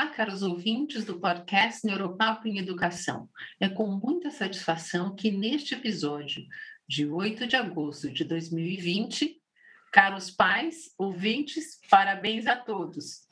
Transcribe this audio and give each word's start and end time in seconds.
Olá, 0.00 0.08
caros 0.08 0.42
ouvintes 0.42 1.04
do 1.04 1.20
podcast 1.20 1.86
Neuropapo 1.86 2.48
em 2.48 2.56
Educação. 2.56 3.28
É 3.60 3.68
com 3.68 3.86
muita 3.86 4.30
satisfação 4.30 5.14
que 5.14 5.30
neste 5.30 5.74
episódio 5.74 6.42
de 6.88 7.04
8 7.06 7.46
de 7.46 7.54
agosto 7.54 8.10
de 8.10 8.24
2020, 8.24 9.38
caros 9.92 10.30
pais, 10.30 10.94
ouvintes, 10.96 11.78
parabéns 11.90 12.46
a 12.46 12.56
todos. 12.56 13.26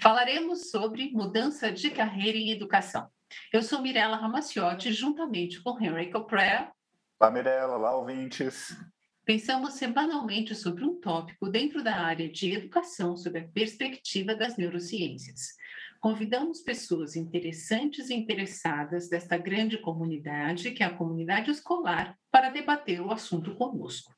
Falaremos 0.00 0.70
sobre 0.70 1.10
mudança 1.10 1.70
de 1.70 1.90
carreira 1.90 2.38
em 2.38 2.52
educação. 2.52 3.06
Eu 3.52 3.62
sou 3.62 3.82
Mirella 3.82 4.16
Ramaciotti, 4.16 4.94
juntamente 4.94 5.62
com 5.62 5.78
Henry 5.78 6.10
Coprea. 6.10 6.72
Olá, 7.20 7.30
Mirella, 7.30 7.76
olá, 7.76 7.94
ouvintes. 7.94 8.74
Pensamos 9.26 9.74
semanalmente 9.74 10.54
sobre 10.54 10.84
um 10.84 10.98
tópico 10.98 11.50
dentro 11.50 11.84
da 11.84 11.96
área 11.96 12.30
de 12.30 12.50
educação 12.52 13.14
sob 13.14 13.38
a 13.38 13.48
perspectiva 13.48 14.34
das 14.34 14.56
neurociências. 14.56 15.54
Convidamos 16.04 16.60
pessoas 16.60 17.16
interessantes 17.16 18.10
e 18.10 18.14
interessadas 18.14 19.08
desta 19.08 19.38
grande 19.38 19.78
comunidade, 19.78 20.70
que 20.72 20.82
é 20.82 20.86
a 20.86 20.94
comunidade 20.94 21.50
escolar, 21.50 22.18
para 22.30 22.50
debater 22.50 23.00
o 23.00 23.10
assunto 23.10 23.54
conosco. 23.54 24.14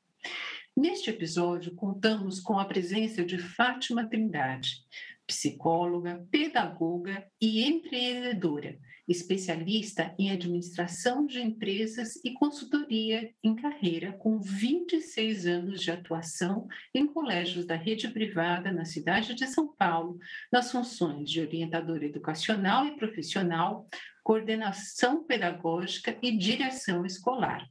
Neste 0.75 1.11
episódio, 1.11 1.73
contamos 1.75 2.41
com 2.41 2.59
a 2.59 2.65
presença 2.65 3.23
de 3.23 3.37
Fátima 3.37 4.05
Trindade, 4.05 4.83
psicóloga, 5.25 6.27
pedagoga 6.29 7.25
e 7.39 7.63
empreendedora, 7.63 8.77
especialista 9.07 10.13
em 10.19 10.31
administração 10.31 11.25
de 11.25 11.41
empresas 11.41 12.15
e 12.23 12.33
consultoria 12.33 13.31
em 13.43 13.55
carreira, 13.55 14.11
com 14.13 14.39
26 14.39 15.45
anos 15.45 15.81
de 15.81 15.91
atuação 15.91 16.67
em 16.93 17.07
colégios 17.07 17.65
da 17.65 17.75
rede 17.75 18.07
privada 18.09 18.71
na 18.71 18.85
cidade 18.85 19.33
de 19.33 19.47
São 19.47 19.73
Paulo, 19.75 20.17
nas 20.51 20.71
funções 20.71 21.29
de 21.29 21.39
orientadora 21.39 22.05
educacional 22.05 22.85
e 22.85 22.97
profissional, 22.97 23.87
coordenação 24.23 25.23
pedagógica 25.23 26.17
e 26.21 26.37
direção 26.37 27.05
escolar. 27.05 27.65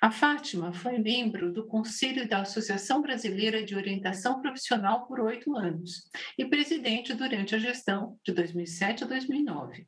A 0.00 0.10
Fátima 0.10 0.72
foi 0.72 0.98
membro 0.98 1.52
do 1.52 1.66
Conselho 1.66 2.26
da 2.26 2.40
Associação 2.40 3.02
Brasileira 3.02 3.62
de 3.62 3.76
Orientação 3.76 4.40
Profissional 4.40 5.06
por 5.06 5.20
oito 5.20 5.54
anos 5.54 6.08
e 6.38 6.44
presidente 6.44 7.12
durante 7.12 7.54
a 7.54 7.58
gestão 7.58 8.18
de 8.24 8.32
2007 8.32 9.04
a 9.04 9.06
2009. 9.06 9.86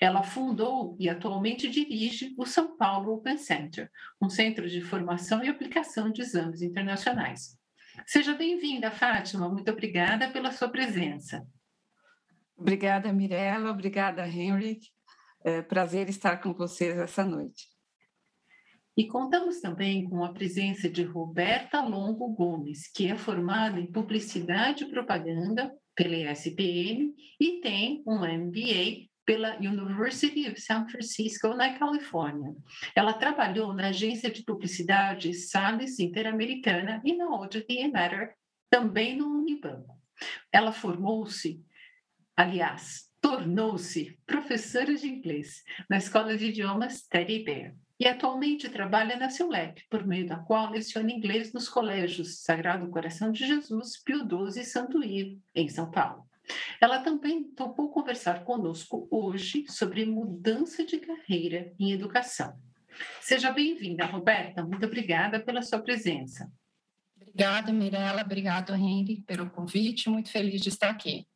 Ela 0.00 0.22
fundou 0.22 0.96
e 0.98 1.10
atualmente 1.10 1.68
dirige 1.68 2.34
o 2.38 2.46
São 2.46 2.74
Paulo 2.74 3.12
Open 3.12 3.36
Center, 3.36 3.90
um 4.20 4.30
centro 4.30 4.66
de 4.66 4.80
formação 4.80 5.44
e 5.44 5.48
aplicação 5.48 6.10
de 6.10 6.22
exames 6.22 6.62
internacionais. 6.62 7.58
Seja 8.06 8.34
bem-vinda, 8.34 8.90
Fátima. 8.90 9.46
Muito 9.50 9.70
obrigada 9.70 10.30
pela 10.30 10.52
sua 10.52 10.70
presença. 10.70 11.46
Obrigada, 12.56 13.12
Mirella. 13.12 13.70
Obrigada, 13.70 14.26
Henrik. 14.26 14.88
É 15.44 15.60
prazer 15.60 16.08
estar 16.08 16.38
com 16.38 16.54
vocês 16.54 16.96
essa 16.96 17.24
noite. 17.24 17.68
E 18.96 19.06
contamos 19.06 19.60
também 19.60 20.08
com 20.08 20.24
a 20.24 20.32
presença 20.32 20.88
de 20.88 21.02
Roberta 21.02 21.82
Longo 21.82 22.28
Gomes, 22.34 22.90
que 22.90 23.06
é 23.06 23.16
formada 23.16 23.78
em 23.78 23.90
Publicidade 23.90 24.84
e 24.84 24.90
Propaganda 24.90 25.70
pela 25.94 26.16
ESPM 26.16 27.14
e 27.38 27.60
tem 27.60 28.02
um 28.06 28.20
MBA 28.20 29.09
pela 29.30 29.54
University 29.58 30.48
of 30.48 30.60
San 30.60 30.88
Francisco, 30.88 31.54
na 31.54 31.78
Califórnia. 31.78 32.52
Ela 32.96 33.12
trabalhou 33.12 33.72
na 33.72 33.90
agência 33.90 34.28
de 34.28 34.42
publicidade 34.42 35.32
Salles 35.34 36.00
Interamericana 36.00 37.00
e 37.04 37.16
na 37.16 37.26
Audit 37.26 37.92
Matter, 37.92 38.34
também 38.68 39.16
no 39.16 39.28
Unibanco. 39.28 39.96
Ela 40.50 40.72
formou-se, 40.72 41.64
aliás, 42.36 43.08
tornou-se 43.20 44.18
professora 44.26 44.96
de 44.96 45.06
inglês 45.06 45.62
na 45.88 45.98
Escola 45.98 46.36
de 46.36 46.46
Idiomas 46.46 47.02
Teddy 47.02 47.44
Bear 47.44 47.76
e 48.00 48.08
atualmente 48.08 48.68
trabalha 48.68 49.16
na 49.16 49.30
CELEP, 49.30 49.84
por 49.88 50.04
meio 50.04 50.26
da 50.26 50.38
qual 50.38 50.72
leciona 50.72 51.12
inglês 51.12 51.52
nos 51.52 51.68
colégios 51.68 52.42
Sagrado 52.42 52.90
Coração 52.90 53.30
de 53.30 53.46
Jesus, 53.46 53.96
Pio 54.02 54.26
XII 54.26 54.60
e 54.60 54.64
Santo 54.64 55.04
Ivo, 55.04 55.40
em 55.54 55.68
São 55.68 55.88
Paulo. 55.88 56.28
Ela 56.80 57.00
também 57.00 57.44
topou 57.44 57.90
conversar 57.90 58.44
conosco 58.44 59.08
hoje 59.10 59.64
sobre 59.68 60.04
mudança 60.04 60.84
de 60.84 60.98
carreira 60.98 61.72
em 61.78 61.92
educação. 61.92 62.58
Seja 63.20 63.50
bem-vinda, 63.50 64.04
Roberta. 64.06 64.64
Muito 64.64 64.84
obrigada 64.86 65.40
pela 65.40 65.62
sua 65.62 65.80
presença. 65.80 66.50
Obrigada, 67.16 67.72
Mirella. 67.72 68.22
Obrigado, 68.22 68.74
Henry, 68.74 69.22
pelo 69.26 69.48
convite. 69.50 70.08
Muito 70.08 70.30
feliz 70.30 70.60
de 70.60 70.68
estar 70.68 70.90
aqui. 70.90 71.26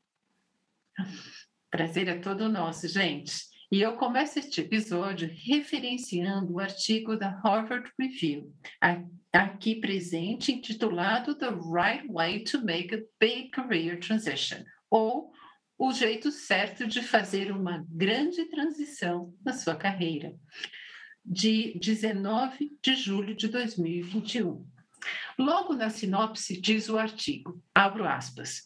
Prazer 1.71 2.09
é 2.09 2.19
todo 2.19 2.49
nosso, 2.49 2.89
gente. 2.89 3.55
E 3.71 3.81
eu 3.81 3.97
começo 3.97 4.39
este 4.39 4.61
episódio 4.61 5.29
referenciando 5.29 6.53
o 6.53 6.61
artigo 6.61 7.17
da 7.17 7.31
Harvard 7.41 7.91
Review, 7.99 8.55
aqui 9.33 9.81
presente, 9.81 10.53
intitulado 10.53 11.35
The 11.35 11.49
Right 11.49 12.07
Way 12.09 12.45
to 12.45 12.65
Make 12.65 12.95
a 12.95 12.99
Big 13.19 13.51
Career 13.51 13.99
Transition, 13.99 14.63
ou 14.91 15.33
o 15.79 15.93
jeito 15.93 16.31
certo 16.31 16.87
de 16.87 17.03
fazer 17.03 17.51
uma 17.51 17.85
grande 17.89 18.45
transição 18.47 19.35
na 19.45 19.53
sua 19.53 19.75
carreira, 19.75 20.35
de 21.25 21.79
19 21.79 22.79
de 22.83 22.95
julho 22.95 23.35
de 23.35 23.49
2021. 23.49 24.67
Logo 25.39 25.75
na 25.75 25.91
sinopse 25.91 26.61
diz 26.61 26.89
o 26.89 26.99
artigo, 26.99 27.63
abro 27.75 28.07
aspas, 28.07 28.63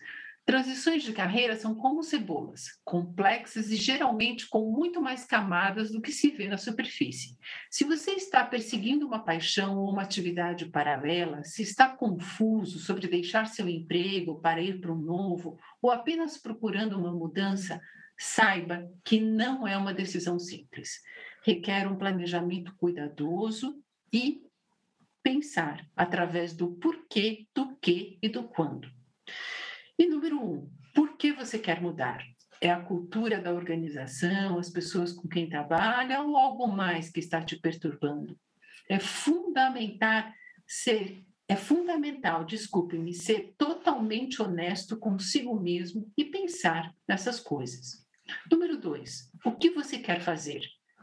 Transições 0.48 1.02
de 1.02 1.12
carreira 1.12 1.54
são 1.56 1.74
como 1.74 2.02
cebolas, 2.02 2.80
complexas 2.82 3.70
e 3.70 3.76
geralmente 3.76 4.48
com 4.48 4.72
muito 4.72 4.98
mais 4.98 5.26
camadas 5.26 5.90
do 5.90 6.00
que 6.00 6.10
se 6.10 6.30
vê 6.30 6.48
na 6.48 6.56
superfície. 6.56 7.36
Se 7.70 7.84
você 7.84 8.12
está 8.12 8.42
perseguindo 8.42 9.06
uma 9.06 9.22
paixão 9.22 9.76
ou 9.76 9.92
uma 9.92 10.00
atividade 10.00 10.64
paralela, 10.64 11.44
se 11.44 11.60
está 11.60 11.86
confuso 11.86 12.78
sobre 12.78 13.06
deixar 13.06 13.46
seu 13.46 13.68
emprego 13.68 14.40
para 14.40 14.62
ir 14.62 14.80
para 14.80 14.90
um 14.90 14.96
novo 14.96 15.58
ou 15.82 15.90
apenas 15.90 16.38
procurando 16.38 16.98
uma 16.98 17.12
mudança, 17.12 17.78
saiba 18.18 18.90
que 19.04 19.20
não 19.20 19.68
é 19.68 19.76
uma 19.76 19.92
decisão 19.92 20.38
simples. 20.38 21.02
Requer 21.44 21.86
um 21.86 21.98
planejamento 21.98 22.74
cuidadoso 22.76 23.78
e 24.10 24.42
pensar 25.22 25.86
através 25.94 26.56
do 26.56 26.68
porquê, 26.68 27.46
do 27.54 27.76
que 27.76 28.18
e 28.22 28.30
do 28.30 28.44
quando. 28.44 28.90
E 29.98 30.06
número 30.06 30.40
um, 30.40 30.70
por 30.94 31.16
que 31.16 31.32
você 31.32 31.58
quer 31.58 31.80
mudar? 31.80 32.24
É 32.60 32.70
a 32.70 32.80
cultura 32.80 33.40
da 33.40 33.52
organização, 33.52 34.58
as 34.58 34.70
pessoas 34.70 35.12
com 35.12 35.28
quem 35.28 35.48
trabalha 35.48 36.22
ou 36.22 36.36
algo 36.36 36.66
mais 36.68 37.10
que 37.10 37.20
está 37.20 37.42
te 37.42 37.56
perturbando? 37.56 38.38
É 38.88 38.98
fundamental 38.98 40.32
ser 40.66 41.24
é 41.50 41.56
fundamental, 41.56 42.44
desculpe-me, 42.44 43.14
ser 43.14 43.54
totalmente 43.56 44.42
honesto 44.42 44.98
consigo 44.98 45.58
mesmo 45.58 46.12
e 46.14 46.26
pensar 46.26 46.94
nessas 47.08 47.40
coisas. 47.40 48.06
Número 48.50 48.76
dois, 48.76 49.32
o 49.42 49.52
que 49.52 49.70
você 49.70 49.98
quer 49.98 50.20
fazer? 50.20 50.60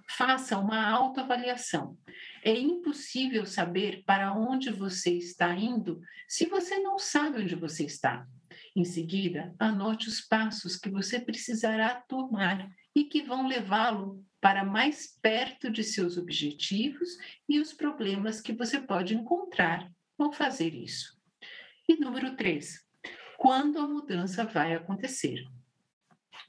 Faça 0.07 0.59
uma 0.59 0.87
autoavaliação. 0.87 1.97
É 2.43 2.55
impossível 2.55 3.43
saber 3.43 4.03
para 4.05 4.33
onde 4.33 4.69
você 4.69 5.17
está 5.17 5.51
indo 5.55 5.99
se 6.27 6.45
você 6.45 6.77
não 6.77 6.99
sabe 6.99 7.41
onde 7.41 7.55
você 7.55 7.83
está. 7.83 8.27
Em 8.75 8.83
seguida, 8.83 9.55
anote 9.57 10.09
os 10.09 10.19
passos 10.19 10.75
que 10.75 10.89
você 10.89 11.17
precisará 11.17 11.95
tomar 12.09 12.69
e 12.93 13.05
que 13.05 13.21
vão 13.21 13.47
levá-lo 13.47 14.21
para 14.41 14.65
mais 14.65 15.17
perto 15.21 15.71
de 15.71 15.81
seus 15.81 16.17
objetivos 16.17 17.17
e 17.47 17.57
os 17.59 17.71
problemas 17.71 18.41
que 18.41 18.51
você 18.51 18.79
pode 18.81 19.15
encontrar 19.15 19.89
ao 20.19 20.33
fazer 20.33 20.73
isso. 20.73 21.17
E 21.87 21.95
número 21.95 22.35
três, 22.35 22.85
quando 23.37 23.79
a 23.79 23.87
mudança 23.87 24.43
vai 24.43 24.73
acontecer? 24.73 25.45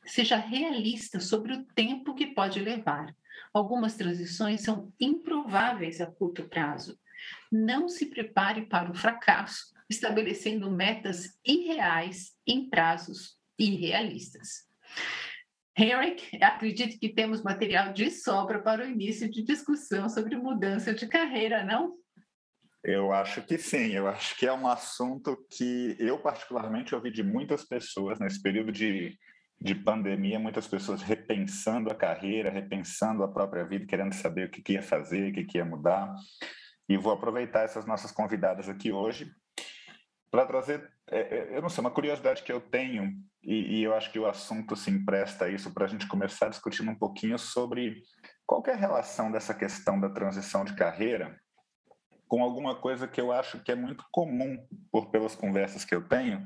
Seja 0.04 0.36
realista 0.36 1.20
sobre 1.20 1.52
o 1.52 1.64
tempo 1.64 2.14
que 2.14 2.26
pode 2.26 2.58
levar. 2.58 3.14
Algumas 3.54 3.94
transições 3.94 4.62
são 4.62 4.92
improváveis 4.98 6.00
a 6.00 6.06
curto 6.06 6.48
prazo. 6.48 6.98
Não 7.52 7.88
se 7.88 8.06
prepare 8.06 8.66
para 8.66 8.90
o 8.90 8.94
fracasso 8.94 9.75
estabelecendo 9.88 10.70
metas 10.70 11.38
irreais 11.44 12.32
em 12.46 12.68
prazos 12.68 13.36
irrealistas. 13.58 14.66
Henrik, 15.78 16.42
acredito 16.42 16.98
que 16.98 17.10
temos 17.10 17.42
material 17.42 17.92
de 17.92 18.10
sobra 18.10 18.62
para 18.62 18.84
o 18.84 18.88
início 18.88 19.30
de 19.30 19.42
discussão 19.42 20.08
sobre 20.08 20.34
mudança 20.36 20.94
de 20.94 21.06
carreira, 21.06 21.62
não? 21.64 21.94
Eu 22.82 23.12
acho 23.12 23.42
que 23.42 23.58
sim, 23.58 23.92
eu 23.92 24.06
acho 24.06 24.36
que 24.38 24.46
é 24.46 24.52
um 24.52 24.66
assunto 24.66 25.36
que 25.50 25.96
eu 25.98 26.18
particularmente 26.18 26.94
ouvi 26.94 27.10
de 27.10 27.22
muitas 27.22 27.64
pessoas 27.64 28.18
nesse 28.18 28.40
período 28.40 28.72
de, 28.72 29.18
de 29.60 29.74
pandemia, 29.74 30.38
muitas 30.38 30.66
pessoas 30.66 31.02
repensando 31.02 31.90
a 31.90 31.94
carreira, 31.94 32.48
repensando 32.48 33.22
a 33.22 33.28
própria 33.28 33.64
vida, 33.64 33.86
querendo 33.86 34.14
saber 34.14 34.46
o 34.46 34.50
que, 34.50 34.62
que 34.62 34.74
ia 34.74 34.82
fazer, 34.82 35.30
o 35.30 35.34
que, 35.34 35.44
que 35.44 35.58
ia 35.58 35.64
mudar. 35.64 36.14
E 36.88 36.96
vou 36.96 37.12
aproveitar 37.12 37.64
essas 37.64 37.84
nossas 37.84 38.12
convidadas 38.12 38.68
aqui 38.68 38.92
hoje 38.92 39.30
para 40.36 40.44
trazer, 40.44 40.92
é, 41.08 41.20
é, 41.20 41.56
eu 41.56 41.62
não 41.62 41.70
sei, 41.70 41.80
uma 41.80 41.90
curiosidade 41.90 42.42
que 42.42 42.52
eu 42.52 42.60
tenho, 42.60 43.10
e, 43.42 43.78
e 43.78 43.82
eu 43.82 43.94
acho 43.94 44.12
que 44.12 44.18
o 44.18 44.26
assunto 44.26 44.76
se 44.76 44.90
empresta 44.90 45.46
a 45.46 45.48
isso, 45.48 45.72
para 45.72 45.86
a 45.86 45.88
gente 45.88 46.06
começar 46.06 46.50
discutindo 46.50 46.90
um 46.90 46.94
pouquinho 46.94 47.38
sobre 47.38 48.02
qual 48.46 48.62
é 48.66 48.72
a 48.72 48.76
relação 48.76 49.32
dessa 49.32 49.54
questão 49.54 49.98
da 49.98 50.10
transição 50.10 50.62
de 50.62 50.74
carreira 50.74 51.40
com 52.28 52.42
alguma 52.42 52.74
coisa 52.74 53.08
que 53.08 53.20
eu 53.20 53.32
acho 53.32 53.62
que 53.62 53.72
é 53.72 53.74
muito 53.74 54.04
comum, 54.12 54.58
por 54.92 55.10
pelas 55.10 55.34
conversas 55.34 55.84
que 55.86 55.94
eu 55.94 56.06
tenho, 56.06 56.44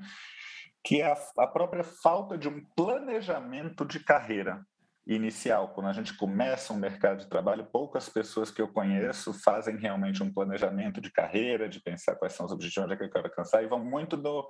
que 0.84 1.00
é 1.00 1.10
a, 1.10 1.16
a 1.38 1.46
própria 1.48 1.82
falta 1.82 2.38
de 2.38 2.48
um 2.48 2.64
planejamento 2.76 3.84
de 3.84 3.98
carreira 3.98 4.64
inicial. 5.06 5.68
Quando 5.74 5.88
a 5.88 5.92
gente 5.92 6.16
começa 6.16 6.72
um 6.72 6.78
mercado 6.78 7.18
de 7.18 7.28
trabalho, 7.28 7.66
poucas 7.72 8.08
pessoas 8.08 8.50
que 8.50 8.60
eu 8.60 8.68
conheço 8.68 9.32
fazem 9.32 9.76
realmente 9.76 10.22
um 10.22 10.32
planejamento 10.32 11.00
de 11.00 11.10
carreira, 11.10 11.68
de 11.68 11.80
pensar 11.80 12.16
quais 12.16 12.34
são 12.34 12.46
os 12.46 12.52
objetivos, 12.52 12.84
onde 12.84 12.94
é 12.94 12.96
que 12.96 13.04
eu 13.04 13.10
quero 13.10 13.26
alcançar, 13.26 13.62
e 13.62 13.66
vão 13.66 13.84
muito 13.84 14.16
do 14.16 14.48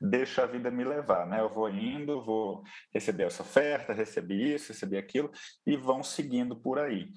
deixa 0.00 0.44
a 0.44 0.46
vida 0.46 0.70
me 0.70 0.84
levar, 0.84 1.26
né? 1.26 1.40
Eu 1.40 1.50
vou 1.50 1.68
indo, 1.68 2.24
vou 2.24 2.62
receber 2.92 3.24
essa 3.24 3.42
oferta, 3.42 3.92
receber 3.92 4.54
isso, 4.54 4.72
receber 4.72 4.98
aquilo, 4.98 5.30
e 5.66 5.76
vão 5.76 6.02
seguindo 6.02 6.56
por 6.56 6.78
aí. 6.78 7.10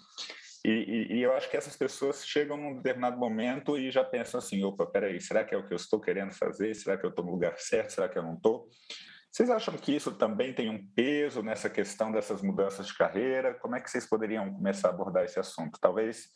E, 0.63 0.69
e, 0.69 1.13
e, 1.15 1.21
eu 1.23 1.33
acho 1.33 1.49
que 1.49 1.57
essas 1.57 1.75
pessoas 1.75 2.23
chegam 2.25 2.55
num 2.55 2.75
determinado 2.75 3.17
momento 3.17 3.77
e 3.77 3.89
já 3.89 4.03
pensam 4.03 4.37
assim: 4.37 4.63
opa, 4.63 4.85
peraí, 4.85 5.19
será 5.19 5.43
que 5.43 5.55
é 5.55 5.57
o 5.57 5.65
que 5.65 5.73
eu 5.73 5.77
estou 5.77 5.99
querendo 5.99 6.33
fazer? 6.33 6.75
Será 6.75 6.97
que 6.97 7.05
eu 7.05 7.09
estou 7.09 7.25
no 7.25 7.31
lugar 7.31 7.57
certo? 7.57 7.91
Será 7.91 8.07
que 8.07 8.17
eu 8.17 8.23
não 8.23 8.35
estou? 8.35 8.69
Vocês 9.31 9.49
acham 9.49 9.77
que 9.77 9.95
isso 9.95 10.11
também 10.11 10.53
tem 10.53 10.69
um 10.69 10.85
peso 10.93 11.41
nessa 11.41 11.69
questão 11.69 12.11
dessas 12.11 12.41
mudanças 12.41 12.87
de 12.87 12.97
carreira? 12.97 13.53
Como 13.53 13.75
é 13.75 13.79
que 13.79 13.89
vocês 13.89 14.05
poderiam 14.05 14.53
começar 14.53 14.89
a 14.89 14.91
abordar 14.91 15.23
esse 15.23 15.39
assunto? 15.39 15.79
Talvez 15.79 16.27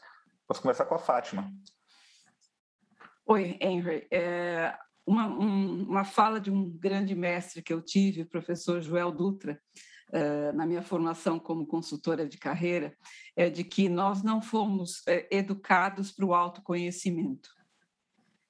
posso 0.47 0.61
começar 0.61 0.85
com 0.85 0.95
a 0.95 0.99
Fátima. 0.99 1.51
Oi, 3.25 3.57
Henry. 3.59 4.07
É 4.09 4.77
uma, 5.05 5.27
um, 5.27 5.83
uma 5.83 6.05
fala 6.05 6.39
de 6.39 6.49
um 6.49 6.69
grande 6.69 7.13
mestre 7.13 7.61
que 7.61 7.73
eu 7.73 7.81
tive, 7.81 8.21
o 8.21 8.29
professor 8.29 8.81
Joel 8.81 9.11
Dutra, 9.11 9.61
é, 10.13 10.53
na 10.53 10.65
minha 10.65 10.81
formação 10.81 11.37
como 11.37 11.67
consultora 11.67 12.25
de 12.25 12.37
carreira, 12.37 12.95
é 13.35 13.49
de 13.49 13.65
que 13.65 13.89
nós 13.89 14.23
não 14.23 14.41
fomos 14.41 15.05
é, 15.05 15.27
educados 15.35 16.13
para 16.13 16.25
o 16.25 16.33
autoconhecimento. 16.33 17.49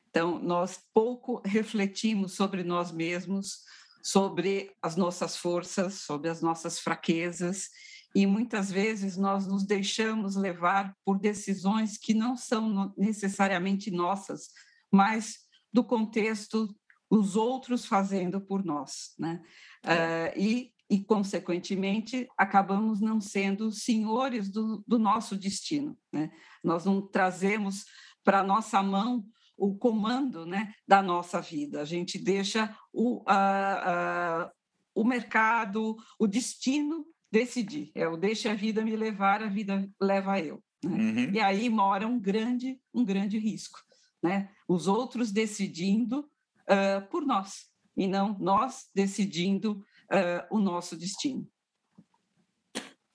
Então, 0.09 0.38
nós 0.38 0.80
pouco 0.94 1.41
refletimos 1.44 2.33
sobre 2.36 2.63
nós 2.63 2.91
mesmos, 2.91 3.63
sobre 4.06 4.72
as 4.84 4.96
nossas 4.96 5.36
forças, 5.36 5.96
sobre 5.96 6.30
as 6.30 6.40
nossas 6.40 6.80
fraquezas, 6.80 7.69
e 8.13 8.28
muitas 8.28 8.72
vezes 8.72 9.18
nós 9.18 9.48
nos 9.48 9.66
deixamos 9.66 10.36
levar 10.36 10.96
por 11.04 11.18
decisões 11.18 11.98
que 11.98 12.13
não 12.13 12.38
são 12.38 12.94
necessariamente 12.96 13.90
nossas, 13.90 14.50
mas 14.92 15.40
do 15.74 15.84
contexto 15.84 16.69
os 17.10 17.36
outros 17.36 17.88
fazendo 17.88 18.40
por 18.40 18.63
nós, 18.63 19.16
né? 19.18 19.42
Uh, 19.84 20.40
e, 20.40 20.72
e, 20.88 21.04
consequentemente, 21.04 22.28
acabamos 22.38 23.01
não 23.01 23.19
sendo 23.19 23.72
senhores 23.72 24.50
do, 24.50 24.84
do 24.88 25.00
nosso 25.00 25.36
destino, 25.36 25.98
né? 26.13 26.31
Nós 26.63 26.86
não 26.86 27.01
trazemos 27.01 27.86
para 28.24 28.44
nossa 28.44 28.81
mão 28.84 29.25
o 29.57 29.75
comando 29.75 30.46
né, 30.46 30.74
da 30.88 31.02
nossa 31.02 31.42
vida. 31.42 31.81
A 31.81 31.86
gente 31.86 32.18
deixa 32.18 32.75
o, 32.94 33.24
a, 33.25 34.44
a, 34.44 34.52
o 34.94 35.04
mercado, 35.04 35.96
o 36.19 36.28
destino 36.28 37.06
decidir. 37.31 37.92
É 37.96 38.07
o 38.07 38.18
deixa 38.18 38.52
a 38.52 38.56
vida 38.56 38.84
me 38.84 38.96
levar, 38.96 39.42
a 39.44 39.48
vida 39.48 39.90
leva 40.00 40.40
eu. 40.40 40.63
Né? 40.84 40.98
Uhum. 40.98 41.34
E 41.34 41.40
aí 41.40 41.69
mora 41.69 42.07
um 42.07 42.19
grande, 42.19 42.80
um 42.94 43.04
grande 43.04 43.38
risco. 43.38 43.80
Né? 44.22 44.50
Os 44.68 44.88
outros 44.88 45.31
decidindo 45.31 46.19
uh, 46.19 47.08
por 47.10 47.25
nós, 47.25 47.68
e 47.96 48.08
não 48.08 48.38
nós 48.40 48.90
decidindo 48.94 49.84
uh, 50.12 50.56
o 50.56 50.60
nosso 50.60 50.98
destino. 50.98 51.48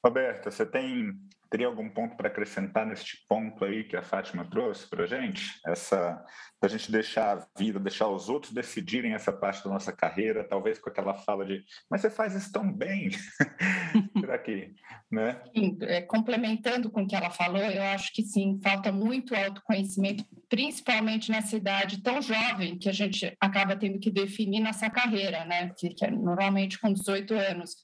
Roberta, 0.05 0.51
você 0.51 0.65
tem 0.65 1.15
Teria 1.50 1.67
algum 1.67 1.88
ponto 1.88 2.17
para 2.17 2.29
acrescentar 2.29 2.87
neste 2.87 3.26
ponto 3.29 3.64
aí 3.64 3.82
que 3.82 3.97
a 3.97 4.02
Fátima 4.02 4.44
trouxe 4.44 4.87
para 4.88 5.02
a 5.02 5.06
gente? 5.06 5.61
Essa, 5.67 6.25
a 6.62 6.69
gente 6.69 6.93
deixar 6.93 7.38
a 7.38 7.47
vida, 7.58 7.81
deixar 7.81 8.06
os 8.06 8.29
outros 8.29 8.52
decidirem 8.52 9.14
essa 9.14 9.32
parte 9.32 9.64
da 9.64 9.70
nossa 9.70 9.93
carreira, 9.93 10.44
talvez 10.44 10.79
com 10.79 10.88
aquela 10.88 11.12
fala 11.12 11.44
de, 11.44 11.64
mas 11.91 12.02
você 12.02 12.08
faz 12.08 12.37
isso 12.37 12.52
tão 12.52 12.73
bem. 12.73 13.11
Será 14.20 14.38
que, 14.38 14.73
né? 15.11 15.43
Sim, 15.52 15.76
é, 15.82 16.00
complementando 16.02 16.88
com 16.88 17.02
o 17.02 17.06
que 17.06 17.17
ela 17.17 17.31
falou, 17.31 17.61
eu 17.61 17.82
acho 17.82 18.12
que 18.14 18.23
sim, 18.23 18.61
falta 18.62 18.93
muito 18.93 19.35
autoconhecimento, 19.35 20.25
principalmente 20.49 21.32
nessa 21.32 21.56
idade 21.56 22.00
tão 22.00 22.23
jovem 22.23 22.79
que 22.79 22.88
a 22.88 22.93
gente 22.93 23.37
acaba 23.41 23.75
tendo 23.75 23.99
que 23.99 24.11
definir 24.11 24.61
nossa 24.61 24.88
carreira, 24.88 25.44
né? 25.47 25.73
Que, 25.76 25.88
que 25.88 26.05
é 26.05 26.11
normalmente 26.12 26.79
com 26.79 26.93
18 26.93 27.35
anos. 27.35 27.75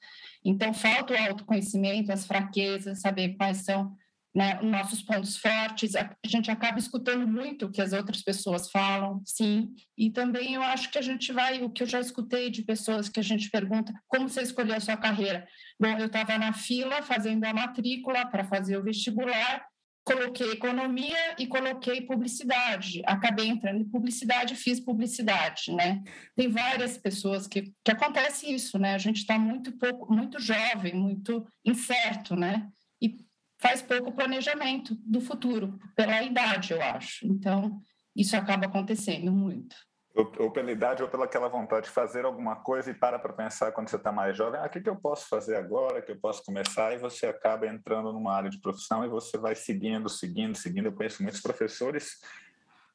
Então, 0.49 0.73
falta 0.73 1.13
o 1.13 1.17
autoconhecimento, 1.17 2.13
as 2.13 2.25
fraquezas, 2.25 3.01
saber 3.01 3.37
quais 3.37 3.65
são 3.65 3.97
né, 4.33 4.61
nossos 4.63 5.03
pontos 5.03 5.37
fortes. 5.37 5.97
A 5.97 6.09
gente 6.25 6.51
acaba 6.51 6.79
escutando 6.79 7.27
muito 7.27 7.67
o 7.67 7.71
que 7.71 7.83
as 7.83 7.93
outras 7.93 8.23
pessoas 8.23 8.71
falam, 8.71 9.21
sim. 9.25 9.75
E 9.99 10.09
também 10.09 10.55
eu 10.55 10.63
acho 10.63 10.89
que 10.91 10.99
a 10.99 11.03
gente 11.03 11.33
vai, 11.33 11.63
o 11.63 11.71
que 11.71 11.83
eu 11.83 11.87
já 11.87 11.99
escutei 11.99 12.49
de 12.49 12.63
pessoas 12.63 13.09
que 13.09 13.19
a 13.19 13.23
gente 13.25 13.51
pergunta, 13.51 13.93
como 14.07 14.29
você 14.29 14.43
escolheu 14.43 14.77
a 14.77 14.81
sua 14.81 14.97
carreira? 14.97 15.49
Bom, 15.81 15.99
eu 15.99 16.07
estava 16.07 16.39
na 16.39 16.53
fila 16.53 17.03
fazendo 17.03 17.45
a 17.45 17.53
matrícula 17.53 18.25
para 18.27 18.45
fazer 18.45 18.77
o 18.77 18.85
vestibular 18.85 19.67
coloquei 20.07 20.53
economia 20.53 21.35
e 21.37 21.49
coloquei 21.49 22.01
publicidade. 22.01 23.03
Acabei 23.05 23.49
entrando 23.49 23.81
em 23.81 23.89
publicidade 23.89 24.55
e 24.55 24.57
fiz 24.57 24.79
publicidade, 24.79 25.73
né? 25.75 26.01
Tem 26.37 26.49
várias 26.49 26.97
pessoas 26.97 27.49
que, 27.49 27.75
que 27.85 27.91
acontece 27.91 28.49
isso, 28.49 28.79
né? 28.79 28.95
A 28.95 28.99
gente 28.99 29.17
está 29.17 29.37
muito 29.37 29.73
pouco, 29.73 30.15
muito 30.15 30.39
jovem, 30.39 30.95
muito 30.95 31.45
incerto, 31.65 32.37
né? 32.37 32.69
E 33.03 33.17
faz 33.59 33.83
pouco 33.83 34.13
planejamento 34.13 34.97
do 35.05 35.21
futuro, 35.21 35.77
pela 35.97 36.23
idade, 36.23 36.73
eu 36.73 36.81
acho. 36.81 37.27
Então, 37.27 37.83
isso 38.15 38.37
acaba 38.37 38.67
acontecendo 38.67 39.33
muito. 39.33 39.75
Ou, 40.17 40.51
pela 40.51 40.73
idade 40.73 41.03
ou 41.03 41.09
pela 41.11 41.27
aquela 41.27 41.47
vontade 41.47 41.87
de 41.87 41.93
fazer 41.93 42.25
alguma 42.25 42.57
coisa 42.57 42.91
e 42.91 42.95
para 42.95 43.19
para 43.19 43.35
pensar 43.35 43.71
quando 43.73 43.89
você 43.89 43.97
está 43.97 44.11
mais 44.11 44.35
jovem, 44.35 44.59
ah, 44.59 44.65
o 44.65 44.71
que, 44.71 44.81
que 44.81 44.89
eu 44.89 44.97
posso 44.97 45.29
fazer 45.29 45.57
agora, 45.57 46.01
que 46.01 46.11
eu 46.11 46.17
posso 46.17 46.43
começar, 46.43 46.95
e 46.95 46.99
você 46.99 47.27
acaba 47.27 47.67
entrando 47.67 48.11
numa 48.15 48.35
área 48.35 48.49
de 48.49 48.59
profissão 48.59 49.05
e 49.05 49.09
você 49.09 49.37
vai 49.37 49.55
seguindo, 49.55 50.09
seguindo, 50.09 50.57
seguindo. 50.57 50.87
Eu 50.87 50.93
conheço 50.93 51.23
muitos 51.23 51.43
professores 51.43 52.23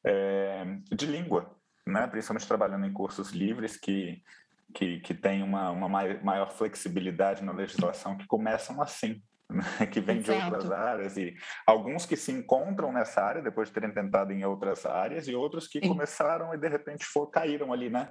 é, 0.02 0.64
de 0.90 1.06
língua, 1.06 1.48
né? 1.86 2.08
principalmente 2.08 2.48
trabalhando 2.48 2.86
em 2.86 2.92
cursos 2.92 3.30
livres, 3.30 3.76
que, 3.76 4.20
que, 4.74 4.98
que 4.98 5.14
têm 5.14 5.44
uma, 5.44 5.70
uma 5.70 5.88
maior 5.88 6.50
flexibilidade 6.50 7.44
na 7.44 7.52
legislação, 7.52 8.18
que 8.18 8.26
começam 8.26 8.82
assim, 8.82 9.22
que 9.92 10.00
vêm 10.00 10.20
de 10.20 10.30
outras 10.30 10.70
áreas 10.70 11.16
e 11.16 11.34
alguns 11.66 12.06
que 12.06 12.16
se 12.16 12.32
encontram 12.32 12.92
nessa 12.92 13.22
área 13.22 13.42
depois 13.42 13.68
de 13.68 13.74
terem 13.74 13.92
tentado 13.92 14.32
em 14.32 14.44
outras 14.44 14.86
áreas 14.86 15.28
e 15.28 15.34
outros 15.34 15.66
que 15.66 15.80
Sim. 15.80 15.88
começaram 15.88 16.54
e 16.54 16.58
de 16.58 16.68
repente 16.68 17.04
for, 17.04 17.26
caíram 17.28 17.72
ali, 17.72 17.90
né? 17.90 18.10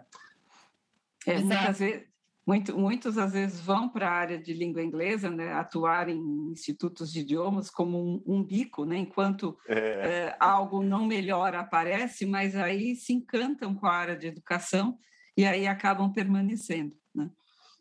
É, 1.26 1.38
muitas 1.40 1.80
vezes, 1.80 2.12
muito, 2.46 2.78
muitos 2.78 3.18
às 3.18 3.34
vezes 3.34 3.62
vão 3.62 3.88
para 3.90 4.10
a 4.10 4.14
área 4.14 4.38
de 4.38 4.54
língua 4.54 4.82
inglesa, 4.82 5.30
né, 5.30 5.54
atuar 5.54 6.10
em 6.10 6.52
institutos 6.52 7.12
de 7.12 7.20
idiomas 7.20 7.70
como 7.70 7.98
um, 7.98 8.24
um 8.26 8.44
bico, 8.44 8.84
né, 8.84 8.98
enquanto 8.98 9.58
é. 9.68 9.76
É, 9.76 10.38
algo 10.40 10.82
não 10.82 11.06
melhor 11.06 11.56
aparece, 11.56 12.26
mas 12.26 12.56
aí 12.56 12.96
se 12.96 13.14
encantam 13.14 13.76
com 13.76 13.86
a 13.86 13.94
área 13.94 14.18
de 14.18 14.28
educação 14.28 14.98
e 15.38 15.46
aí 15.46 15.68
acabam 15.68 16.12
permanecendo. 16.12 16.96
Né? 17.14 17.30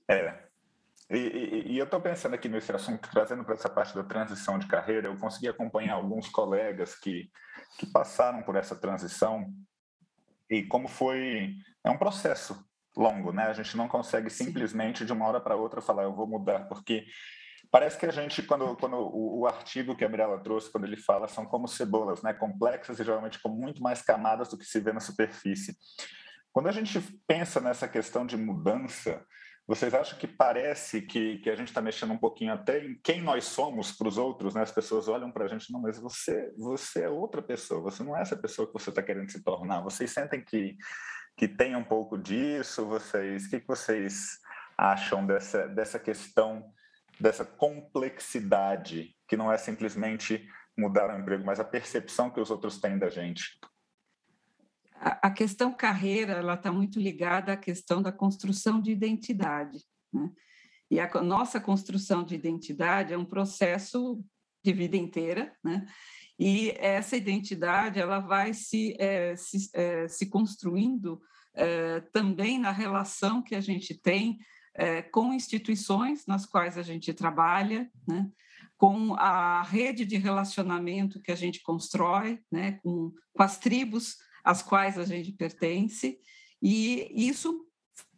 É, 0.08 0.49
e, 1.10 1.16
e, 1.16 1.72
e, 1.72 1.78
eu 1.78 1.84
estou 1.84 2.00
pensando 2.00 2.34
aqui 2.34 2.48
nesse 2.48 2.70
assunto, 2.72 3.08
trazendo 3.10 3.44
para 3.44 3.54
essa 3.54 3.68
parte 3.68 3.94
da 3.94 4.04
transição 4.04 4.58
de 4.58 4.66
carreira, 4.66 5.08
eu 5.08 5.16
consegui 5.16 5.48
acompanhar 5.48 5.94
alguns 5.94 6.28
colegas 6.28 6.94
que, 6.94 7.28
que 7.78 7.86
passaram 7.86 8.42
por 8.42 8.54
essa 8.54 8.76
transição 8.76 9.52
e 10.48 10.62
como 10.64 10.88
foi. 10.88 11.54
É 11.82 11.90
um 11.90 11.96
processo 11.96 12.64
longo, 12.96 13.32
né? 13.32 13.44
A 13.44 13.52
gente 13.52 13.76
não 13.76 13.88
consegue 13.88 14.30
simplesmente 14.30 15.04
de 15.04 15.12
uma 15.12 15.26
hora 15.26 15.40
para 15.40 15.56
outra 15.56 15.80
falar, 15.80 16.02
eu 16.04 16.14
vou 16.14 16.26
mudar, 16.26 16.68
porque 16.68 17.06
parece 17.70 17.98
que 17.98 18.06
a 18.06 18.12
gente, 18.12 18.42
quando, 18.42 18.76
quando 18.76 18.96
o, 18.96 19.40
o, 19.40 19.46
artigo 19.46 19.96
que 19.96 20.04
a 20.04 20.08
Mirella 20.08 20.42
trouxe, 20.42 20.70
quando 20.70 20.84
ele 20.84 20.96
fala, 20.96 21.26
são 21.26 21.46
como 21.46 21.66
cebolas, 21.66 22.22
né? 22.22 22.32
Complexas 22.34 23.00
e 23.00 23.04
geralmente 23.04 23.40
com 23.40 23.48
muito 23.48 23.82
mais 23.82 24.02
camadas 24.02 24.48
do 24.48 24.58
que 24.58 24.64
se 24.64 24.78
vê 24.80 24.92
na 24.92 25.00
superfície. 25.00 25.76
Quando 26.52 26.68
a 26.68 26.72
gente 26.72 27.00
pensa 27.26 27.60
nessa 27.60 27.88
questão 27.88 28.26
de 28.26 28.36
mudança, 28.36 29.24
vocês 29.70 29.94
acham 29.94 30.18
que 30.18 30.26
parece 30.26 31.00
que, 31.00 31.38
que 31.38 31.48
a 31.48 31.54
gente 31.54 31.68
está 31.68 31.80
mexendo 31.80 32.12
um 32.12 32.18
pouquinho 32.18 32.52
até 32.52 32.84
em 32.84 33.00
quem 33.04 33.22
nós 33.22 33.44
somos 33.44 33.92
para 33.92 34.08
os 34.08 34.18
outros, 34.18 34.52
né? 34.52 34.62
As 34.62 34.72
pessoas 34.72 35.06
olham 35.06 35.30
para 35.30 35.44
a 35.44 35.48
gente, 35.48 35.72
não, 35.72 35.80
mas 35.80 35.96
você, 35.96 36.52
você 36.58 37.04
é 37.04 37.08
outra 37.08 37.40
pessoa, 37.40 37.80
você 37.80 38.02
não 38.02 38.16
é 38.16 38.20
essa 38.20 38.36
pessoa 38.36 38.66
que 38.66 38.72
você 38.72 38.90
está 38.90 39.00
querendo 39.00 39.30
se 39.30 39.44
tornar. 39.44 39.80
Vocês 39.82 40.10
sentem 40.10 40.44
que, 40.44 40.76
que 41.36 41.46
tem 41.46 41.76
um 41.76 41.84
pouco 41.84 42.18
disso? 42.18 42.84
Vocês, 42.84 43.46
o 43.46 43.50
que, 43.50 43.60
que 43.60 43.66
vocês 43.68 44.40
acham 44.76 45.24
dessa, 45.24 45.68
dessa 45.68 46.00
questão, 46.00 46.68
dessa 47.20 47.44
complexidade, 47.44 49.14
que 49.28 49.36
não 49.36 49.52
é 49.52 49.56
simplesmente 49.56 50.48
mudar 50.76 51.14
o 51.14 51.16
emprego, 51.16 51.44
mas 51.44 51.60
a 51.60 51.64
percepção 51.64 52.28
que 52.28 52.40
os 52.40 52.50
outros 52.50 52.80
têm 52.80 52.98
da 52.98 53.08
gente? 53.08 53.56
A 55.02 55.30
questão 55.30 55.72
carreira 55.72 56.34
ela 56.34 56.54
está 56.54 56.70
muito 56.70 57.00
ligada 57.00 57.54
à 57.54 57.56
questão 57.56 58.02
da 58.02 58.12
construção 58.12 58.80
de 58.80 58.90
identidade. 58.90 59.78
Né? 60.12 60.30
E 60.90 61.00
a 61.00 61.08
nossa 61.22 61.58
construção 61.58 62.22
de 62.22 62.34
identidade 62.34 63.14
é 63.14 63.18
um 63.18 63.24
processo 63.24 64.22
de 64.62 64.72
vida 64.74 64.96
inteira, 64.96 65.56
né? 65.64 65.86
E 66.38 66.70
essa 66.78 67.16
identidade 67.16 67.98
ela 67.98 68.18
vai 68.18 68.54
se, 68.54 68.96
é, 68.98 69.36
se, 69.36 69.70
é, 69.74 70.08
se 70.08 70.26
construindo 70.26 71.20
é, 71.54 72.00
também 72.12 72.58
na 72.58 72.70
relação 72.70 73.42
que 73.42 73.54
a 73.54 73.60
gente 73.60 73.94
tem 73.94 74.38
com 75.12 75.34
instituições 75.34 76.24
nas 76.26 76.46
quais 76.46 76.78
a 76.78 76.82
gente 76.82 77.12
trabalha, 77.12 77.90
né? 78.08 78.30
com 78.78 79.14
a 79.14 79.62
rede 79.62 80.06
de 80.06 80.16
relacionamento 80.16 81.20
que 81.20 81.30
a 81.30 81.34
gente 81.34 81.60
constrói, 81.60 82.40
né? 82.50 82.78
com, 82.82 83.12
com 83.34 83.42
as 83.42 83.58
tribos 83.58 84.16
às 84.44 84.62
quais 84.62 84.98
a 84.98 85.04
gente 85.04 85.32
pertence, 85.32 86.18
e 86.62 87.10
isso 87.14 87.66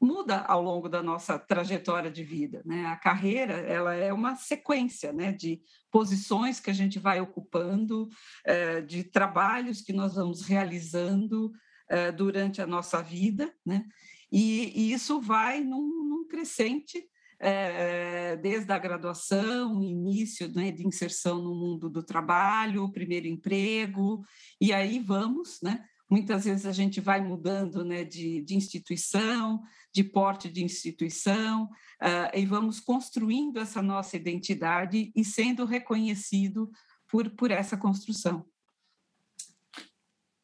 muda 0.01 0.41
ao 0.41 0.63
longo 0.63 0.89
da 0.89 1.03
nossa 1.03 1.39
trajetória 1.39 2.11
de 2.11 2.25
vida. 2.25 2.63
Né? 2.65 2.87
A 2.87 2.97
carreira 2.97 3.55
ela 3.55 3.95
é 3.95 4.13
uma 4.13 4.35
sequência 4.35 5.13
né, 5.13 5.33
de 5.33 5.63
posições 5.91 6.59
que 6.59 6.71
a 6.71 6.75
gente 6.75 6.99
vai 6.99 7.21
ocupando, 7.21 8.09
é, 8.45 8.81
de 8.81 9.05
trabalhos 9.05 9.81
que 9.81 9.93
nós 9.93 10.15
vamos 10.15 10.43
realizando 10.43 11.53
é, 11.89 12.11
durante 12.11 12.61
a 12.61 12.67
nossa 12.67 13.01
vida, 13.03 13.53
né? 13.65 13.85
e, 14.31 14.93
isso 14.93 15.21
vai 15.21 15.61
num, 15.61 16.05
num 16.09 16.27
crescente 16.27 17.09
é, 17.39 18.37
desde 18.37 18.73
a 18.73 18.79
graduação, 18.79 19.83
início 19.83 20.49
né, 20.53 20.71
de 20.71 20.87
inserção 20.87 21.43
no 21.43 21.55
mundo 21.55 21.91
do 21.91 22.03
trabalho, 22.03 22.93
primeiro 22.93 23.27
emprego, 23.27 24.25
e 24.61 24.73
aí 24.73 25.01
vamos, 25.01 25.59
né? 25.61 25.85
Muitas 26.13 26.45
vezes 26.45 26.67
a 26.67 26.73
gente 26.73 27.01
vai 27.01 27.23
mudando 27.23 27.83
né, 27.83 28.05
de, 28.05 28.43
de 28.43 28.55
instituição, 28.55 29.63
de 29.91 30.05
porte 30.05 30.47
de 30.47 30.63
instituição, 30.63 31.65
uh, 31.65 32.37
e 32.37 32.45
vamos 32.45 32.81
construindo 32.81 33.59
essa 33.59 33.81
nossa 33.81 34.15
identidade 34.15 35.11
e 35.17 35.25
sendo 35.25 35.65
reconhecido 35.65 36.71
por, 37.09 37.31
por 37.31 37.51
essa 37.51 37.79
construção. 37.79 38.45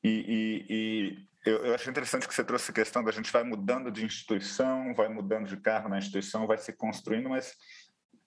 E, 0.03 0.09
e, 0.09 0.67
e 0.71 1.29
eu, 1.45 1.67
eu 1.67 1.75
acho 1.75 1.91
interessante 1.91 2.27
que 2.27 2.35
você 2.35 2.43
trouxe 2.43 2.71
a 2.71 2.75
questão 2.75 3.05
da 3.05 3.13
gente 3.13 3.31
vai 3.31 3.45
mudando 3.45 3.91
de 3.91 4.07
instituição, 4.07 4.95
vai 4.95 5.11
mudando 5.11 5.49
de 5.49 5.59
cargo 5.59 5.91
na 5.91 5.99
instituição, 5.99 6.47
vai 6.47 6.57
se 6.57 6.73
construindo, 6.73 7.29
mas 7.29 7.55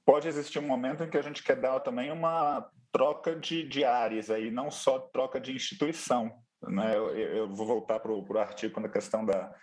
pode 0.05 0.27
existir 0.27 0.59
um 0.59 0.67
momento 0.67 1.03
em 1.03 1.09
que 1.09 1.17
a 1.17 1.23
gente 1.23 1.41
quer 1.41 1.59
dar 1.59 1.79
também 1.79 2.11
uma 2.11 2.69
troca 2.91 3.35
de, 3.35 3.67
de 3.67 3.83
áreas 3.83 4.29
aí, 4.29 4.51
não 4.51 4.69
só 4.69 4.99
troca 4.99 5.41
de 5.41 5.51
instituição. 5.51 6.39
Né? 6.63 6.95
Eu, 6.95 7.17
eu 7.17 7.53
vou 7.53 7.65
voltar 7.65 7.99
para 7.99 8.11
o 8.11 8.37
artigo 8.37 8.79
na 8.79 8.89
questão 8.89 9.25
da, 9.25 9.53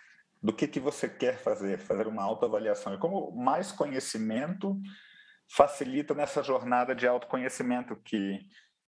do 0.41 0.53
que, 0.53 0.67
que 0.67 0.79
você 0.79 1.07
quer 1.07 1.37
fazer, 1.37 1.79
fazer 1.79 2.07
uma 2.07 2.23
autoavaliação. 2.23 2.93
E 2.93 2.97
como 2.97 3.31
mais 3.31 3.71
conhecimento 3.71 4.79
facilita 5.51 6.13
nessa 6.13 6.43
jornada 6.43 6.95
de 6.95 7.07
autoconhecimento 7.07 7.95
que, 7.95 8.39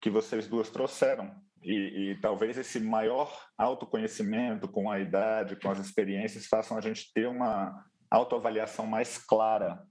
que 0.01 0.11
vocês 0.11 0.49
duas 0.49 0.71
trouxeram. 0.71 1.35
E, 1.63 2.13
e, 2.13 2.21
talvez 2.21 2.57
esse 2.57 2.79
maior 2.79 3.49
autoconhecimento 3.59 4.69
com 4.69 4.91
a 4.91 5.01
idade, 5.01 5.57
com 5.57 5.71
as 5.71 5.79
experiências, 5.79 6.47
façam 6.47 6.79
a 6.79 6.81
gente 6.81 7.13
ter 7.13 7.27
uma 7.27 7.85
autoavaliação 8.11 8.87
mais 8.87 9.19
clara 9.19 9.83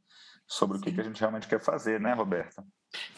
sobre 0.47 0.77
o 0.77 0.81
que, 0.81 0.91
que 0.91 1.01
a 1.01 1.03
gente 1.03 1.19
realmente 1.19 1.47
quer 1.47 1.59
fazer, 1.59 1.99
né, 1.99 2.13
Roberta? 2.13 2.63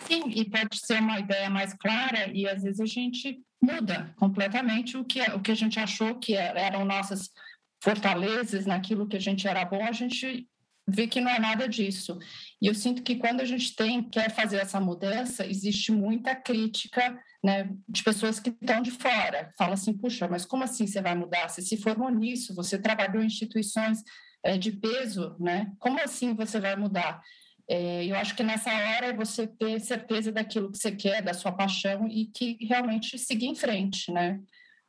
Sim, 0.08 0.30
e 0.30 0.50
pode 0.50 0.80
ser 0.80 1.00
uma 1.00 1.20
ideia 1.20 1.50
mais 1.50 1.74
clara 1.74 2.32
e 2.34 2.48
às 2.48 2.64
vezes 2.64 2.80
a 2.80 2.86
gente 2.86 3.40
muda 3.62 4.14
completamente 4.18 4.98
o 4.98 5.04
que, 5.04 5.22
o 5.32 5.42
que 5.42 5.52
a 5.52 5.56
gente 5.56 5.80
achou 5.80 6.16
que 6.16 6.36
eram 6.36 6.86
nossas 6.86 7.30
fortalezas 7.84 8.66
naquilo 8.66 9.08
que 9.08 9.18
a 9.18 9.22
gente 9.22 9.48
era 9.48 9.64
bom, 9.66 9.84
a 9.84 9.92
gente 9.92 10.48
vê 10.88 11.06
que 11.06 11.20
não 11.20 11.30
é 11.30 11.38
nada 11.38 11.68
disso. 11.68 12.18
E 12.62 12.68
eu 12.68 12.74
sinto 12.74 13.04
que 13.04 13.18
quando 13.18 13.42
a 13.42 13.46
gente 13.46 13.76
tem 13.76 14.02
quer 14.02 14.34
fazer 14.34 14.58
essa 14.58 14.80
mudança, 14.80 15.46
existe 15.46 15.92
muita 15.92 16.36
crítica 16.36 17.20
né, 17.44 17.70
de 17.88 18.04
pessoas 18.04 18.40
que 18.40 18.50
estão 18.50 18.82
de 18.82 18.92
fora. 18.92 19.52
Fala 19.58 19.74
assim, 19.74 19.94
puxa, 19.94 20.28
mas 20.28 20.46
como 20.46 20.64
assim 20.64 20.88
você 20.88 21.02
vai 21.02 21.14
mudar? 21.14 21.50
Você 21.50 21.62
se 21.62 21.78
formou 21.78 22.10
nisso, 22.10 22.56
você 22.56 22.80
trabalhou 22.80 23.22
em 23.22 23.28
instituições 23.28 24.02
é, 24.44 24.58
de 24.58 24.72
peso, 24.72 25.36
né? 25.40 25.72
Como 25.78 26.00
assim 26.02 26.34
você 26.34 26.60
vai 26.60 26.76
mudar? 26.76 27.22
É, 27.70 28.06
eu 28.06 28.16
acho 28.16 28.36
que 28.36 28.44
nessa 28.44 28.70
hora 28.72 29.08
é 29.08 29.14
você 29.14 29.46
ter 29.46 29.80
certeza 29.82 30.32
daquilo 30.32 30.72
que 30.72 30.78
você 30.78 30.92
quer, 30.92 31.22
da 31.22 31.34
sua 31.34 31.52
paixão 31.52 32.08
e 32.08 32.26
que 32.26 32.58
realmente 32.62 33.18
seguir 33.18 33.48
em 33.48 33.56
frente, 33.56 34.12
né? 34.12 34.40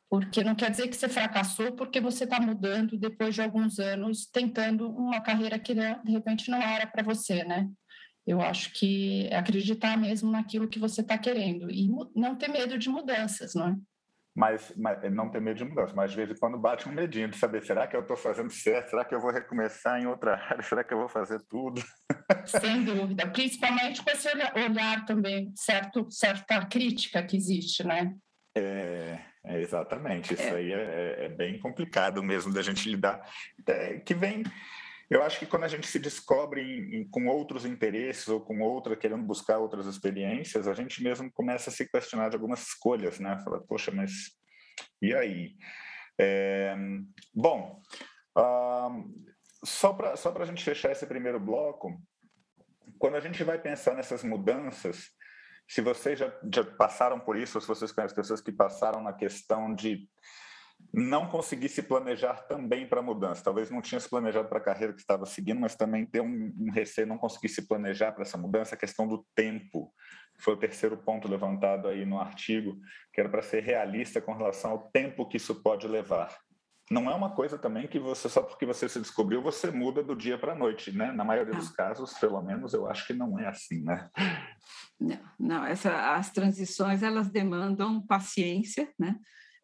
Porque 0.08 0.44
não 0.44 0.54
quer 0.54 0.70
dizer 0.70 0.88
que 0.88 0.96
você 0.96 1.08
fracassou 1.08 1.72
porque 1.72 2.00
você 2.00 2.24
está 2.24 2.40
mudando 2.40 2.96
depois 2.96 3.34
de 3.34 3.42
alguns 3.42 3.78
anos, 3.78 4.26
tentando 4.26 4.88
uma 4.88 5.20
carreira 5.20 5.58
que 5.58 5.74
de 5.74 6.10
repente 6.10 6.50
não 6.50 6.62
era 6.62 6.86
para 6.86 7.02
você, 7.02 7.44
né? 7.44 7.68
Eu 8.24 8.40
acho 8.40 8.72
que 8.72 9.28
acreditar 9.32 9.96
mesmo 9.96 10.30
naquilo 10.30 10.68
que 10.68 10.78
você 10.78 11.00
está 11.00 11.18
querendo 11.18 11.70
e 11.70 11.88
não 12.14 12.36
ter 12.36 12.48
medo 12.48 12.78
de 12.78 12.88
mudanças, 12.88 13.54
não 13.54 13.68
é? 13.68 13.76
Mas, 14.38 14.72
mas 14.76 15.12
não 15.12 15.28
ter 15.28 15.40
medo 15.40 15.56
de 15.56 15.64
mudança, 15.64 15.92
mas 15.96 16.12
de 16.12 16.16
vez 16.16 16.30
em 16.30 16.36
quando 16.36 16.56
bate 16.56 16.88
um 16.88 16.92
medinho 16.92 17.26
de 17.26 17.36
saber, 17.36 17.60
será 17.64 17.88
que 17.88 17.96
eu 17.96 18.02
estou 18.02 18.16
fazendo 18.16 18.50
certo? 18.52 18.90
Será 18.90 19.04
que 19.04 19.12
eu 19.12 19.20
vou 19.20 19.32
recomeçar 19.32 20.00
em 20.00 20.06
outra 20.06 20.36
área? 20.36 20.62
Será 20.62 20.84
que 20.84 20.94
eu 20.94 20.98
vou 20.98 21.08
fazer 21.08 21.40
tudo? 21.48 21.82
Sem 22.46 22.84
dúvida, 22.84 23.26
principalmente 23.26 24.00
com 24.00 24.08
esse 24.10 24.28
olhar 24.28 25.04
também, 25.04 25.52
certo, 25.56 26.08
certa 26.08 26.64
crítica 26.66 27.20
que 27.20 27.36
existe, 27.36 27.82
né? 27.82 28.14
É, 28.56 29.18
é 29.44 29.60
exatamente, 29.60 30.34
isso 30.34 30.42
é. 30.42 30.54
aí 30.54 30.72
é, 30.72 30.76
é, 30.76 31.24
é, 31.24 31.28
bem 31.30 31.58
complicado 31.58 32.22
mesmo 32.22 32.54
da 32.54 32.62
gente 32.62 32.88
lidar, 32.88 33.20
é, 33.66 33.98
que 33.98 34.14
vem 34.14 34.44
eu 35.10 35.22
acho 35.22 35.38
que 35.38 35.46
quando 35.46 35.64
a 35.64 35.68
gente 35.68 35.86
se 35.86 35.98
descobre 35.98 36.60
em, 36.60 36.96
em, 36.96 37.08
com 37.08 37.26
outros 37.26 37.64
interesses 37.64 38.28
ou 38.28 38.40
com 38.40 38.60
outra, 38.60 38.96
querendo 38.96 39.22
buscar 39.22 39.58
outras 39.58 39.86
experiências, 39.86 40.68
a 40.68 40.74
gente 40.74 41.02
mesmo 41.02 41.30
começa 41.32 41.70
a 41.70 41.72
se 41.72 41.88
questionar 41.88 42.28
de 42.28 42.36
algumas 42.36 42.60
escolhas, 42.62 43.18
né? 43.18 43.38
Fala, 43.42 43.60
poxa, 43.60 43.90
mas 43.90 44.10
e 45.00 45.14
aí? 45.14 45.56
É, 46.20 46.76
bom, 47.34 47.80
uh, 48.36 49.28
só 49.64 49.92
para 49.92 50.16
só 50.16 50.34
a 50.36 50.44
gente 50.44 50.64
fechar 50.64 50.92
esse 50.92 51.06
primeiro 51.06 51.40
bloco, 51.40 52.00
quando 52.98 53.16
a 53.16 53.20
gente 53.20 53.42
vai 53.44 53.58
pensar 53.58 53.94
nessas 53.94 54.22
mudanças, 54.22 55.10
se 55.68 55.80
vocês 55.80 56.18
já, 56.18 56.32
já 56.52 56.64
passaram 56.64 57.20
por 57.20 57.36
isso, 57.36 57.58
ou 57.58 57.62
se 57.62 57.68
vocês 57.68 57.92
conhecem 57.92 58.16
pessoas 58.16 58.40
que 58.40 58.52
passaram 58.52 59.02
na 59.02 59.12
questão 59.12 59.74
de 59.74 60.08
não 60.92 61.28
conseguir 61.28 61.68
se 61.68 61.82
planejar 61.82 62.46
também 62.46 62.86
para 62.86 63.00
a 63.00 63.02
mudança. 63.02 63.44
Talvez 63.44 63.70
não 63.70 63.82
tinha 63.82 64.00
se 64.00 64.08
planejado 64.08 64.48
para 64.48 64.58
a 64.58 64.62
carreira 64.62 64.92
que 64.92 65.00
estava 65.00 65.26
seguindo, 65.26 65.60
mas 65.60 65.74
também 65.74 66.06
ter 66.06 66.20
um, 66.20 66.54
um 66.58 66.70
receio, 66.70 67.06
não 67.06 67.18
conseguir 67.18 67.48
se 67.48 67.66
planejar 67.66 68.12
para 68.12 68.22
essa 68.22 68.38
mudança, 68.38 68.74
a 68.74 68.78
questão 68.78 69.06
do 69.06 69.24
tempo. 69.34 69.92
Foi 70.38 70.54
o 70.54 70.58
terceiro 70.58 70.96
ponto 70.96 71.28
levantado 71.28 71.88
aí 71.88 72.04
no 72.06 72.18
artigo, 72.18 72.78
que 73.12 73.20
era 73.20 73.28
para 73.28 73.42
ser 73.42 73.62
realista 73.62 74.20
com 74.20 74.32
relação 74.32 74.72
ao 74.72 74.90
tempo 74.90 75.28
que 75.28 75.36
isso 75.36 75.62
pode 75.62 75.86
levar. 75.86 76.36
Não 76.90 77.10
é 77.10 77.14
uma 77.14 77.30
coisa 77.34 77.58
também 77.58 77.86
que 77.86 77.98
você, 77.98 78.28
só 78.30 78.40
porque 78.40 78.64
você 78.64 78.88
se 78.88 78.98
descobriu, 78.98 79.42
você 79.42 79.70
muda 79.70 80.02
do 80.02 80.16
dia 80.16 80.38
para 80.38 80.52
a 80.52 80.56
noite, 80.56 80.90
né? 80.90 81.12
Na 81.12 81.22
maioria 81.22 81.52
dos 81.52 81.68
casos, 81.68 82.14
pelo 82.14 82.40
menos, 82.40 82.72
eu 82.72 82.88
acho 82.88 83.06
que 83.06 83.12
não 83.12 83.38
é 83.38 83.46
assim, 83.46 83.82
né? 83.82 84.08
Não, 84.98 85.20
não 85.38 85.64
essa, 85.66 86.14
as 86.14 86.30
transições, 86.30 87.02
elas 87.02 87.28
demandam 87.28 88.00
paciência, 88.00 88.90
né? 88.98 89.16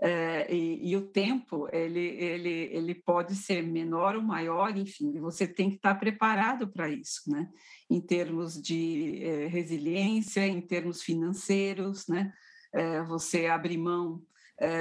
É, 0.06 0.54
e, 0.54 0.90
e, 0.90 0.96
o 0.98 1.08
tempo 1.08 1.66
ele, 1.72 1.98
ele, 1.98 2.68
ele 2.70 2.94
pode 2.94 3.34
ser 3.34 3.62
menor 3.62 4.16
ou 4.16 4.22
maior, 4.22 4.76
enfim, 4.76 5.18
você 5.18 5.48
tem 5.48 5.70
que 5.70 5.76
estar 5.76 5.94
preparado 5.94 6.68
para 6.68 6.90
isso, 6.90 7.22
né? 7.26 7.48
Em 7.88 8.02
termos 8.02 8.60
de 8.60 9.22
é, 9.22 9.46
resiliência, 9.46 10.46
em 10.46 10.60
termos 10.60 11.02
financeiros, 11.02 12.06
né? 12.06 12.30
É, 12.74 13.02
você 13.02 13.46
abrir 13.46 13.78
mão 13.78 14.22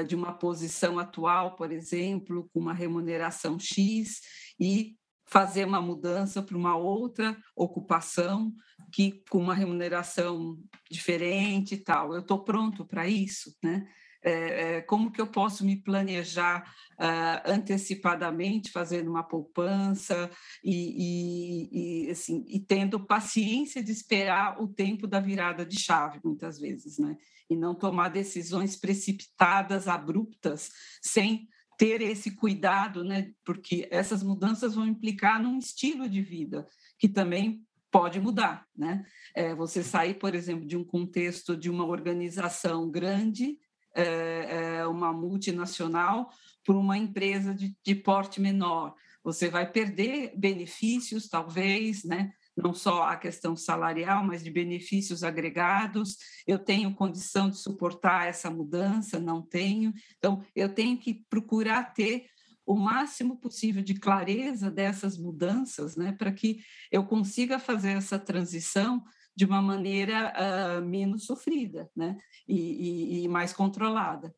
de 0.07 0.15
uma 0.15 0.31
posição 0.31 0.99
atual, 0.99 1.55
por 1.55 1.71
exemplo, 1.71 2.47
com 2.53 2.59
uma 2.59 2.75
remuneração 2.75 3.57
X 3.57 4.21
e 4.59 4.95
fazer 5.25 5.65
uma 5.65 5.81
mudança 5.81 6.43
para 6.43 6.55
uma 6.55 6.75
outra 6.75 7.35
ocupação 7.55 8.53
que 8.91 9.23
com 9.31 9.39
uma 9.39 9.55
remuneração 9.55 10.59
diferente 10.91 11.73
e 11.73 11.77
tal. 11.77 12.13
Eu 12.13 12.19
estou 12.19 12.43
pronto 12.43 12.85
para 12.85 13.07
isso, 13.07 13.51
né? 13.63 13.87
É, 14.31 14.81
como 14.81 15.11
que 15.11 15.19
eu 15.19 15.27
posso 15.27 15.65
me 15.65 15.75
planejar 15.75 16.63
uh, 16.93 17.51
antecipadamente, 17.51 18.71
fazendo 18.71 19.09
uma 19.09 19.23
poupança 19.23 20.29
e, 20.63 21.67
e, 21.67 22.07
e, 22.07 22.11
assim, 22.11 22.45
e 22.47 22.59
tendo 22.59 23.05
paciência 23.05 23.83
de 23.83 23.91
esperar 23.91 24.61
o 24.61 24.67
tempo 24.67 25.07
da 25.07 25.19
virada 25.19 25.65
de 25.65 25.79
chave, 25.79 26.19
muitas 26.23 26.59
vezes, 26.59 26.97
né? 26.97 27.17
E 27.49 27.55
não 27.55 27.75
tomar 27.75 28.09
decisões 28.09 28.75
precipitadas, 28.75 29.87
abruptas, 29.87 30.69
sem 31.01 31.47
ter 31.77 32.01
esse 32.01 32.31
cuidado, 32.31 33.03
né? 33.03 33.31
Porque 33.45 33.87
essas 33.91 34.23
mudanças 34.23 34.75
vão 34.75 34.87
implicar 34.87 35.41
num 35.41 35.57
estilo 35.57 36.07
de 36.07 36.21
vida 36.21 36.67
que 36.97 37.09
também 37.09 37.61
pode 37.91 38.19
mudar, 38.19 38.65
né? 38.75 39.05
É, 39.35 39.53
você 39.53 39.83
sair, 39.83 40.15
por 40.15 40.33
exemplo, 40.33 40.65
de 40.65 40.75
um 40.75 40.83
contexto 40.83 41.55
de 41.55 41.69
uma 41.69 41.85
organização 41.85 42.89
grande 42.89 43.57
é, 43.93 44.87
uma 44.87 45.13
multinacional 45.13 46.29
por 46.65 46.75
uma 46.75 46.97
empresa 46.97 47.53
de, 47.53 47.75
de 47.83 47.95
porte 47.95 48.41
menor. 48.41 48.95
Você 49.23 49.49
vai 49.49 49.69
perder 49.69 50.33
benefícios, 50.35 51.29
talvez, 51.29 52.03
né? 52.03 52.33
não 52.55 52.73
só 52.73 53.03
a 53.03 53.15
questão 53.15 53.55
salarial, 53.55 54.23
mas 54.23 54.43
de 54.43 54.51
benefícios 54.51 55.23
agregados. 55.23 56.17
Eu 56.45 56.59
tenho 56.59 56.93
condição 56.93 57.49
de 57.49 57.57
suportar 57.57 58.27
essa 58.27 58.49
mudança? 58.49 59.19
Não 59.19 59.41
tenho. 59.41 59.93
Então, 60.17 60.43
eu 60.55 60.69
tenho 60.69 60.97
que 60.97 61.25
procurar 61.29 61.93
ter 61.93 62.27
o 62.65 62.75
máximo 62.75 63.37
possível 63.37 63.83
de 63.83 63.95
clareza 63.95 64.71
dessas 64.71 65.17
mudanças, 65.17 65.97
né, 65.97 66.13
para 66.13 66.31
que 66.31 66.61
eu 66.89 67.03
consiga 67.03 67.59
fazer 67.59 67.91
essa 67.91 68.17
transição 68.17 69.03
de 69.35 69.45
uma 69.45 69.61
maneira 69.61 70.33
uh, 70.35 70.81
menos 70.85 71.25
sofrida, 71.25 71.89
né, 71.95 72.17
e, 72.47 73.21
e, 73.21 73.23
e 73.23 73.27
mais 73.27 73.53
controlada 73.53 74.33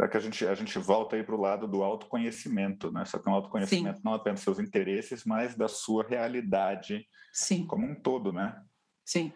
para 0.00 0.08
que 0.08 0.16
a 0.16 0.20
gente, 0.20 0.46
a 0.46 0.54
gente 0.54 0.78
volta 0.78 1.14
aí 1.14 1.22
para 1.22 1.34
o 1.34 1.40
lado 1.40 1.68
do 1.68 1.82
autoconhecimento, 1.82 2.90
né? 2.90 3.04
Só 3.04 3.18
que 3.18 3.28
um 3.28 3.34
autoconhecimento 3.34 3.98
Sim. 3.98 4.02
não 4.02 4.14
apenas 4.14 4.40
seus 4.40 4.58
interesses, 4.58 5.26
mas 5.26 5.54
da 5.54 5.68
sua 5.68 6.02
realidade 6.02 7.06
Sim. 7.34 7.66
como 7.66 7.86
um 7.86 7.94
todo, 7.94 8.32
né? 8.32 8.58
Sim. 9.04 9.30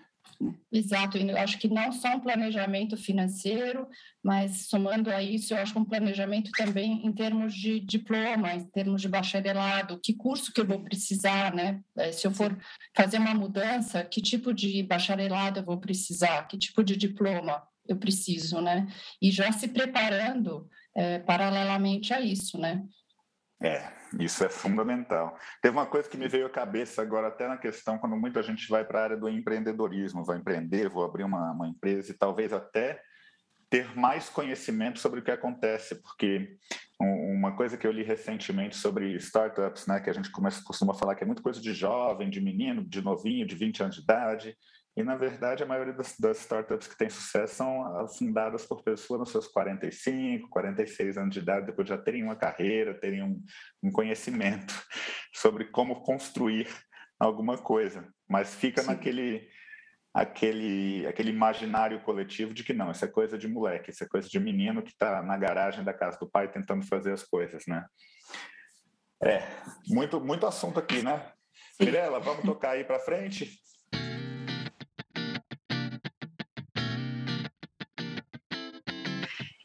Exato, 0.71 1.17
eu 1.17 1.37
acho 1.39 1.59
que 1.59 1.69
não 1.69 1.93
só 1.93 2.17
um 2.17 2.21
planejamento 2.21 2.97
financeiro, 2.97 3.89
mas 4.23 4.67
somando 4.67 5.11
a 5.11 5.23
isso, 5.23 5.55
eu 5.55 5.59
acho 5.59 5.73
que 5.73 5.79
um 5.79 5.85
planejamento 5.85 6.51
também 6.53 7.07
em 7.07 7.13
termos 7.13 7.55
de 7.55 7.81
diploma, 7.81 8.53
em 8.55 8.65
termos 8.65 9.01
de 9.01 9.09
bacharelado, 9.09 10.01
que 10.03 10.13
curso 10.13 10.53
que 10.53 10.61
eu 10.61 10.67
vou 10.67 10.83
precisar, 10.83 11.55
né? 11.55 11.81
Eh, 11.97 12.13
se 12.13 12.27
eu 12.27 12.33
for 12.33 12.59
fazer 12.95 13.19
uma 13.19 13.35
mudança, 13.35 14.05
que 14.05 14.21
tipo 14.21 14.53
de 14.53 14.83
bacharelado 14.83 15.61
eu 15.61 15.65
vou 15.65 15.79
precisar, 15.79 16.47
que 16.49 16.59
tipo 16.59 16.83
de 16.83 16.97
diploma? 16.97 17.63
eu 17.87 17.97
preciso, 17.97 18.61
né? 18.61 18.87
E 19.21 19.31
já 19.31 19.53
se 19.53 19.69
preparando 19.69 20.69
é, 20.95 21.19
paralelamente 21.19 22.13
a 22.13 22.21
isso, 22.21 22.59
né? 22.59 22.83
É, 23.63 23.89
isso 24.19 24.45
é 24.45 24.49
fundamental. 24.49 25.39
Teve 25.63 25.77
uma 25.77 25.87
coisa 25.87 26.09
que 26.09 26.17
me 26.17 26.29
veio 26.29 26.47
à 26.47 26.51
cabeça 26.51 27.01
agora, 27.01 27.29
até 27.29 27.49
na 27.49 27.57
questão, 27.57 27.99
quando 27.99 28.17
muita 28.17 28.43
gente 28.43 28.69
vai 28.69 28.85
para 28.85 29.01
a 29.01 29.05
área 29.05 29.17
do 29.17 29.29
empreendedorismo, 29.29 30.25
vai 30.25 30.39
empreender, 30.39 30.89
vou 30.89 31.05
abrir 31.05 31.25
uma, 31.25 31.53
uma 31.53 31.69
empresa 31.69 32.11
e 32.11 32.19
talvez 32.19 32.53
até 32.53 33.01
ter 33.71 33.97
mais 33.97 34.29
conhecimento 34.29 34.99
sobre 34.99 35.21
o 35.21 35.23
que 35.23 35.31
acontece, 35.31 35.97
porque 35.97 36.57
uma 37.01 37.57
coisa 37.57 37.77
que 37.77 37.87
eu 37.87 37.91
li 37.91 38.03
recentemente 38.03 38.77
sobre 38.77 39.17
startups, 39.17 39.87
né, 39.87 40.01
que 40.01 40.09
a 40.09 40.13
gente 40.13 40.31
começa, 40.31 40.63
costuma 40.63 40.95
falar 40.95 41.15
que 41.15 41.25
é 41.25 41.27
muito 41.27 41.43
coisa 41.43 41.61
de 41.61 41.73
jovem, 41.73 42.31
de 42.31 42.41
menino, 42.41 42.85
de 42.85 43.03
novinho, 43.03 43.47
de 43.47 43.55
20 43.55 43.83
anos 43.83 43.97
de 43.97 44.03
idade, 44.03 44.57
e, 44.97 45.03
na 45.03 45.17
verdade, 45.17 45.63
a 45.63 45.67
maioria 45.67 45.93
das, 45.93 46.17
das, 46.19 46.39
startups 46.39 46.87
que 46.87 46.97
têm 46.97 47.11
sucesso 47.11 47.57
são 47.57 48.09
fundadas 48.17 48.65
por 48.65 48.83
pessoas 48.83 49.21
nos 49.21 49.31
seus 49.31 49.49
45, 49.49 50.49
46 50.49 51.19
anos 51.19 51.35
de 51.35 51.41
idade, 51.41 51.67
depois 51.67 51.89
já 51.89 51.99
terem 51.99 52.23
uma 52.23 52.37
carreira, 52.37 52.95
terem 52.95 53.23
um, 53.23 53.43
um 53.83 53.91
conhecimento 53.91 54.73
sobre 55.35 55.65
como 55.67 56.03
construir 56.03 56.69
alguma 57.19 57.59
coisa. 57.59 58.09
Mas 58.29 58.55
fica 58.55 58.83
Sim. 58.83 58.89
naquele 58.89 59.49
aquele, 60.15 61.05
aquele 61.09 61.31
imaginário 61.31 62.01
coletivo 62.03 62.55
de 62.55 62.63
que 62.63 62.73
não, 62.73 62.93
isso 62.93 63.05
é 63.05 63.09
coisa 63.09 63.37
de 63.37 63.49
moleque, 63.49 63.91
isso 63.91 64.05
é 64.05 64.09
coisa 64.09 64.29
de 64.29 64.39
menino 64.39 64.81
que 64.81 64.93
está 64.93 65.21
na 65.21 65.37
garagem 65.37 65.83
da 65.83 65.93
casa 65.93 66.17
do 66.21 66.31
pai 66.31 66.49
tentando 66.49 66.87
fazer 66.87 67.13
as 67.13 67.25
coisas, 67.25 67.65
né? 67.67 67.85
É, 69.21 69.43
muito, 69.89 70.21
muito 70.21 70.47
assunto 70.47 70.79
aqui, 70.79 71.03
né? 71.03 71.33
Mirela, 71.81 72.21
vamos 72.21 72.45
tocar 72.45 72.71
aí 72.71 72.85
para 72.85 73.01
frente? 73.01 73.59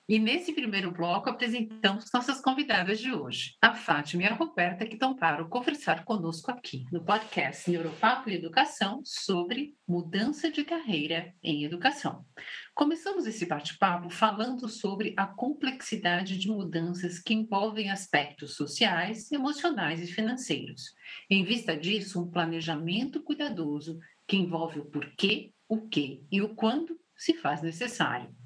E 0.09 0.17
nesse 0.17 0.53
primeiro 0.53 0.91
bloco 0.91 1.29
apresentamos 1.29 2.05
nossas 2.11 2.41
convidadas 2.41 2.99
de 2.99 3.13
hoje, 3.13 3.55
a 3.61 3.75
Fátima 3.75 4.23
e 4.23 4.25
a 4.25 4.33
Roberta, 4.33 4.83
que 4.83 4.97
toparam 4.97 5.47
conversar 5.47 6.03
conosco 6.03 6.49
aqui 6.49 6.83
no 6.91 7.05
podcast 7.05 7.69
Neuropapo 7.69 8.27
e 8.27 8.33
Educação 8.33 9.03
sobre 9.05 9.75
mudança 9.87 10.49
de 10.49 10.65
carreira 10.65 11.31
em 11.43 11.63
educação. 11.63 12.25
Começamos 12.73 13.27
esse 13.27 13.45
bate-papo 13.45 14.09
falando 14.09 14.67
sobre 14.67 15.13
a 15.15 15.27
complexidade 15.27 16.39
de 16.39 16.47
mudanças 16.47 17.19
que 17.19 17.35
envolvem 17.35 17.91
aspectos 17.91 18.55
sociais, 18.55 19.31
emocionais 19.31 20.01
e 20.01 20.11
financeiros. 20.11 20.85
Em 21.29 21.43
vista 21.43 21.77
disso, 21.77 22.19
um 22.19 22.31
planejamento 22.31 23.21
cuidadoso 23.21 23.99
que 24.27 24.37
envolve 24.37 24.79
o 24.79 24.85
porquê, 24.85 25.53
o 25.67 25.87
que 25.87 26.25
e 26.31 26.41
o 26.41 26.55
quando 26.55 26.99
se 27.15 27.35
faz 27.35 27.61
necessário. 27.61 28.38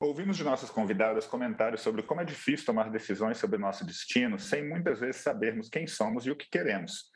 Ouvimos 0.00 0.36
de 0.36 0.44
nossas 0.44 0.70
convidadas 0.70 1.26
comentários 1.26 1.80
sobre 1.80 2.04
como 2.04 2.20
é 2.20 2.24
difícil 2.24 2.64
tomar 2.64 2.88
decisões 2.88 3.36
sobre 3.36 3.58
nosso 3.58 3.84
destino 3.84 4.38
sem 4.38 4.64
muitas 4.64 5.00
vezes 5.00 5.22
sabermos 5.22 5.68
quem 5.68 5.88
somos 5.88 6.24
e 6.24 6.30
o 6.30 6.36
que 6.36 6.48
queremos. 6.48 7.10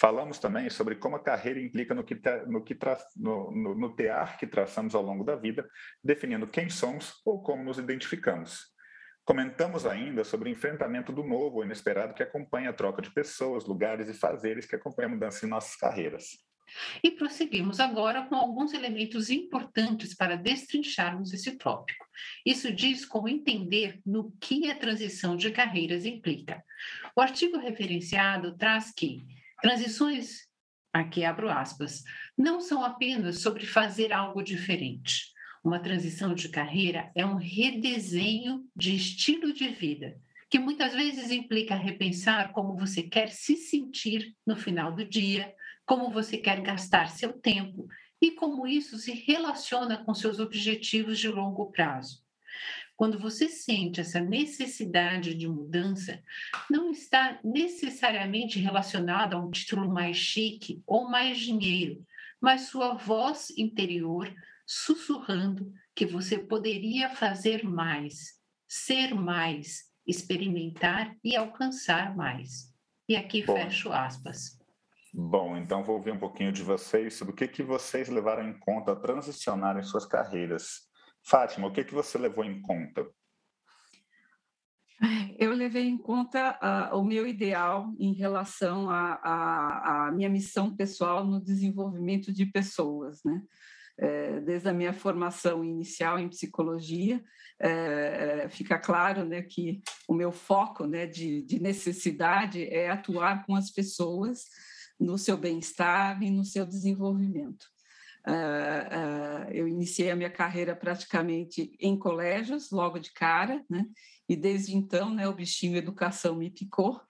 Falamos 0.00 0.40
também 0.40 0.68
sobre 0.68 0.96
como 0.96 1.14
a 1.14 1.22
carreira 1.22 1.60
implica 1.60 1.94
no, 1.94 2.02
que 2.02 2.20
no, 2.48 2.64
que 2.64 2.76
no, 3.16 3.52
no, 3.52 3.74
no 3.76 3.94
tear 3.94 4.36
que 4.36 4.48
traçamos 4.48 4.96
ao 4.96 5.02
longo 5.02 5.22
da 5.22 5.36
vida, 5.36 5.64
definindo 6.02 6.48
quem 6.48 6.68
somos 6.68 7.22
ou 7.24 7.40
como 7.40 7.62
nos 7.62 7.78
identificamos. 7.78 8.64
Comentamos 9.24 9.86
ainda 9.86 10.24
sobre 10.24 10.50
o 10.50 10.52
enfrentamento 10.52 11.12
do 11.12 11.22
novo 11.22 11.58
ou 11.58 11.64
inesperado 11.64 12.14
que 12.14 12.22
acompanha 12.24 12.70
a 12.70 12.74
troca 12.74 13.00
de 13.00 13.12
pessoas, 13.12 13.64
lugares 13.64 14.08
e 14.08 14.12
fazeres 14.12 14.66
que 14.66 14.74
acompanha 14.74 15.06
a 15.06 15.12
mudança 15.12 15.46
em 15.46 15.48
nossas 15.48 15.76
carreiras. 15.76 16.30
E 17.02 17.10
prosseguimos 17.10 17.80
agora 17.80 18.22
com 18.26 18.34
alguns 18.34 18.72
elementos 18.72 19.30
importantes 19.30 20.14
para 20.14 20.36
destrincharmos 20.36 21.32
esse 21.32 21.52
tópico. 21.56 22.06
Isso 22.44 22.72
diz 22.72 23.04
como 23.04 23.28
entender 23.28 24.00
no 24.04 24.32
que 24.40 24.70
a 24.70 24.74
transição 24.74 25.36
de 25.36 25.50
carreiras 25.50 26.04
implica. 26.04 26.62
O 27.16 27.20
artigo 27.20 27.58
referenciado 27.58 28.56
traz 28.56 28.92
que 28.92 29.24
transições, 29.60 30.48
aqui 30.92 31.24
abro 31.24 31.48
aspas, 31.48 32.02
não 32.36 32.60
são 32.60 32.84
apenas 32.84 33.40
sobre 33.40 33.66
fazer 33.66 34.12
algo 34.12 34.42
diferente. 34.42 35.32
Uma 35.62 35.80
transição 35.80 36.34
de 36.34 36.50
carreira 36.50 37.10
é 37.14 37.24
um 37.24 37.36
redesenho 37.36 38.68
de 38.76 38.94
estilo 38.94 39.52
de 39.52 39.68
vida, 39.68 40.20
que 40.50 40.58
muitas 40.58 40.92
vezes 40.92 41.30
implica 41.30 41.74
repensar 41.74 42.52
como 42.52 42.76
você 42.76 43.02
quer 43.02 43.30
se 43.30 43.56
sentir 43.56 44.34
no 44.46 44.56
final 44.56 44.94
do 44.94 45.04
dia, 45.04 45.54
como 45.86 46.10
você 46.10 46.38
quer 46.38 46.60
gastar 46.60 47.10
seu 47.10 47.32
tempo 47.32 47.86
e 48.20 48.30
como 48.30 48.66
isso 48.66 48.96
se 48.96 49.12
relaciona 49.12 50.02
com 50.04 50.14
seus 50.14 50.38
objetivos 50.38 51.18
de 51.18 51.28
longo 51.28 51.70
prazo. 51.70 52.24
Quando 52.96 53.18
você 53.18 53.48
sente 53.48 54.00
essa 54.00 54.20
necessidade 54.20 55.34
de 55.34 55.48
mudança, 55.48 56.22
não 56.70 56.90
está 56.90 57.40
necessariamente 57.42 58.58
relacionado 58.58 59.34
a 59.34 59.40
um 59.40 59.50
título 59.50 59.92
mais 59.92 60.16
chique 60.16 60.82
ou 60.86 61.08
mais 61.10 61.38
dinheiro, 61.38 62.06
mas 62.40 62.68
sua 62.68 62.94
voz 62.94 63.50
interior 63.58 64.32
sussurrando 64.66 65.72
que 65.94 66.06
você 66.06 66.38
poderia 66.38 67.10
fazer 67.10 67.64
mais, 67.64 68.40
ser 68.66 69.14
mais, 69.14 69.90
experimentar 70.06 71.16
e 71.22 71.36
alcançar 71.36 72.16
mais. 72.16 72.72
E 73.08 73.16
aqui 73.16 73.44
Bom. 73.44 73.54
fecho 73.54 73.92
aspas. 73.92 74.58
Bom, 75.16 75.56
então 75.56 75.84
vou 75.84 75.94
ouvir 75.94 76.10
um 76.10 76.18
pouquinho 76.18 76.50
de 76.50 76.64
vocês 76.64 77.14
sobre 77.14 77.32
o 77.32 77.36
que, 77.36 77.46
que 77.46 77.62
vocês 77.62 78.08
levaram 78.08 78.48
em 78.48 78.58
conta 78.58 78.90
a 78.90 78.96
transicionar 78.96 79.78
em 79.78 79.82
suas 79.84 80.04
carreiras. 80.04 80.88
Fátima, 81.22 81.68
o 81.68 81.72
que, 81.72 81.84
que 81.84 81.94
você 81.94 82.18
levou 82.18 82.44
em 82.44 82.60
conta? 82.60 83.06
Eu 85.38 85.52
levei 85.52 85.84
em 85.84 85.96
conta 85.96 86.58
uh, 86.60 86.98
o 86.98 87.04
meu 87.04 87.28
ideal 87.28 87.94
em 87.96 88.12
relação 88.12 88.90
à 88.90 90.10
minha 90.12 90.28
missão 90.28 90.74
pessoal 90.74 91.24
no 91.24 91.40
desenvolvimento 91.40 92.32
de 92.32 92.46
pessoas, 92.46 93.22
né? 93.24 93.40
É, 93.96 94.40
desde 94.40 94.68
a 94.68 94.72
minha 94.72 94.92
formação 94.92 95.62
inicial 95.62 96.18
em 96.18 96.28
psicologia, 96.28 97.22
é, 97.60 98.42
é, 98.42 98.48
fica 98.48 98.76
claro 98.76 99.24
né, 99.24 99.42
que 99.42 99.80
o 100.08 100.14
meu 100.14 100.32
foco 100.32 100.84
né, 100.84 101.06
de, 101.06 101.42
de 101.42 101.62
necessidade 101.62 102.64
é 102.64 102.90
atuar 102.90 103.46
com 103.46 103.54
as 103.54 103.70
pessoas 103.70 104.46
no 104.98 105.18
seu 105.18 105.36
bem-estar 105.36 106.22
e 106.22 106.30
no 106.30 106.44
seu 106.44 106.64
desenvolvimento. 106.66 107.64
Uh, 108.26 109.48
uh, 109.48 109.50
eu 109.52 109.68
iniciei 109.68 110.10
a 110.10 110.16
minha 110.16 110.30
carreira 110.30 110.74
praticamente 110.74 111.76
em 111.78 111.98
colégios, 111.98 112.70
logo 112.70 112.98
de 112.98 113.12
cara, 113.12 113.62
né? 113.68 113.84
e 114.28 114.34
desde 114.34 114.74
então 114.74 115.12
né, 115.12 115.28
o 115.28 115.34
bichinho 115.34 115.76
educação 115.76 116.36
me 116.36 116.50
picou, 116.50 117.00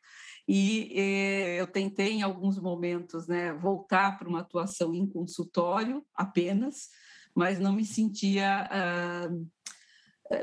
e 0.46 0.92
eh, 0.94 1.60
eu 1.60 1.66
tentei 1.66 2.12
em 2.12 2.22
alguns 2.22 2.58
momentos 2.58 3.26
né, 3.26 3.52
voltar 3.54 4.18
para 4.18 4.28
uma 4.28 4.40
atuação 4.40 4.94
em 4.94 5.06
consultório 5.06 6.04
apenas, 6.14 6.90
mas 7.34 7.58
não 7.58 7.72
me 7.72 7.84
sentia 7.84 8.68
uh, 9.30 9.50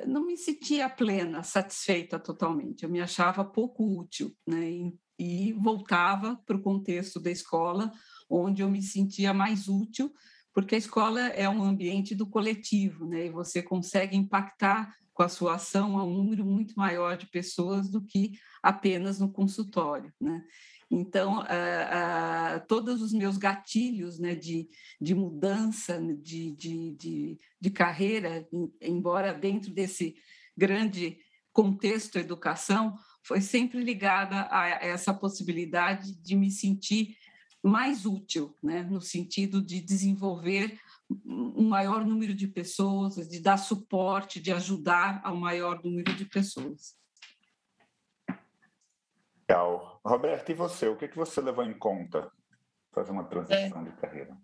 não 0.07 0.25
me 0.25 0.37
sentia 0.37 0.89
plena, 0.89 1.43
satisfeita 1.43 2.19
totalmente. 2.19 2.83
Eu 2.83 2.89
me 2.89 3.01
achava 3.01 3.43
pouco 3.43 3.99
útil, 3.99 4.35
né? 4.47 4.91
E 5.17 5.53
voltava 5.53 6.35
para 6.45 6.57
o 6.57 6.61
contexto 6.61 7.19
da 7.19 7.29
escola, 7.29 7.91
onde 8.29 8.61
eu 8.61 8.69
me 8.69 8.81
sentia 8.81 9.33
mais 9.33 9.67
útil 9.67 10.11
porque 10.53 10.75
a 10.75 10.77
escola 10.77 11.21
é 11.27 11.47
um 11.47 11.63
ambiente 11.63 12.13
do 12.13 12.27
coletivo, 12.27 13.05
né? 13.05 13.27
E 13.27 13.29
você 13.29 13.61
consegue 13.61 14.17
impactar 14.17 14.93
com 15.13 15.23
a 15.23 15.29
sua 15.29 15.55
ação 15.55 15.97
a 15.97 16.03
um 16.03 16.13
número 16.13 16.45
muito 16.45 16.73
maior 16.75 17.17
de 17.17 17.27
pessoas 17.27 17.89
do 17.89 18.01
que 18.01 18.33
apenas 18.61 19.19
no 19.19 19.31
consultório, 19.31 20.13
né? 20.19 20.43
Então, 20.93 21.41
todos 22.67 23.01
os 23.01 23.13
meus 23.13 23.37
gatilhos 23.37 24.19
né, 24.19 24.35
de, 24.35 24.67
de 24.99 25.15
mudança 25.15 26.01
de, 26.21 26.51
de, 26.51 26.91
de, 26.97 27.37
de 27.61 27.69
carreira, 27.69 28.45
embora 28.81 29.33
dentro 29.33 29.73
desse 29.73 30.15
grande 30.55 31.17
contexto 31.53 32.19
educação, 32.19 32.93
foi 33.23 33.41
sempre 33.41 33.83
ligada 33.83 34.47
a 34.49 34.67
essa 34.81 35.13
possibilidade 35.13 36.15
de 36.15 36.35
me 36.35 36.49
sentir 36.49 37.17
mais 37.63 38.05
útil, 38.05 38.55
né, 38.61 38.81
no 38.81 38.99
sentido 38.99 39.61
de 39.61 39.79
desenvolver 39.79 40.79
um 41.25 41.67
maior 41.67 42.05
número 42.05 42.33
de 42.33 42.47
pessoas, 42.47 43.15
de 43.27 43.39
dar 43.39 43.57
suporte, 43.57 44.39
de 44.39 44.51
ajudar 44.51 45.21
ao 45.23 45.35
maior 45.35 45.83
número 45.83 46.13
de 46.15 46.25
pessoas. 46.25 46.95
Legal. 49.47 49.99
Roberto, 50.03 50.49
e 50.49 50.55
você? 50.55 50.87
O 50.87 50.97
que, 50.97 51.07
que 51.07 51.17
você 51.17 51.41
levou 51.41 51.65
em 51.65 51.77
conta 51.77 52.31
fazer 52.91 53.11
uma 53.11 53.25
transição 53.25 53.81
é, 53.81 53.89
de 53.89 53.91
carreira? 53.97 54.37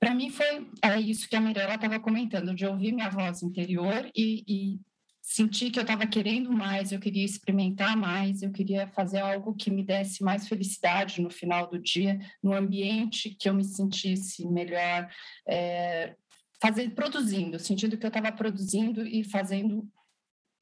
Para 0.00 0.14
mim 0.14 0.30
foi 0.30 0.70
é 0.82 0.98
isso 1.00 1.28
que 1.28 1.36
a 1.36 1.40
Mirella 1.40 1.74
estava 1.74 2.00
comentando, 2.00 2.54
de 2.54 2.66
ouvir 2.66 2.92
minha 2.92 3.10
voz 3.10 3.42
interior 3.42 4.10
e, 4.16 4.44
e 4.48 4.80
sentir 5.24 5.70
que 5.70 5.78
eu 5.78 5.82
estava 5.82 6.06
querendo 6.06 6.52
mais, 6.52 6.92
eu 6.92 7.00
queria 7.00 7.24
experimentar 7.24 7.96
mais, 7.96 8.42
eu 8.42 8.52
queria 8.52 8.86
fazer 8.88 9.20
algo 9.20 9.54
que 9.54 9.70
me 9.70 9.82
desse 9.82 10.22
mais 10.22 10.46
felicidade 10.46 11.22
no 11.22 11.30
final 11.30 11.66
do 11.66 11.78
dia, 11.78 12.20
no 12.42 12.52
ambiente 12.52 13.30
que 13.30 13.48
eu 13.48 13.54
me 13.54 13.64
sentisse 13.64 14.46
melhor, 14.46 15.10
é, 15.48 16.14
fazer, 16.60 16.90
produzindo, 16.90 17.58
sentindo 17.58 17.96
que 17.96 18.04
eu 18.04 18.08
estava 18.08 18.30
produzindo 18.30 19.04
e 19.04 19.24
fazendo 19.24 19.88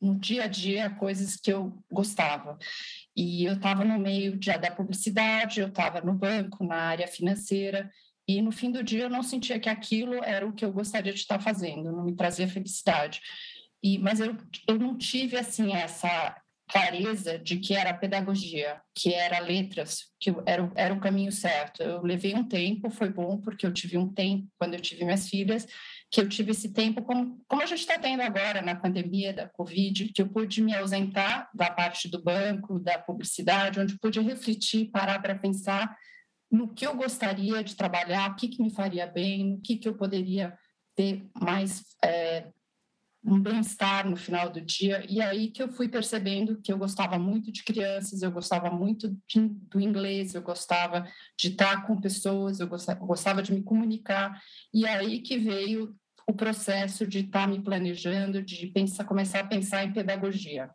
no 0.00 0.16
dia 0.18 0.44
a 0.44 0.48
dia 0.48 0.90
coisas 0.90 1.36
que 1.36 1.52
eu 1.52 1.76
gostava. 1.90 2.56
E 3.16 3.44
eu 3.44 3.54
estava 3.54 3.84
no 3.84 3.98
meio 3.98 4.38
de, 4.38 4.56
da 4.58 4.70
publicidade, 4.70 5.60
eu 5.60 5.68
estava 5.68 6.00
no 6.00 6.14
banco, 6.14 6.64
na 6.64 6.76
área 6.76 7.08
financeira, 7.08 7.90
e 8.28 8.40
no 8.40 8.52
fim 8.52 8.70
do 8.70 8.82
dia 8.82 9.04
eu 9.04 9.10
não 9.10 9.24
sentia 9.24 9.58
que 9.58 9.68
aquilo 9.68 10.22
era 10.22 10.46
o 10.46 10.52
que 10.52 10.64
eu 10.64 10.72
gostaria 10.72 11.12
de 11.12 11.18
estar 11.18 11.40
fazendo, 11.40 11.90
não 11.90 12.04
me 12.04 12.14
trazia 12.14 12.46
felicidade. 12.46 13.20
E, 13.82 13.98
mas 13.98 14.20
eu, 14.20 14.36
eu 14.68 14.78
não 14.78 14.96
tive 14.96 15.36
assim 15.36 15.72
essa 15.74 16.36
clareza 16.72 17.38
de 17.38 17.58
que 17.58 17.74
era 17.74 17.92
pedagogia, 17.92 18.80
que 18.94 19.12
era 19.12 19.38
letras, 19.40 20.06
que 20.18 20.34
era, 20.46 20.72
era 20.74 20.94
o 20.94 21.00
caminho 21.00 21.30
certo. 21.30 21.82
Eu 21.82 22.02
levei 22.02 22.34
um 22.34 22.48
tempo, 22.48 22.88
foi 22.88 23.10
bom, 23.10 23.38
porque 23.38 23.66
eu 23.66 23.72
tive 23.72 23.98
um 23.98 24.08
tempo, 24.10 24.48
quando 24.58 24.74
eu 24.74 24.80
tive 24.80 25.04
minhas 25.04 25.28
filhas, 25.28 25.66
que 26.10 26.20
eu 26.20 26.28
tive 26.28 26.52
esse 26.52 26.72
tempo, 26.72 27.02
como, 27.02 27.42
como 27.46 27.62
a 27.62 27.66
gente 27.66 27.80
está 27.80 27.98
tendo 27.98 28.22
agora 28.22 28.62
na 28.62 28.74
pandemia 28.74 29.34
da 29.34 29.48
Covid, 29.48 30.12
que 30.14 30.22
eu 30.22 30.28
pude 30.28 30.62
me 30.62 30.74
ausentar 30.74 31.50
da 31.54 31.70
parte 31.70 32.08
do 32.08 32.22
banco, 32.22 32.78
da 32.78 32.98
publicidade, 32.98 33.80
onde 33.80 33.98
pude 33.98 34.20
refletir, 34.20 34.90
parar 34.90 35.20
para 35.20 35.38
pensar 35.38 35.94
no 36.50 36.72
que 36.72 36.86
eu 36.86 36.94
gostaria 36.94 37.64
de 37.64 37.74
trabalhar, 37.74 38.30
o 38.30 38.36
que, 38.36 38.48
que 38.48 38.62
me 38.62 38.70
faria 38.70 39.06
bem, 39.06 39.44
no 39.44 39.60
que, 39.60 39.76
que 39.76 39.88
eu 39.88 39.94
poderia 39.94 40.56
ter 40.94 41.26
mais 41.40 41.82
é, 42.04 42.46
um 43.24 43.40
bem-estar 43.40 44.08
no 44.08 44.16
final 44.16 44.50
do 44.50 44.60
dia. 44.60 45.04
E 45.08 45.20
aí 45.20 45.48
que 45.48 45.62
eu 45.62 45.68
fui 45.68 45.88
percebendo 45.88 46.60
que 46.60 46.72
eu 46.72 46.78
gostava 46.78 47.18
muito 47.18 47.52
de 47.52 47.62
crianças, 47.62 48.22
eu 48.22 48.32
gostava 48.32 48.70
muito 48.70 49.16
de, 49.28 49.40
do 49.48 49.80
inglês, 49.80 50.34
eu 50.34 50.42
gostava 50.42 51.06
de 51.38 51.48
estar 51.48 51.86
com 51.86 52.00
pessoas, 52.00 52.58
eu 52.58 52.66
gostava, 52.66 53.00
eu 53.00 53.06
gostava 53.06 53.42
de 53.42 53.52
me 53.52 53.62
comunicar. 53.62 54.42
E 54.74 54.86
aí 54.86 55.20
que 55.20 55.38
veio 55.38 55.94
o 56.26 56.32
processo 56.32 57.06
de 57.06 57.20
estar 57.20 57.46
me 57.46 57.60
planejando, 57.60 58.42
de 58.42 58.66
pensar, 58.68 59.04
começar 59.04 59.40
a 59.40 59.46
pensar 59.46 59.84
em 59.84 59.92
pedagogia. 59.92 60.70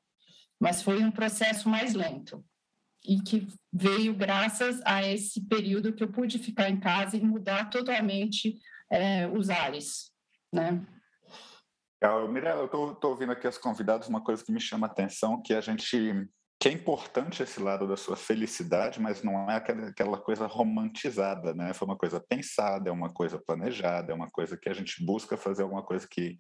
Mas 0.60 0.82
foi 0.82 1.04
um 1.04 1.12
processo 1.12 1.70
mais 1.70 1.94
lento 1.94 2.44
e 3.06 3.22
que 3.22 3.48
veio 3.72 4.14
graças 4.14 4.82
a 4.86 5.06
esse 5.06 5.42
período 5.42 5.94
que 5.94 6.04
eu 6.04 6.12
pude 6.12 6.40
ficar 6.40 6.70
em 6.70 6.80
casa 6.80 7.16
e 7.16 7.22
mudar 7.22 7.70
totalmente 7.70 8.58
é, 8.90 9.28
os 9.28 9.50
ares, 9.50 10.12
né? 10.52 10.86
Mirella, 12.30 12.62
eu 12.72 12.92
estou 12.92 13.12
ouvindo 13.12 13.32
aqui 13.32 13.48
as 13.48 13.58
convidadas, 13.58 14.08
uma 14.08 14.24
coisa 14.24 14.44
que 14.44 14.52
me 14.52 14.60
chama 14.60 14.88
a 14.88 14.90
atenção, 14.90 15.42
que 15.42 15.54
a 15.54 15.62
gente 15.62 16.30
que 16.60 16.68
é 16.68 16.72
importante 16.72 17.44
esse 17.44 17.60
lado 17.60 17.88
da 17.88 17.96
sua 17.96 18.16
felicidade, 18.16 19.00
mas 19.00 19.22
não 19.22 19.50
é 19.50 19.58
aquela, 19.58 19.90
aquela 19.90 20.18
coisa 20.18 20.48
romantizada, 20.48 21.54
né? 21.54 21.72
Foi 21.74 21.88
uma 21.88 21.98
coisa 21.98 22.20
pensada, 22.20 22.90
é 22.90 22.92
uma 22.92 23.14
coisa 23.14 23.38
planejada, 23.38 24.12
é 24.12 24.16
uma 24.16 24.30
coisa 24.30 24.58
que 24.58 24.68
a 24.68 24.74
gente 24.74 25.06
busca 25.06 25.38
fazer 25.38 25.62
alguma 25.62 25.84
coisa 25.84 26.08
que 26.10 26.38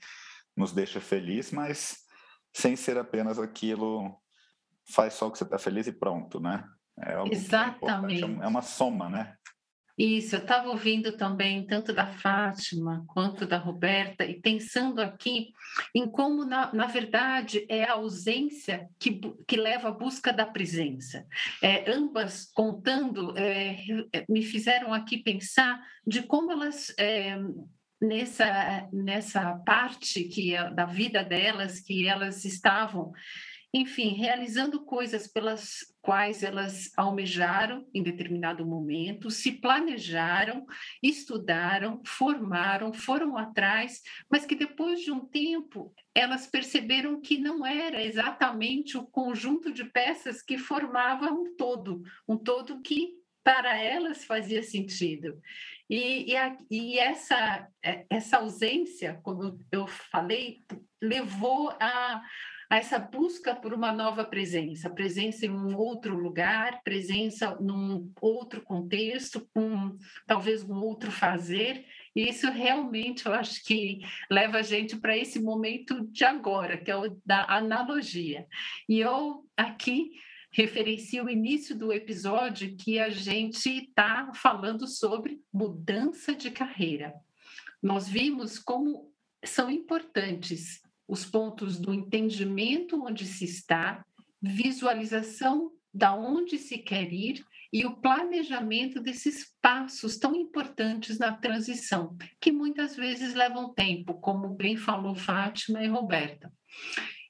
nos 0.55 0.71
deixa 0.71 0.99
feliz, 0.99 1.51
mas 1.51 1.97
sem 2.51 2.75
ser 2.75 2.97
apenas 2.97 3.37
aquilo 3.37 4.19
faz 4.91 5.13
só 5.13 5.27
o 5.27 5.31
que 5.31 5.37
você 5.37 5.43
está 5.43 5.59
feliz 5.59 5.85
e 5.85 5.91
pronto, 5.91 6.39
né? 6.39 6.63
É 6.99 7.15
Exatamente. 7.31 8.23
É, 8.23 8.45
é 8.45 8.47
uma 8.47 8.63
soma, 8.63 9.07
né? 9.07 9.35
Isso, 9.97 10.35
eu 10.35 10.39
estava 10.39 10.69
ouvindo 10.69 11.17
também 11.17 11.65
tanto 11.65 11.91
da 11.91 12.05
Fátima 12.05 13.03
quanto 13.07 13.47
da 13.47 13.57
Roberta 13.57 14.23
e 14.23 14.39
pensando 14.39 15.01
aqui 15.01 15.53
em 15.93 16.07
como, 16.07 16.45
na, 16.45 16.71
na 16.71 16.85
verdade, 16.85 17.65
é 17.67 17.83
a 17.83 17.93
ausência 17.93 18.87
que, 18.99 19.19
que 19.47 19.57
leva 19.57 19.87
à 19.87 19.91
busca 19.91 20.31
da 20.31 20.45
presença. 20.45 21.25
É, 21.63 21.91
ambas 21.91 22.45
contando 22.53 23.35
é, 23.35 23.77
me 24.29 24.43
fizeram 24.43 24.93
aqui 24.93 25.17
pensar 25.17 25.81
de 26.05 26.21
como 26.21 26.51
elas 26.51 26.93
é, 26.99 27.35
nessa 27.99 28.87
nessa 28.93 29.55
parte 29.65 30.25
que 30.25 30.53
é 30.53 30.69
da 30.69 30.85
vida 30.85 31.23
delas 31.23 31.79
que 31.79 32.07
elas 32.07 32.45
estavam 32.45 33.11
enfim, 33.73 34.13
realizando 34.13 34.85
coisas 34.85 35.27
pelas 35.27 35.79
quais 36.01 36.41
elas 36.41 36.89
almejaram 36.95 37.85
em 37.93 38.01
determinado 38.01 38.65
momento, 38.65 39.29
se 39.29 39.51
planejaram, 39.51 40.65
estudaram, 41.03 42.01
formaram, 42.05 42.93
foram 42.93 43.37
atrás, 43.37 44.01
mas 44.31 44.45
que 44.45 44.55
depois 44.55 45.01
de 45.01 45.11
um 45.11 45.19
tempo 45.19 45.93
elas 46.15 46.47
perceberam 46.47 47.19
que 47.19 47.37
não 47.37 47.65
era 47.65 48.01
exatamente 48.01 48.97
o 48.97 49.05
conjunto 49.05 49.71
de 49.71 49.83
peças 49.83 50.41
que 50.41 50.57
formava 50.57 51.29
um 51.31 51.55
todo, 51.55 52.01
um 52.27 52.37
todo 52.37 52.81
que 52.81 53.17
para 53.43 53.77
elas 53.77 54.25
fazia 54.25 54.63
sentido. 54.63 55.39
E, 55.89 56.31
e, 56.31 56.35
a, 56.35 56.57
e 56.69 56.99
essa, 56.99 57.67
essa 58.09 58.37
ausência, 58.37 59.19
como 59.23 59.57
eu 59.71 59.87
falei, 59.87 60.63
levou 61.01 61.69
a 61.79 62.21
a 62.69 62.77
essa 62.77 62.99
busca 62.99 63.55
por 63.55 63.73
uma 63.73 63.93
nova 63.93 64.25
presença, 64.25 64.89
presença 64.89 65.45
em 65.45 65.49
um 65.49 65.75
outro 65.77 66.17
lugar, 66.17 66.81
presença 66.83 67.55
num 67.61 68.11
outro 68.19 68.61
contexto, 68.61 69.47
com 69.53 69.97
talvez 70.25 70.63
um 70.63 70.75
outro 70.75 71.09
fazer. 71.09 71.85
E 72.13 72.27
isso 72.27 72.49
realmente 72.51 73.25
eu 73.25 73.33
acho 73.33 73.63
que 73.63 73.99
leva 74.29 74.57
a 74.57 74.61
gente 74.61 74.97
para 74.97 75.17
esse 75.17 75.39
momento 75.39 76.05
de 76.11 76.25
agora, 76.25 76.77
que 76.77 76.91
é 76.91 76.97
o 76.97 77.17
da 77.25 77.45
analogia. 77.45 78.45
E 78.89 78.99
eu 78.99 79.45
aqui 79.55 80.11
referencio 80.51 81.25
o 81.25 81.29
início 81.29 81.77
do 81.77 81.93
episódio 81.93 82.75
que 82.75 82.99
a 82.99 83.09
gente 83.09 83.69
está 83.69 84.31
falando 84.33 84.87
sobre 84.87 85.39
mudança 85.53 86.33
de 86.35 86.51
carreira. 86.51 87.13
Nós 87.81 88.09
vimos 88.09 88.59
como 88.59 89.13
são 89.45 89.69
importantes 89.69 90.81
os 91.07 91.25
pontos 91.25 91.79
do 91.79 91.93
entendimento 91.93 93.01
onde 93.03 93.25
se 93.25 93.45
está, 93.45 94.05
visualização 94.41 95.71
da 95.93 96.13
onde 96.13 96.57
se 96.57 96.77
quer 96.77 97.11
ir 97.11 97.43
e 97.71 97.85
o 97.85 97.97
planejamento 97.97 99.01
desses 99.01 99.53
passos 99.61 100.17
tão 100.17 100.35
importantes 100.35 101.17
na 101.17 101.33
transição, 101.33 102.15
que 102.39 102.51
muitas 102.51 102.95
vezes 102.95 103.33
levam 103.33 103.73
tempo, 103.73 104.13
como 104.15 104.55
bem 104.55 104.77
falou 104.77 105.15
Fátima 105.15 105.83
e 105.83 105.87
Roberta. 105.87 106.51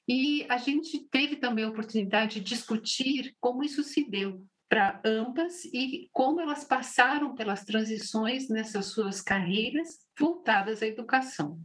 E 0.06 0.46
a 0.48 0.56
gente 0.56 1.06
teve 1.10 1.36
também 1.36 1.64
a 1.64 1.68
oportunidade 1.68 2.40
de 2.40 2.46
discutir 2.46 3.34
como 3.40 3.62
isso 3.62 3.82
se 3.82 4.08
deu 4.08 4.44
para 4.68 5.00
ambas 5.04 5.64
e 5.66 6.08
como 6.12 6.40
elas 6.40 6.64
passaram 6.64 7.34
pelas 7.34 7.64
transições 7.64 8.48
nessas 8.48 8.86
suas 8.86 9.20
carreiras 9.20 9.98
voltadas 10.18 10.82
à 10.82 10.86
educação. 10.86 11.58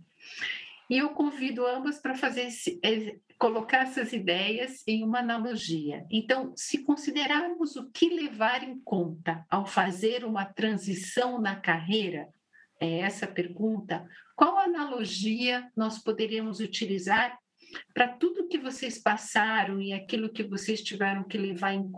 E 0.93 0.99
eu 0.99 1.09
convido 1.09 1.65
ambas 1.65 1.97
para 1.99 2.13
fazer 2.13 2.43
esse, 2.43 2.79
é, 2.83 3.15
colocar 3.39 3.79
essas 3.79 4.13
ideias 4.13 4.83
em 4.87 5.03
uma 5.03 5.21
analogia. 5.21 6.05
Então, 6.07 6.53
se 6.55 6.83
considerarmos 6.83 7.75
o 7.75 7.89
que 7.89 8.09
levar 8.09 8.61
em 8.61 8.79
conta 8.79 9.43
ao 9.49 9.65
fazer 9.65 10.23
uma 10.23 10.45
transição 10.45 11.41
na 11.41 11.55
carreira, 11.55 12.29
é 12.79 12.99
essa 12.99 13.25
pergunta, 13.25 14.07
qual 14.35 14.59
analogia 14.59 15.67
nós 15.75 15.97
poderíamos 15.97 16.59
utilizar 16.59 17.39
para 17.91 18.09
tudo 18.09 18.47
que 18.47 18.59
vocês 18.59 19.01
passaram 19.01 19.81
e 19.81 19.93
aquilo 19.93 20.31
que 20.31 20.43
vocês 20.43 20.83
tiveram 20.83 21.23
que 21.23 21.39
levar 21.39 21.73
em 21.73 21.91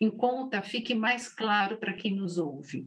em 0.00 0.10
conta 0.10 0.60
fique 0.60 0.92
mais 0.92 1.28
claro 1.28 1.76
para 1.76 1.92
quem 1.92 2.16
nos 2.16 2.36
ouve? 2.36 2.84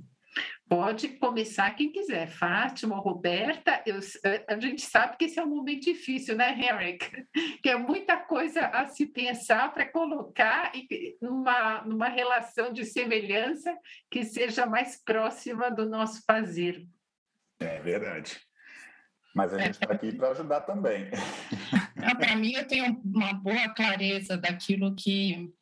Pode 0.71 1.09
começar 1.17 1.69
quem 1.71 1.91
quiser. 1.91 2.29
Fátima, 2.29 2.95
Roberta, 2.95 3.83
eu, 3.85 3.99
a 4.47 4.57
gente 4.57 4.81
sabe 4.83 5.17
que 5.17 5.25
esse 5.25 5.37
é 5.37 5.43
um 5.43 5.49
momento 5.49 5.81
difícil, 5.81 6.33
né, 6.33 6.57
Henrik? 6.57 7.27
Que 7.61 7.71
é 7.71 7.75
muita 7.75 8.15
coisa 8.15 8.67
a 8.67 8.87
se 8.87 9.05
pensar 9.05 9.73
para 9.73 9.85
colocar 9.85 10.71
numa, 11.21 11.81
numa 11.81 12.07
relação 12.07 12.71
de 12.71 12.85
semelhança 12.85 13.77
que 14.09 14.23
seja 14.23 14.65
mais 14.65 14.95
próxima 15.03 15.69
do 15.69 15.89
nosso 15.89 16.23
fazer. 16.25 16.87
É 17.59 17.81
verdade. 17.81 18.39
Mas 19.35 19.53
a 19.53 19.59
gente 19.59 19.73
está 19.73 19.91
aqui 19.91 20.15
para 20.15 20.29
ajudar 20.29 20.61
também. 20.61 21.09
Para 22.17 22.35
mim, 22.37 22.53
eu 22.53 22.65
tenho 22.65 22.97
uma 23.03 23.33
boa 23.33 23.67
clareza 23.75 24.37
daquilo 24.37 24.95
que 24.95 25.53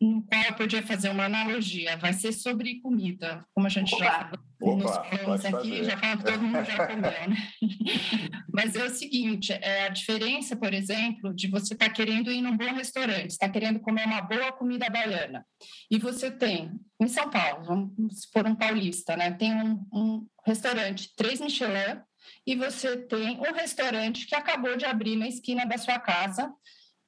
no 0.00 0.22
qual 0.22 0.42
eu 0.42 0.54
podia 0.54 0.82
fazer 0.82 1.08
uma 1.08 1.24
analogia. 1.24 1.96
Vai 1.96 2.12
ser 2.12 2.32
sobre 2.32 2.80
comida, 2.80 3.44
como 3.54 3.66
a 3.66 3.70
gente 3.70 3.94
opa, 3.94 4.04
já 4.04 4.30
falou 4.30 4.46
nos 4.58 4.96
falamos 4.96 5.44
aqui, 5.44 5.84
já 5.84 5.96
falamos 5.96 6.24
que 6.24 6.32
todo 6.32 6.42
mundo 6.42 6.64
já 6.64 6.86
comeu, 6.86 7.28
né? 7.28 7.36
Mas 8.52 8.74
é 8.74 8.84
o 8.84 8.90
seguinte, 8.90 9.52
é 9.52 9.86
a 9.86 9.88
diferença, 9.88 10.56
por 10.56 10.72
exemplo, 10.72 11.34
de 11.34 11.48
você 11.48 11.74
estar 11.74 11.86
tá 11.86 11.92
querendo 11.92 12.32
ir 12.32 12.40
num 12.40 12.56
bom 12.56 12.72
restaurante, 12.72 13.30
está 13.30 13.48
querendo 13.48 13.80
comer 13.80 14.06
uma 14.06 14.22
boa 14.22 14.52
comida 14.52 14.88
baiana, 14.88 15.44
e 15.90 15.98
você 15.98 16.30
tem, 16.30 16.72
em 17.00 17.08
São 17.08 17.30
Paulo, 17.30 17.64
vamos 17.64 18.22
supor 18.22 18.46
um 18.46 18.54
paulista, 18.54 19.16
né? 19.16 19.30
Tem 19.32 19.54
um, 19.54 19.86
um 19.92 20.26
restaurante, 20.46 21.14
três 21.14 21.40
Michelin, 21.40 22.00
e 22.46 22.56
você 22.56 22.96
tem 22.96 23.38
um 23.38 23.52
restaurante 23.52 24.26
que 24.26 24.34
acabou 24.34 24.76
de 24.76 24.84
abrir 24.84 25.16
na 25.16 25.28
esquina 25.28 25.64
da 25.64 25.78
sua 25.78 25.98
casa, 25.98 26.50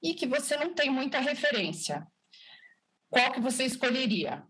e 0.02 0.14
que 0.14 0.26
você 0.26 0.56
não 0.56 0.74
tem 0.74 0.90
muita 0.90 1.18
referência. 1.18 2.06
Qual 3.10 3.32
que 3.32 3.40
você 3.40 3.64
escolheria? 3.64 4.44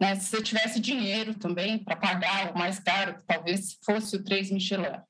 Né? 0.00 0.16
Se 0.16 0.30
você 0.30 0.42
tivesse 0.42 0.80
dinheiro 0.80 1.38
também 1.38 1.82
para 1.82 1.96
pagar 1.96 2.52
o 2.52 2.58
mais 2.58 2.78
caro, 2.78 3.18
que 3.18 3.24
talvez 3.24 3.78
fosse 3.84 4.16
o 4.16 4.24
3 4.24 4.50
Michelin. 4.50 5.00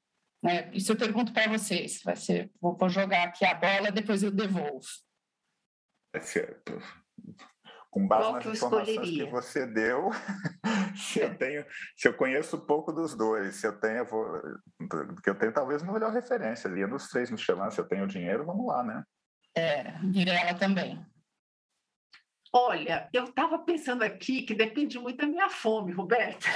Né? 0.43 0.71
Isso 0.75 0.93
eu 0.93 0.97
pergunto 0.97 1.33
para 1.33 1.49
vocês. 1.49 2.03
Vai 2.03 2.17
ser, 2.17 2.51
vou, 2.61 2.77
vou 2.77 2.89
jogar 2.89 3.29
aqui 3.29 3.45
a 3.45 3.55
bola, 3.55 3.93
depois 3.93 4.23
eu 4.23 4.31
devolvo. 4.31 4.87
É 6.15 6.21
certo 6.21 6.81
com 7.93 8.09
base 8.09 8.23
Qual 8.23 8.33
nas 8.33 8.47
informações 8.47 8.89
escolheria? 8.89 9.25
que 9.27 9.31
você 9.31 9.67
deu, 9.67 10.11
se 10.97 11.21
eu 11.21 11.37
tenho, 11.37 11.65
se 11.95 12.09
eu 12.09 12.15
conheço 12.15 12.59
pouco 12.59 12.91
dos 12.91 13.15
dois, 13.15 13.57
se 13.57 13.67
eu 13.67 13.79
tenho, 13.79 14.07
vou, 14.07 14.25
porque 14.89 15.29
eu 15.29 15.35
tenho 15.35 15.53
talvez 15.53 15.83
uma 15.83 15.93
melhor 15.93 16.11
referência 16.11 16.71
ali 16.71 16.87
dos 16.87 17.09
três 17.09 17.31
me 17.31 17.37
chamando, 17.37 17.71
se 17.71 17.79
eu 17.79 17.87
tenho 17.87 18.07
dinheiro, 18.07 18.47
vamos 18.47 18.67
lá, 18.67 18.83
né? 18.83 19.05
É, 19.57 19.99
Mirella 20.03 20.55
também. 20.55 21.05
Olha, 22.55 23.09
eu 23.13 23.25
estava 23.25 23.59
pensando 23.59 24.03
aqui 24.03 24.43
que 24.43 24.55
depende 24.55 24.99
muito 24.99 25.17
da 25.19 25.27
minha 25.27 25.49
fome, 25.49 25.93
Roberto. 25.93 26.47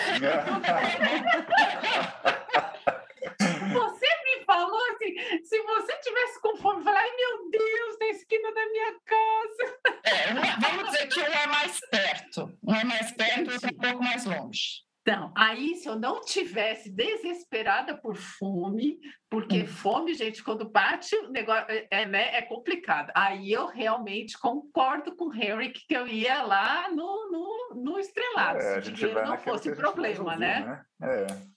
você 3.72 4.06
me 4.24 4.44
falou 4.44 4.80
assim, 4.90 5.44
se 5.44 5.62
você 5.62 5.98
tivesse 5.98 6.40
com 6.40 6.56
fome, 6.56 6.84
falar, 6.84 7.00
ai 7.00 7.16
meu 7.16 7.50
Deus, 7.50 7.98
na 7.98 8.06
esquina 8.08 8.52
da 8.52 8.66
minha 8.66 9.00
casa. 9.04 9.78
É, 10.04 10.32
vamos 10.60 10.90
dizer 10.90 11.08
que 11.08 11.20
um 11.20 11.24
é 11.24 11.46
mais 11.46 11.80
perto, 11.90 12.58
um 12.62 12.74
é 12.74 12.84
mais 12.84 13.12
perto, 13.12 13.52
outro 13.52 13.68
é 13.68 13.72
um 13.72 13.78
pouco 13.78 14.04
mais 14.04 14.24
longe. 14.24 14.86
Então, 15.02 15.32
aí 15.36 15.75
se 15.86 15.90
eu 15.90 15.98
não 15.98 16.20
tivesse 16.20 16.90
desesperada 16.90 17.96
por 17.96 18.16
fome, 18.16 18.98
porque 19.30 19.62
hum. 19.62 19.66
fome, 19.68 20.14
gente, 20.14 20.42
quando 20.42 20.68
bate, 20.68 21.14
o 21.14 21.30
negócio 21.30 21.64
é, 21.68 21.86
é, 21.90 22.06
né, 22.06 22.36
é 22.36 22.42
complicado. 22.42 23.12
Aí 23.14 23.52
eu 23.52 23.66
realmente 23.68 24.36
concordo 24.36 25.14
com 25.14 25.26
o 25.26 25.34
Henry 25.34 25.72
que 25.72 25.94
eu 25.94 26.08
ia 26.08 26.42
lá 26.42 26.90
no, 26.90 27.30
no, 27.30 27.82
no 27.84 27.98
estrelado, 28.00 28.58
é, 28.58 28.82
se 28.82 28.90
dinheiro 28.90 29.24
não 29.24 29.38
fosse 29.38 29.74
problema, 29.76 30.34
né? 30.34 30.84
né? 30.98 31.08
É. 31.08 31.55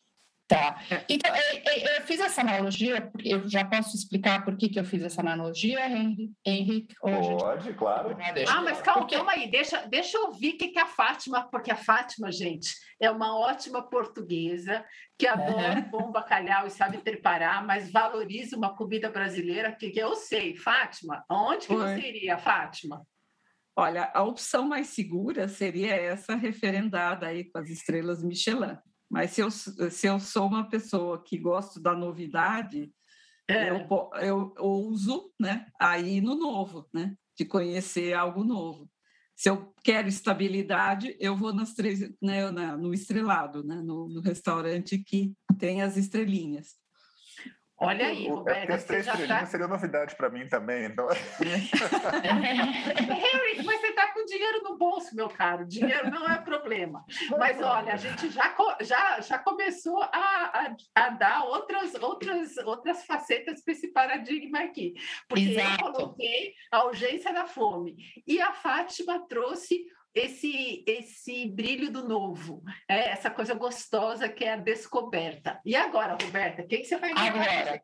Tá. 0.49 0.81
Então, 1.07 1.31
eu, 1.35 2.01
fiz 2.07 2.19
essa 2.19 2.41
analogia, 2.41 3.11
eu 3.23 3.47
já 3.47 3.63
posso 3.63 3.95
explicar 3.95 4.43
por 4.43 4.57
que, 4.57 4.67
que 4.67 4.79
eu 4.79 4.83
fiz 4.83 5.03
essa 5.03 5.21
analogia, 5.21 5.79
Henrique? 6.43 6.95
Pode, 6.99 7.65
gente... 7.65 7.77
claro. 7.77 8.17
Ah, 8.47 8.61
mas 8.63 8.81
calma, 8.81 9.01
porque... 9.01 9.15
calma 9.15 9.33
aí, 9.33 9.47
deixa, 9.51 9.85
deixa 9.85 10.17
eu 10.17 10.25
ouvir 10.25 10.55
o 10.55 10.57
que, 10.57 10.69
que 10.69 10.79
é 10.79 10.81
a 10.81 10.87
Fátima, 10.87 11.47
porque 11.51 11.69
a 11.69 11.75
Fátima, 11.75 12.31
gente, 12.31 12.73
é 12.99 13.11
uma 13.11 13.37
ótima 13.37 13.87
portuguesa 13.87 14.83
que 15.19 15.27
adora 15.27 15.81
uhum. 15.81 15.89
bom 15.91 16.11
bacalhau 16.11 16.65
e 16.65 16.71
sabe 16.71 16.97
preparar, 16.97 17.63
mas 17.63 17.91
valoriza 17.91 18.57
uma 18.57 18.75
comida 18.75 19.07
brasileira 19.11 19.71
que, 19.71 19.91
que 19.91 19.99
eu 19.99 20.15
sei. 20.15 20.55
Fátima, 20.55 21.23
onde 21.29 21.67
que 21.67 21.75
Oi. 21.75 21.93
você 21.93 22.07
iria, 22.07 22.39
Fátima? 22.39 23.05
Olha, 23.75 24.09
a 24.15 24.23
opção 24.23 24.67
mais 24.67 24.87
segura 24.87 25.47
seria 25.47 25.93
essa 25.93 26.33
referendada 26.33 27.27
aí 27.27 27.43
com 27.43 27.59
as 27.59 27.69
estrelas 27.69 28.23
Michelin. 28.23 28.75
Mas 29.09 29.31
se 29.31 29.41
eu, 29.41 29.49
se 29.49 30.07
eu 30.07 30.19
sou 30.19 30.47
uma 30.47 30.69
pessoa 30.69 31.23
que 31.23 31.37
gosto 31.37 31.79
da 31.79 31.95
novidade, 31.95 32.91
é. 33.47 33.69
eu, 33.71 34.09
eu 34.21 34.53
ouso 34.59 35.33
né, 35.39 35.65
aí 35.79 36.21
no 36.21 36.35
novo, 36.35 36.87
né, 36.93 37.15
de 37.35 37.43
conhecer 37.45 38.13
algo 38.13 38.43
novo. 38.43 38.89
Se 39.35 39.49
eu 39.49 39.73
quero 39.83 40.07
estabilidade, 40.07 41.15
eu 41.19 41.35
vou 41.35 41.53
nas 41.53 41.73
três, 41.73 42.01
né, 42.21 42.51
no 42.77 42.93
estrelado, 42.93 43.63
né, 43.63 43.75
no, 43.81 44.07
no 44.09 44.21
restaurante 44.21 44.99
que 44.99 45.33
tem 45.57 45.81
as 45.81 45.97
estrelinhas. 45.97 46.78
Olha 47.81 48.07
aí, 48.07 48.27
Roberto. 48.27 48.71
As 48.71 48.83
três 48.83 49.07
estrelinhas 49.07 49.39
tá... 49.39 49.45
seria 49.45 49.67
novidade 49.67 50.13
para 50.15 50.29
mim 50.29 50.45
também. 50.47 50.83
Então... 50.85 51.07
Harry, 52.19 53.63
mas 53.63 53.79
você 53.79 53.87
está 53.87 54.13
com 54.13 54.25
dinheiro 54.25 54.63
no 54.63 54.77
bolso, 54.77 55.15
meu 55.15 55.29
caro. 55.29 55.65
Dinheiro 55.65 56.11
não 56.11 56.29
é 56.29 56.37
problema. 56.39 57.05
Mas 57.37 57.61
olha, 57.61 57.93
a 57.93 57.97
gente 57.97 58.29
já, 58.29 58.53
já, 58.81 59.21
já 59.21 59.39
começou 59.39 60.01
a, 60.03 60.09
a, 60.13 60.75
a 60.93 61.09
dar 61.09 61.45
outras, 61.45 61.95
outras, 61.95 62.57
outras 62.57 63.05
facetas 63.05 63.63
para 63.63 63.71
esse 63.71 63.87
paradigma 63.93 64.59
aqui. 64.59 64.93
Porque 65.27 65.51
Exato. 65.51 65.85
eu 65.85 65.93
coloquei 65.93 66.53
a 66.71 66.85
urgência 66.85 67.31
da 67.33 67.45
fome. 67.45 67.95
E 68.27 68.41
a 68.41 68.51
Fátima 68.51 69.25
trouxe 69.27 69.85
esse 70.13 70.83
esse 70.87 71.47
brilho 71.49 71.91
do 71.91 72.07
novo, 72.07 72.63
é 72.89 73.09
essa 73.09 73.29
coisa 73.29 73.53
gostosa 73.53 74.27
que 74.27 74.43
é 74.43 74.53
a 74.53 74.57
descoberta. 74.57 75.59
E 75.65 75.75
agora, 75.75 76.17
Roberta, 76.21 76.63
o 76.63 76.67
que, 76.67 76.79
que 76.79 76.85
você 76.85 76.97
vai? 76.97 77.11
Agora, 77.11 77.81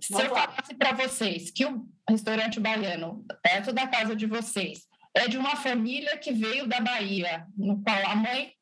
se 0.00 0.12
eu 0.12 0.28
falasse 0.28 0.74
para 0.74 0.92
vocês 0.92 1.50
que 1.50 1.64
o 1.64 1.86
restaurante 2.08 2.60
baiano, 2.60 3.24
perto 3.42 3.72
da 3.72 3.86
casa 3.86 4.14
de 4.14 4.26
vocês, 4.26 4.86
é 5.14 5.28
de 5.28 5.38
uma 5.38 5.56
família 5.56 6.16
que 6.18 6.32
veio 6.32 6.66
da 6.66 6.80
Bahia, 6.80 7.46
no 7.56 7.82
qual 7.82 8.06
a 8.06 8.16
mãe, 8.16 8.52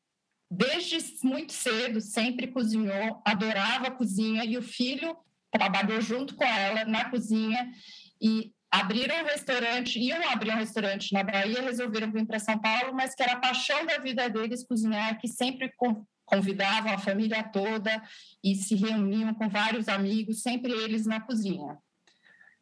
desde 0.49 0.97
muito 1.23 1.53
cedo, 1.53 1.99
sempre 1.99 2.47
cozinhou, 2.47 3.21
adorava 3.25 3.87
a 3.87 3.91
cozinha, 3.91 4.45
e 4.45 4.57
o 4.57 4.61
filho 4.61 5.17
trabalhou 5.51 6.01
junto 6.01 6.35
com 6.35 6.43
ela 6.43 6.85
na 6.85 7.09
cozinha, 7.09 7.71
e 8.21 8.53
abriram 8.71 9.21
um 9.21 9.25
restaurante, 9.25 9.99
iam 9.99 10.29
abrir 10.29 10.51
um 10.51 10.57
restaurante 10.57 11.13
na 11.13 11.23
Bahia, 11.23 11.61
resolveram 11.61 12.11
vir 12.11 12.25
para 12.25 12.39
São 12.39 12.59
Paulo, 12.59 12.93
mas 12.93 13.15
que 13.15 13.23
era 13.23 13.33
a 13.33 13.39
paixão 13.39 13.85
da 13.85 13.97
vida 13.97 14.29
deles 14.29 14.65
cozinhar, 14.65 15.17
que 15.19 15.27
sempre 15.27 15.71
convidavam 16.25 16.93
a 16.93 16.97
família 16.97 17.43
toda 17.43 18.01
e 18.43 18.55
se 18.55 18.75
reuniam 18.75 19.33
com 19.33 19.47
vários 19.47 19.87
amigos, 19.87 20.41
sempre 20.41 20.71
eles 20.71 21.05
na 21.05 21.21
cozinha. 21.21 21.77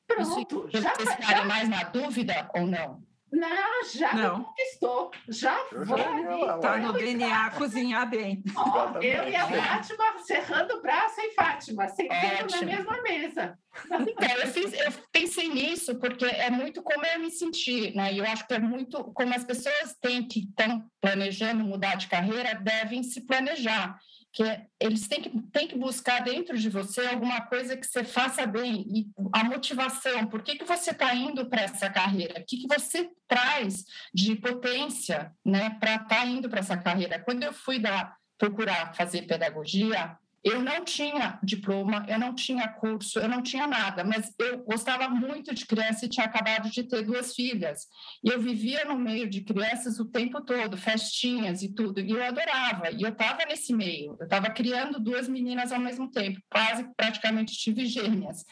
Pronto, 0.08 0.68
Isso, 0.68 0.82
já 0.82 0.94
vocês 0.94 1.16
ficarem 1.16 1.48
mais 1.48 1.68
na 1.68 1.84
dúvida 1.84 2.50
ou 2.56 2.68
não? 2.68 3.04
Não, 3.36 3.84
já 3.94 4.14
não. 4.14 4.44
conquistou. 4.44 5.12
Já 5.28 5.58
vou. 5.72 6.56
Está 6.56 6.78
no 6.78 6.94
DNA 6.94 7.50
cozinhar 7.52 8.10
bem. 8.10 8.42
Oh, 8.56 8.98
eu 9.00 9.28
e 9.28 9.36
a 9.36 9.46
Fátima 9.46 10.06
cerrando 10.24 10.76
o 10.76 10.82
braço, 10.82 11.20
hein, 11.20 11.32
Fátima? 11.36 11.88
Sentando 11.90 12.56
na 12.56 12.62
mesma 12.62 13.02
mesa. 13.02 13.60
Então, 14.08 14.38
eu, 14.38 14.48
fiz, 14.48 14.72
eu 14.74 14.92
pensei 15.12 15.50
nisso 15.50 15.96
porque 16.00 16.24
é 16.24 16.50
muito 16.50 16.82
como 16.82 17.06
eu 17.06 17.20
me 17.20 17.30
senti, 17.30 17.94
né? 17.94 18.14
E 18.14 18.20
eu 18.20 18.26
acho 18.26 18.48
que 18.48 18.54
é 18.54 18.60
muito 18.60 19.04
como 19.14 19.36
as 19.36 19.44
pessoas 19.44 19.98
têm 20.02 20.26
que 20.26 20.40
estão 20.40 20.86
planejando 21.02 21.64
mudar 21.64 21.96
de 21.96 22.08
carreira 22.08 22.56
devem 22.56 23.04
se 23.04 23.26
planejar 23.26 24.00
que 24.36 24.44
eles 24.82 25.08
têm 25.08 25.22
que, 25.22 25.42
têm 25.54 25.66
que 25.66 25.78
buscar 25.78 26.22
dentro 26.22 26.58
de 26.58 26.70
você 26.70 27.08
alguma 27.08 27.40
coisa 27.40 27.78
que 27.78 27.88
você 27.88 28.04
faça 28.04 28.46
bem 28.46 28.86
e 28.94 29.08
a 29.32 29.46
motivação, 29.46 30.28
por 30.28 30.42
que, 30.44 30.58
que 30.58 30.66
você 30.66 30.92
está 30.92 31.16
indo 31.16 31.50
para 31.50 31.62
essa 31.62 31.90
carreira, 31.90 32.42
o 32.42 32.46
que, 32.46 32.58
que 32.58 32.68
você 32.68 33.10
traz 33.30 33.86
de 34.14 34.36
potência 34.36 35.34
né, 35.44 35.70
para 35.80 35.96
estar 35.96 36.08
tá 36.08 36.26
indo 36.26 36.50
para 36.50 36.60
essa 36.60 36.76
carreira. 36.76 37.18
Quando 37.18 37.44
eu 37.44 37.54
fui 37.54 37.80
dar, 37.80 38.18
procurar 38.38 38.94
fazer 38.94 39.22
pedagogia, 39.22 40.18
eu 40.46 40.62
não 40.62 40.86
tinha 40.86 41.40
diploma, 41.42 42.06
eu 42.08 42.20
não 42.20 42.36
tinha 42.36 42.68
curso, 42.68 43.18
eu 43.18 43.28
não 43.28 43.42
tinha 43.42 43.66
nada, 43.66 44.04
mas 44.04 44.32
eu 44.38 44.60
gostava 44.64 45.10
muito 45.10 45.56
de 45.56 45.66
criança 45.66 46.06
e 46.06 46.10
tinha 46.10 46.28
acabado 46.28 46.70
de 46.70 46.84
ter 46.84 47.02
duas 47.02 47.34
filhas. 47.34 47.88
E 48.24 48.30
eu 48.30 48.40
vivia 48.40 48.86
no 48.86 48.96
meio 48.96 49.28
de 49.28 49.42
crianças 49.42 50.00
o 50.00 50.06
tempo 50.06 50.40
todo, 50.42 50.78
festinhas 50.78 51.64
e 51.64 51.74
tudo, 51.74 52.00
e 52.00 52.12
eu 52.12 52.24
adorava. 52.24 52.92
E 52.92 53.02
eu 53.02 53.10
estava 53.10 53.44
nesse 53.46 53.74
meio, 53.74 54.16
eu 54.20 54.26
estava 54.26 54.52
criando 54.52 55.00
duas 55.00 55.28
meninas 55.28 55.72
ao 55.72 55.80
mesmo 55.80 56.12
tempo, 56.12 56.40
quase 56.48 56.88
praticamente 56.96 57.58
tive 57.58 57.88
gêmeas. 57.88 58.46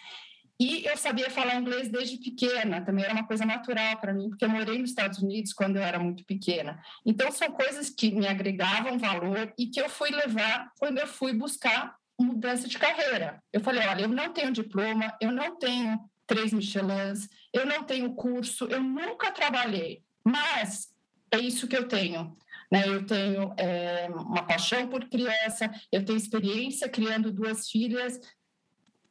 E 0.63 0.85
eu 0.85 0.95
sabia 0.95 1.29
falar 1.29 1.55
inglês 1.55 1.89
desde 1.89 2.15
pequena, 2.15 2.79
também 2.79 3.03
era 3.03 3.13
uma 3.13 3.27
coisa 3.27 3.45
natural 3.45 3.97
para 3.97 4.13
mim, 4.13 4.29
porque 4.29 4.45
eu 4.45 4.49
morei 4.49 4.79
nos 4.79 4.91
Estados 4.91 5.19
Unidos 5.19 5.51
quando 5.51 5.75
eu 5.75 5.83
era 5.83 5.99
muito 5.99 6.23
pequena. 6.23 6.81
Então, 7.05 7.29
são 7.33 7.51
coisas 7.51 7.89
que 7.89 8.09
me 8.11 8.25
agregavam 8.25 8.97
valor 8.97 9.53
e 9.59 9.67
que 9.67 9.81
eu 9.81 9.89
fui 9.89 10.09
levar 10.09 10.71
quando 10.79 10.99
eu 10.99 11.07
fui 11.07 11.33
buscar 11.33 11.93
mudança 12.17 12.65
de 12.65 12.79
carreira. 12.79 13.43
Eu 13.51 13.59
falei: 13.59 13.85
olha, 13.85 14.03
eu 14.03 14.07
não 14.07 14.31
tenho 14.31 14.53
diploma, 14.53 15.13
eu 15.19 15.33
não 15.33 15.59
tenho 15.59 15.99
três 16.25 16.53
Michelins, 16.53 17.27
eu 17.51 17.65
não 17.65 17.83
tenho 17.83 18.13
curso, 18.13 18.65
eu 18.67 18.81
nunca 18.81 19.33
trabalhei, 19.33 20.01
mas 20.23 20.87
é 21.29 21.39
isso 21.39 21.67
que 21.67 21.75
eu 21.75 21.89
tenho. 21.89 22.37
Né? 22.71 22.87
Eu 22.87 23.05
tenho 23.05 23.53
é, 23.57 24.07
uma 24.09 24.43
paixão 24.43 24.87
por 24.87 25.09
criança, 25.09 25.69
eu 25.91 26.05
tenho 26.05 26.17
experiência 26.17 26.87
criando 26.87 27.33
duas 27.33 27.69
filhas, 27.69 28.17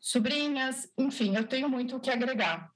sobrinhas, 0.03 0.93
enfim, 0.99 1.37
eu 1.37 1.47
tenho 1.47 1.69
muito 1.69 1.97
o 1.97 2.01
que 2.01 2.11
agregar. 2.11 2.73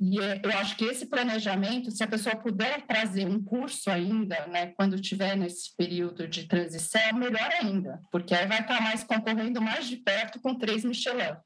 E 0.00 0.20
é, 0.20 0.40
eu 0.44 0.50
acho 0.56 0.76
que 0.76 0.84
esse 0.84 1.06
planejamento, 1.06 1.90
se 1.90 2.04
a 2.04 2.08
pessoa 2.08 2.36
puder 2.36 2.86
trazer 2.86 3.26
um 3.26 3.42
curso 3.42 3.90
ainda, 3.90 4.46
né, 4.46 4.68
quando 4.68 4.94
estiver 4.94 5.36
nesse 5.36 5.76
período 5.76 6.28
de 6.28 6.46
transição, 6.46 7.14
melhor 7.14 7.50
ainda, 7.60 8.00
porque 8.12 8.32
aí 8.32 8.46
vai 8.46 8.60
estar 8.60 8.80
mais 8.80 9.02
concorrendo 9.02 9.60
mais 9.60 9.88
de 9.88 9.96
perto 9.96 10.40
com 10.40 10.54
três 10.54 10.84
Michelin, 10.84 11.36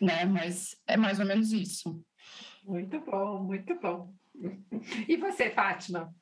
né? 0.00 0.24
Mas 0.24 0.76
é 0.86 0.96
mais 0.96 1.18
ou 1.18 1.26
menos 1.26 1.52
isso. 1.52 2.00
Muito 2.62 3.00
bom, 3.00 3.42
muito 3.42 3.74
bom. 3.80 4.14
E 5.08 5.16
você, 5.16 5.50
Fátima? 5.50 6.14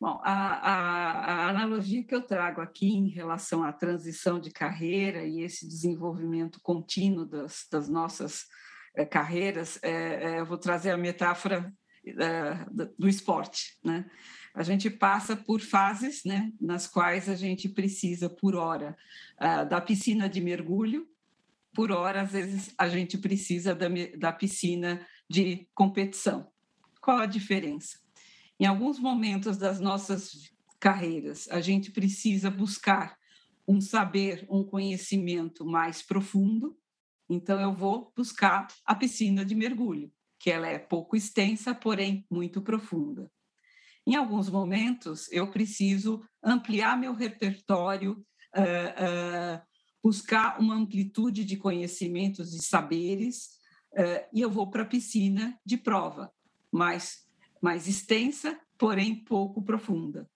Bom, 0.00 0.18
a, 0.24 0.32
a, 0.32 1.10
a, 1.10 1.48
analogia 1.50 2.02
que 2.02 2.14
eu 2.14 2.22
trago 2.22 2.62
aqui 2.62 2.88
em 2.88 3.08
relação 3.08 3.62
à 3.62 3.70
transição 3.70 4.40
de 4.40 4.50
carreira 4.50 5.26
e 5.26 5.42
esse 5.42 5.68
desenvolvimento 5.68 6.58
contínuo 6.62 7.26
das, 7.26 7.66
das 7.70 7.86
nossas 7.86 8.46
é, 8.96 9.04
carreiras, 9.04 9.78
é, 9.82 9.90
é, 9.90 10.40
eu 10.40 10.46
vou 10.46 10.56
trazer 10.56 10.90
a 10.90 10.96
metáfora 10.96 11.70
do 12.98 13.06
esporte. 13.06 13.78
Né? 13.84 14.10
A 14.54 14.62
gente 14.62 14.88
passa 14.88 15.36
por 15.36 15.60
fases 15.60 16.24
né, 16.24 16.50
nas 16.58 16.86
quais 16.86 17.28
a 17.28 17.34
gente 17.34 17.68
precisa, 17.68 18.30
por 18.30 18.54
hora, 18.54 18.96
da 19.68 19.82
piscina 19.82 20.30
de 20.30 20.40
mergulho, 20.40 21.06
por 21.74 21.92
hora, 21.92 22.22
às 22.22 22.32
vezes, 22.32 22.72
a 22.78 22.88
gente 22.88 23.18
precisa 23.18 23.74
da, 23.74 23.86
da 24.16 24.32
piscina 24.32 25.06
de 25.28 25.68
competição. 25.74 26.50
Qual 27.02 27.18
a 27.18 27.26
diferença? 27.26 27.98
Em 28.60 28.66
alguns 28.66 28.98
momentos 28.98 29.56
das 29.56 29.80
nossas 29.80 30.52
carreiras, 30.78 31.48
a 31.48 31.62
gente 31.62 31.90
precisa 31.90 32.50
buscar 32.50 33.16
um 33.66 33.80
saber, 33.80 34.46
um 34.50 34.62
conhecimento 34.62 35.64
mais 35.64 36.02
profundo. 36.02 36.76
Então, 37.26 37.58
eu 37.58 37.72
vou 37.72 38.12
buscar 38.14 38.66
a 38.84 38.94
piscina 38.94 39.46
de 39.46 39.54
mergulho, 39.54 40.12
que 40.38 40.50
ela 40.50 40.66
é 40.66 40.78
pouco 40.78 41.16
extensa, 41.16 41.74
porém 41.74 42.26
muito 42.30 42.60
profunda. 42.60 43.32
Em 44.06 44.14
alguns 44.14 44.50
momentos, 44.50 45.32
eu 45.32 45.50
preciso 45.50 46.22
ampliar 46.44 46.98
meu 46.98 47.14
repertório, 47.14 48.22
uh, 48.54 49.56
uh, 49.56 49.62
buscar 50.04 50.60
uma 50.60 50.74
amplitude 50.74 51.46
de 51.46 51.56
conhecimentos 51.56 52.52
e 52.52 52.58
saberes, 52.58 53.52
uh, 53.94 54.28
e 54.34 54.42
eu 54.42 54.50
vou 54.50 54.68
para 54.68 54.82
a 54.82 54.86
piscina 54.86 55.58
de 55.64 55.78
prova, 55.78 56.30
mais 56.70 57.29
mais 57.60 57.86
extensa, 57.86 58.58
porém 58.78 59.24
pouco 59.24 59.62
profunda. 59.62 60.28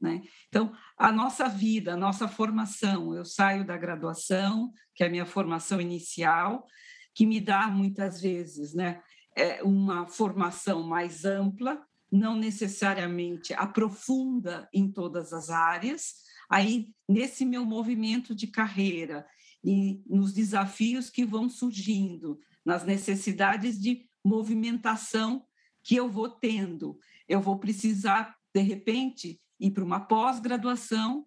Né? 0.00 0.22
Então, 0.48 0.72
a 0.96 1.12
nossa 1.12 1.48
vida, 1.48 1.94
a 1.94 1.96
nossa 1.96 2.26
formação, 2.26 3.14
eu 3.14 3.24
saio 3.24 3.64
da 3.64 3.76
graduação, 3.76 4.72
que 4.94 5.04
é 5.04 5.06
a 5.06 5.10
minha 5.10 5.24
formação 5.24 5.80
inicial, 5.80 6.66
que 7.14 7.24
me 7.24 7.40
dá 7.40 7.68
muitas 7.68 8.20
vezes 8.20 8.74
né, 8.74 9.00
é 9.36 9.62
uma 9.62 10.06
formação 10.06 10.82
mais 10.82 11.24
ampla, 11.24 11.80
não 12.10 12.36
necessariamente 12.36 13.54
aprofunda 13.54 14.68
em 14.72 14.90
todas 14.90 15.32
as 15.32 15.50
áreas. 15.50 16.14
Aí, 16.50 16.90
nesse 17.08 17.44
meu 17.44 17.64
movimento 17.64 18.34
de 18.34 18.48
carreira 18.48 19.24
e 19.64 20.02
nos 20.06 20.32
desafios 20.32 21.08
que 21.08 21.24
vão 21.24 21.48
surgindo, 21.48 22.38
nas 22.64 22.84
necessidades 22.84 23.80
de 23.80 24.06
movimentação 24.24 25.44
que 25.82 25.96
eu 25.96 26.08
vou 26.08 26.28
tendo. 26.28 26.98
Eu 27.28 27.40
vou 27.40 27.58
precisar, 27.58 28.36
de 28.54 28.60
repente, 28.60 29.40
ir 29.58 29.70
para 29.70 29.84
uma 29.84 30.00
pós-graduação, 30.00 31.26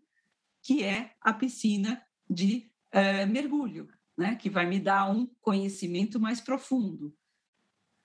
que 0.61 0.83
é 0.83 1.13
a 1.21 1.33
piscina 1.33 2.01
de 2.29 2.71
é, 2.91 3.25
mergulho, 3.25 3.87
né? 4.17 4.35
que 4.35 4.49
vai 4.49 4.65
me 4.65 4.79
dar 4.79 5.11
um 5.11 5.27
conhecimento 5.41 6.19
mais 6.19 6.41
profundo. 6.41 7.15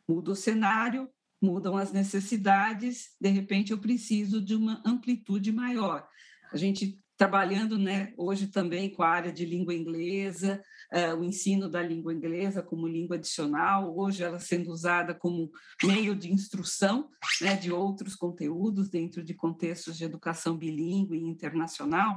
Muda 0.08 0.32
o 0.32 0.36
cenário, 0.36 1.08
mudam 1.40 1.76
as 1.76 1.92
necessidades, 1.92 3.14
de 3.20 3.30
repente 3.30 3.72
eu 3.72 3.78
preciso 3.78 4.42
de 4.42 4.54
uma 4.54 4.82
amplitude 4.84 5.52
maior. 5.52 6.06
A 6.52 6.56
gente 6.56 7.02
trabalhando 7.20 7.78
né, 7.78 8.14
hoje 8.16 8.46
também 8.46 8.88
com 8.88 9.02
a 9.02 9.08
área 9.10 9.30
de 9.30 9.44
língua 9.44 9.74
inglesa, 9.74 10.64
uh, 10.90 11.20
o 11.20 11.22
ensino 11.22 11.68
da 11.68 11.82
língua 11.82 12.14
inglesa 12.14 12.62
como 12.62 12.88
língua 12.88 13.16
adicional, 13.16 13.94
hoje 13.94 14.22
ela 14.22 14.40
sendo 14.40 14.70
usada 14.70 15.14
como 15.14 15.50
meio 15.84 16.16
de 16.16 16.32
instrução 16.32 17.10
né, 17.42 17.56
de 17.56 17.70
outros 17.70 18.16
conteúdos 18.16 18.88
dentro 18.88 19.22
de 19.22 19.34
contextos 19.34 19.98
de 19.98 20.04
educação 20.04 20.56
bilíngue 20.56 21.18
e 21.18 21.28
internacional, 21.28 22.16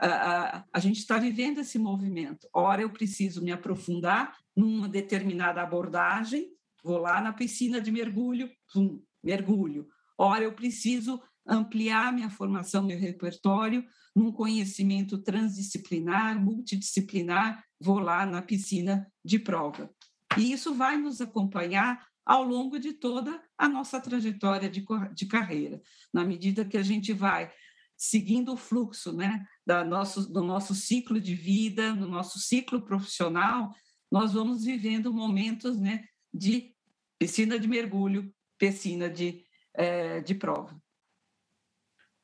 uh, 0.00 0.64
a 0.72 0.80
gente 0.80 1.00
está 1.00 1.18
vivendo 1.18 1.58
esse 1.58 1.78
movimento. 1.78 2.48
Ora, 2.50 2.80
eu 2.80 2.88
preciso 2.88 3.44
me 3.44 3.52
aprofundar 3.52 4.34
numa 4.56 4.88
determinada 4.88 5.60
abordagem, 5.60 6.48
vou 6.82 6.96
lá 6.96 7.20
na 7.20 7.34
piscina 7.34 7.82
de 7.82 7.92
mergulho, 7.92 8.48
pum, 8.72 8.98
mergulho. 9.22 9.86
Ora, 10.16 10.42
eu 10.42 10.54
preciso 10.54 11.20
ampliar 11.48 12.12
minha 12.12 12.30
formação, 12.30 12.82
meu 12.82 12.98
repertório, 12.98 13.84
num 14.14 14.30
conhecimento 14.30 15.18
transdisciplinar, 15.18 16.40
multidisciplinar, 16.40 17.64
vou 17.80 17.98
lá 17.98 18.26
na 18.26 18.42
piscina 18.42 19.10
de 19.24 19.38
prova. 19.38 19.90
E 20.36 20.52
isso 20.52 20.74
vai 20.74 20.96
nos 20.96 21.20
acompanhar 21.20 22.06
ao 22.24 22.44
longo 22.44 22.78
de 22.78 22.92
toda 22.92 23.42
a 23.56 23.68
nossa 23.68 24.00
trajetória 24.00 24.68
de, 24.68 24.84
de 25.14 25.26
carreira, 25.26 25.80
na 26.12 26.24
medida 26.24 26.64
que 26.64 26.76
a 26.76 26.82
gente 26.82 27.12
vai 27.12 27.50
seguindo 27.98 28.52
o 28.52 28.56
fluxo 28.56 29.12
né, 29.12 29.44
da 29.66 29.84
nosso, 29.84 30.32
do 30.32 30.42
nosso 30.42 30.72
ciclo 30.72 31.20
de 31.20 31.34
vida, 31.34 31.92
no 31.92 32.06
nosso 32.06 32.38
ciclo 32.38 32.80
profissional, 32.80 33.74
nós 34.10 34.32
vamos 34.32 34.64
vivendo 34.64 35.12
momentos 35.12 35.76
né, 35.76 36.04
de 36.32 36.72
piscina 37.18 37.58
de 37.58 37.66
mergulho, 37.66 38.32
piscina 38.56 39.10
de, 39.10 39.44
é, 39.74 40.20
de 40.20 40.34
prova. 40.34 40.80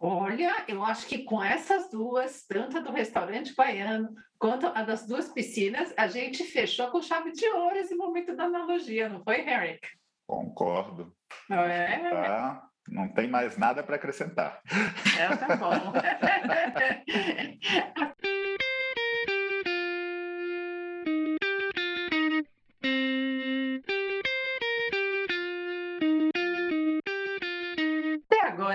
Olha, 0.07 0.55
eu 0.69 0.85
acho 0.85 1.07
que 1.07 1.25
com 1.25 1.43
essas 1.43 1.91
duas, 1.91 2.45
tanto 2.47 2.77
a 2.77 2.81
do 2.81 2.93
restaurante 2.93 3.55
baiano 3.55 4.15
quanto 4.39 4.67
a 4.67 4.83
das 4.83 5.07
duas 5.07 5.31
piscinas, 5.31 5.95
a 5.97 6.09
gente 6.09 6.45
fechou 6.45 6.89
com 6.89 7.01
chave 7.01 7.33
de 7.33 7.49
ouro 7.49 7.79
esse 7.79 7.95
momento 7.95 8.37
da 8.37 8.45
analogia, 8.45 9.09
não 9.09 9.25
foi, 9.25 9.41
Henrik? 9.41 9.81
Concordo. 10.27 11.11
É. 11.51 12.11
Tá. 12.11 12.69
Não 12.87 13.09
tem 13.15 13.29
mais 13.29 13.57
nada 13.57 13.83
para 13.83 13.97
acrescentar. 13.97 14.61
É, 15.19 15.37
tá 15.37 15.57
bom. 15.57 15.73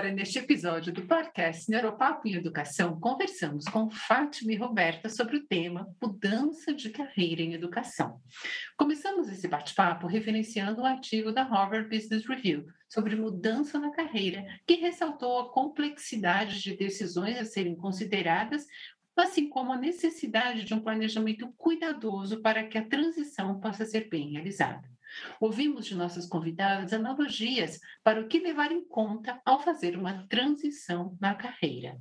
Agora, 0.00 0.14
neste 0.14 0.38
episódio 0.38 0.94
do 0.94 1.02
podcast 1.02 1.70
Neuropapo 1.70 2.26
em 2.26 2.32
Educação, 2.32 2.98
conversamos 2.98 3.66
com 3.66 3.90
Fátima 3.90 4.50
e 4.50 4.56
Roberta 4.56 5.10
sobre 5.10 5.36
o 5.36 5.46
tema 5.46 5.94
Mudança 6.00 6.72
de 6.72 6.88
Carreira 6.88 7.42
em 7.42 7.52
Educação. 7.52 8.18
Começamos 8.78 9.28
esse 9.28 9.46
bate-papo 9.46 10.06
referenciando 10.06 10.80
o 10.80 10.84
um 10.84 10.86
artigo 10.86 11.32
da 11.32 11.42
Harvard 11.42 11.94
Business 11.94 12.26
Review 12.26 12.64
sobre 12.88 13.14
mudança 13.14 13.78
na 13.78 13.90
carreira, 13.90 14.42
que 14.66 14.76
ressaltou 14.76 15.38
a 15.38 15.52
complexidade 15.52 16.62
de 16.62 16.74
decisões 16.74 17.36
a 17.36 17.44
serem 17.44 17.76
consideradas 17.76 18.64
assim 19.18 19.50
como 19.50 19.70
a 19.70 19.76
necessidade 19.76 20.64
de 20.64 20.72
um 20.72 20.80
planejamento 20.80 21.52
cuidadoso 21.58 22.40
para 22.40 22.66
que 22.66 22.78
a 22.78 22.86
transição 22.86 23.60
possa 23.60 23.84
ser 23.84 24.08
bem 24.08 24.30
realizada. 24.30 24.88
Ouvimos 25.40 25.86
de 25.86 25.94
nossas 25.94 26.26
convidadas 26.26 26.92
analogias 26.92 27.78
para 28.02 28.20
o 28.20 28.28
que 28.28 28.40
levar 28.40 28.72
em 28.72 28.84
conta 28.84 29.40
ao 29.44 29.60
fazer 29.62 29.96
uma 29.96 30.26
transição 30.28 31.16
na 31.20 31.34
carreira. 31.34 31.98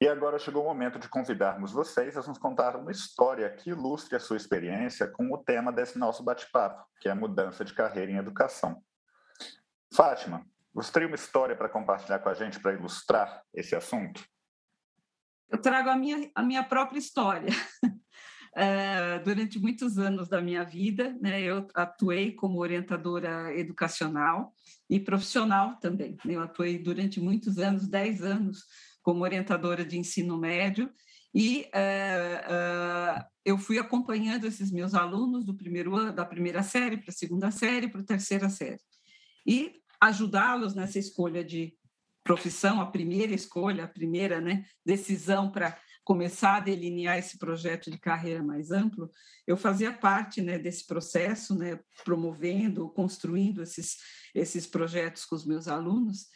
E 0.00 0.08
agora 0.08 0.38
chegou 0.38 0.62
o 0.62 0.66
momento 0.66 0.98
de 0.98 1.08
convidarmos 1.08 1.72
vocês 1.72 2.16
a 2.16 2.22
nos 2.22 2.36
contar 2.36 2.76
uma 2.76 2.90
história 2.90 3.48
que 3.48 3.70
ilustre 3.70 4.16
a 4.16 4.20
sua 4.20 4.36
experiência 4.36 5.06
com 5.06 5.32
o 5.32 5.38
tema 5.38 5.72
desse 5.72 5.98
nosso 5.98 6.22
bate-papo, 6.22 6.84
que 7.00 7.08
é 7.08 7.12
a 7.12 7.14
mudança 7.14 7.64
de 7.64 7.72
carreira 7.72 8.10
em 8.10 8.16
educação. 8.16 8.82
Fátima, 9.94 10.44
você 10.74 10.92
teria 10.92 11.08
uma 11.08 11.14
história 11.14 11.56
para 11.56 11.68
compartilhar 11.68 12.18
com 12.18 12.28
a 12.28 12.34
gente 12.34 12.60
para 12.60 12.74
ilustrar 12.74 13.42
esse 13.54 13.76
assunto? 13.76 14.22
Eu 15.48 15.62
trago 15.62 15.88
a 15.88 15.96
minha, 15.96 16.30
a 16.34 16.42
minha 16.42 16.64
própria 16.64 16.98
história. 16.98 17.48
uh, 18.56 19.24
durante 19.24 19.58
muitos 19.58 19.98
anos 19.98 20.28
da 20.28 20.40
minha 20.40 20.64
vida, 20.64 21.16
né, 21.20 21.42
eu 21.42 21.66
atuei 21.74 22.32
como 22.32 22.58
orientadora 22.58 23.56
educacional 23.58 24.52
e 24.88 24.98
profissional 24.98 25.76
também. 25.80 26.16
Eu 26.24 26.40
atuei 26.40 26.78
durante 26.78 27.20
muitos 27.20 27.58
anos, 27.58 27.86
10 27.88 28.22
anos, 28.22 28.64
como 29.02 29.22
orientadora 29.22 29.84
de 29.84 29.98
ensino 29.98 30.38
médio, 30.38 30.90
e 31.34 31.68
uh, 31.74 33.18
uh, 33.18 33.24
eu 33.44 33.58
fui 33.58 33.78
acompanhando 33.78 34.46
esses 34.46 34.70
meus 34.70 34.94
alunos 34.94 35.44
do 35.44 35.54
primeiro 35.54 35.96
ano, 35.96 36.12
da 36.12 36.24
primeira 36.24 36.62
série 36.62 36.96
para 36.96 37.10
a 37.10 37.14
segunda 37.14 37.50
série, 37.50 37.88
para 37.88 38.00
a 38.00 38.04
terceira 38.04 38.48
série. 38.48 38.80
E 39.44 39.72
ajudá-los 40.00 40.74
nessa 40.74 40.98
escolha 40.98 41.44
de 41.44 41.74
profissão, 42.22 42.80
a 42.80 42.86
primeira 42.86 43.34
escolha, 43.34 43.84
a 43.84 43.88
primeira 43.88 44.40
né, 44.40 44.64
decisão 44.84 45.50
para 45.50 45.76
começar 46.04 46.56
a 46.56 46.60
delinear 46.60 47.18
esse 47.18 47.38
projeto 47.38 47.90
de 47.90 47.98
carreira 47.98 48.42
mais 48.42 48.70
amplo, 48.70 49.10
eu 49.46 49.56
fazia 49.56 49.92
parte 49.92 50.42
né, 50.42 50.58
desse 50.58 50.86
processo, 50.86 51.56
né, 51.56 51.80
promovendo, 52.04 52.88
construindo 52.90 53.62
esses, 53.62 53.96
esses 54.34 54.66
projetos 54.66 55.24
com 55.24 55.34
os 55.34 55.46
meus 55.46 55.66
alunos, 55.66 56.26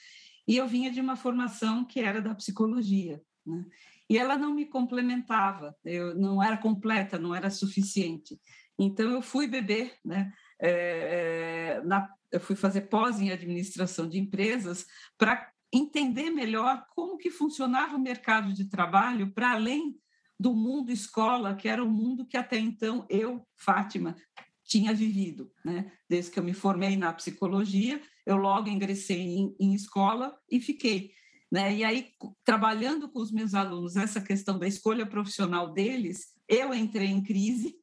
e 0.46 0.56
eu 0.56 0.66
vinha 0.66 0.90
de 0.90 1.00
uma 1.00 1.16
formação 1.16 1.84
que 1.84 2.00
era 2.00 2.22
da 2.22 2.34
psicologia, 2.34 3.20
né? 3.46 3.64
e 4.08 4.16
ela 4.16 4.38
não 4.38 4.54
me 4.54 4.64
complementava, 4.64 5.76
eu 5.84 6.14
não 6.14 6.42
era 6.42 6.56
completa, 6.56 7.18
não 7.18 7.34
era 7.34 7.50
suficiente. 7.50 8.40
Então 8.78 9.10
eu 9.10 9.20
fui 9.20 9.46
beber, 9.46 9.92
né? 10.04 10.32
É, 10.60 11.80
na, 11.84 12.08
eu 12.32 12.40
fui 12.40 12.56
fazer 12.56 12.82
pós 12.82 13.20
em 13.20 13.30
administração 13.30 14.08
de 14.08 14.18
empresas 14.18 14.86
para 15.18 15.50
entender 15.72 16.30
melhor 16.30 16.84
como 16.94 17.18
que 17.18 17.30
funcionava 17.30 17.96
o 17.96 18.00
mercado 18.00 18.52
de 18.52 18.68
trabalho 18.68 19.32
para 19.32 19.52
além 19.52 19.96
do 20.38 20.54
mundo 20.54 20.92
escola, 20.92 21.54
que 21.54 21.68
era 21.68 21.82
o 21.82 21.90
mundo 21.90 22.26
que 22.26 22.36
até 22.36 22.58
então 22.58 23.04
eu, 23.08 23.46
Fátima, 23.56 24.16
tinha 24.64 24.94
vivido, 24.94 25.50
né? 25.64 25.90
Desde 26.08 26.30
que 26.30 26.38
eu 26.38 26.44
me 26.44 26.52
formei 26.52 26.96
na 26.96 27.12
psicologia, 27.12 28.00
eu 28.26 28.36
logo 28.36 28.68
ingressei 28.68 29.20
em, 29.20 29.56
em 29.58 29.74
escola 29.74 30.38
e 30.50 30.60
fiquei. 30.60 31.12
Né? 31.50 31.76
E 31.76 31.84
aí, 31.84 32.10
trabalhando 32.44 33.08
com 33.08 33.20
os 33.20 33.32
meus 33.32 33.54
alunos 33.54 33.96
essa 33.96 34.20
questão 34.20 34.58
da 34.58 34.68
escolha 34.68 35.06
profissional 35.06 35.72
deles, 35.72 36.34
eu 36.46 36.74
entrei 36.74 37.08
em 37.08 37.22
crise 37.22 37.77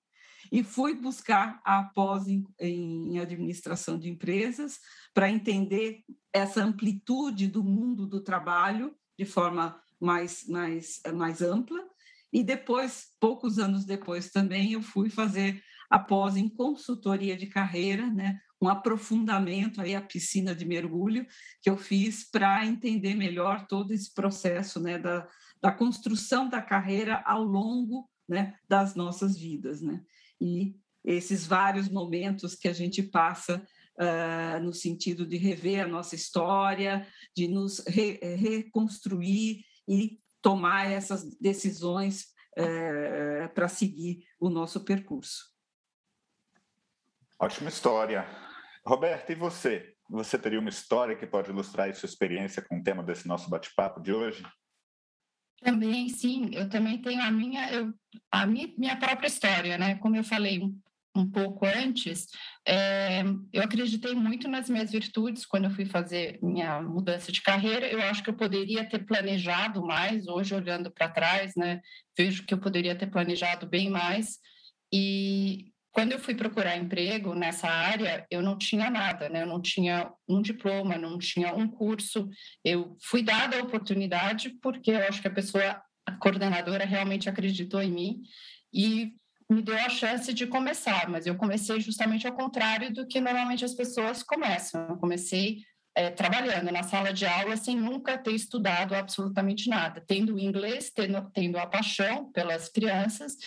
e 0.52 0.64
fui 0.64 0.94
buscar 0.96 1.60
a 1.64 1.84
pós 1.84 2.28
em, 2.28 2.46
em 2.60 3.20
administração 3.20 3.98
de 3.98 4.10
empresas 4.10 4.80
para 5.14 5.30
entender 5.30 6.04
essa 6.34 6.64
amplitude 6.64 7.48
do 7.48 7.64
mundo 7.64 8.06
do 8.06 8.22
trabalho 8.22 8.96
de 9.18 9.26
forma 9.26 9.82
mais, 10.00 10.46
mais, 10.48 11.02
mais 11.14 11.42
ampla. 11.42 11.80
E 12.32 12.44
depois, 12.44 13.08
poucos 13.20 13.60
anos 13.60 13.86
depois 13.86 14.30
também, 14.30 14.74
eu 14.74 14.82
fui 14.82 15.10
fazer 15.10 15.64
a 15.90 15.98
pós 15.98 16.36
em 16.36 16.50
consultoria 16.50 17.38
de 17.38 17.48
carreira, 17.48 18.08
né? 18.08 18.40
um 18.62 18.68
aprofundamento 18.68 19.82
aí 19.82 19.96
a 19.96 20.02
piscina 20.02 20.56
de 20.56 20.66
mergulho 20.66 21.26
que 21.62 21.70
eu 21.70 21.78
fiz 21.78 22.30
para 22.30 22.66
entender 22.66 23.14
melhor 23.14 23.68
todo 23.68 23.92
esse 23.92 24.14
processo 24.14 24.80
né, 24.80 24.98
da, 24.98 25.28
da 25.62 25.72
construção 25.72 26.50
da 26.50 26.62
carreira 26.62 27.22
ao 27.26 27.44
longo 27.44 28.10
né, 28.28 28.58
das 28.68 28.96
nossas 28.96 29.38
vidas. 29.38 29.82
Né? 29.82 30.02
E 30.40 30.76
esses 31.04 31.46
vários 31.46 31.90
momentos 31.90 32.56
que 32.56 32.68
a 32.68 32.74
gente 32.74 33.04
passa 33.04 33.66
uh, 34.00 34.60
no 34.62 34.74
sentido 34.74 35.26
de 35.26 35.38
rever 35.38 35.84
a 35.84 35.88
nossa 35.88 36.16
história, 36.16 37.08
de 37.36 37.48
nos 37.48 37.80
re, 37.88 38.20
reconstruir 38.36 39.64
e 39.88 40.20
tomar 40.42 40.92
essas 40.92 41.24
decisões 41.40 42.26
uh, 42.58 43.54
para 43.54 43.68
seguir 43.68 44.24
o 44.40 44.50
nosso 44.50 44.84
percurso. 44.84 45.54
Ótima 47.40 47.70
história. 47.70 48.26
Roberta, 48.86 49.32
e 49.32 49.36
você? 49.36 49.94
Você 50.10 50.38
teria 50.38 50.60
uma 50.60 50.70
história 50.70 51.16
que 51.16 51.26
pode 51.26 51.50
ilustrar 51.50 51.90
a 51.90 51.94
sua 51.94 52.08
experiência 52.08 52.62
com 52.62 52.80
o 52.80 52.84
tema 52.84 53.04
desse 53.04 53.28
nosso 53.28 53.50
bate-papo 53.50 54.00
de 54.02 54.14
hoje? 54.14 54.44
Também, 55.62 56.10
sim. 56.10 56.50
Eu 56.54 56.70
também 56.70 57.02
tenho 57.02 57.22
a 57.22 57.32
minha, 57.32 57.72
eu, 57.72 57.94
a 58.32 58.46
minha, 58.46 58.72
minha 58.78 58.96
própria 58.98 59.28
história, 59.28 59.78
né? 59.78 59.96
Como 59.96 60.16
eu 60.16 60.24
falei 60.24 60.62
um, 61.16 61.30
pouco 61.30 61.66
antes, 61.66 62.28
é, 62.68 63.24
eu 63.54 63.64
acreditei 63.64 64.14
muito 64.14 64.48
nas 64.50 64.70
minhas 64.70 64.92
virtudes 64.92 65.46
quando 65.46 65.66
eu 65.66 65.72
fui 65.72 65.86
fazer 65.86 66.38
minha 66.42 66.82
mudança 66.82 67.32
de 67.32 67.42
carreira. 67.42 67.88
Eu 67.88 68.02
acho 68.02 68.22
que 68.24 68.30
eu 68.30 68.36
poderia 68.36 68.88
ter 68.88 69.06
planejado 69.06 69.82
mais. 69.84 70.28
Hoje, 70.28 70.54
olhando 70.54 70.92
para 70.92 71.10
trás, 71.10 71.54
né? 71.56 71.82
Vejo 72.18 72.46
que 72.46 72.54
eu 72.54 72.60
poderia 72.60 72.96
ter 72.96 73.08
planejado 73.08 73.66
bem 73.66 73.90
mais. 73.90 74.38
E 74.94 75.74
quando 75.96 76.12
eu 76.12 76.20
fui 76.20 76.36
procurar 76.36 76.76
emprego 76.76 77.34
nessa 77.34 77.70
área, 77.70 78.28
eu 78.30 78.42
não 78.42 78.58
tinha 78.58 78.90
nada, 78.90 79.30
né? 79.30 79.44
Eu 79.44 79.48
não 79.48 79.62
tinha 79.62 80.12
um 80.28 80.42
diploma, 80.42 80.98
não 80.98 81.18
tinha 81.18 81.56
um 81.56 81.70
curso. 81.70 82.30
Eu 82.66 82.98
fui 83.02 83.24
dada 83.24 83.58
a 83.58 83.64
oportunidade 83.64 84.50
porque 84.62 84.92
eu 84.92 85.08
acho 85.08 85.22
que 85.22 85.30
a 85.30 85.34
pessoa, 85.34 85.82
a 86.06 86.12
coordenadora, 86.18 86.84
realmente 86.84 87.30
acreditou 87.30 87.82
em 87.82 87.94
mim 87.94 88.24
e 88.74 89.14
me 89.50 89.62
deu 89.62 89.78
a 89.78 89.88
chance 89.88 90.34
de 90.34 90.46
começar. 90.46 91.08
Mas 91.08 91.26
eu 91.26 91.36
comecei 91.36 91.80
justamente 91.80 92.28
ao 92.28 92.36
contrário 92.36 92.94
do 92.94 93.08
que 93.08 93.22
normalmente 93.22 93.64
as 93.64 93.74
pessoas 93.74 94.22
começam. 94.22 94.86
Eu 94.90 94.98
comecei 94.98 95.60
é, 95.96 96.10
trabalhando 96.10 96.74
na 96.74 96.84
sala 96.84 97.14
de 97.14 97.26
aula 97.26 97.56
sem 97.56 97.78
nunca 97.78 98.18
ter 98.18 98.34
estudado 98.34 98.94
absolutamente 98.94 99.70
nada, 99.70 100.04
tendo 100.06 100.38
inglês, 100.38 100.92
tendo, 100.94 101.32
tendo 101.32 101.58
a 101.58 101.66
paixão 101.66 102.30
pelas 102.34 102.68
crianças 102.68 103.38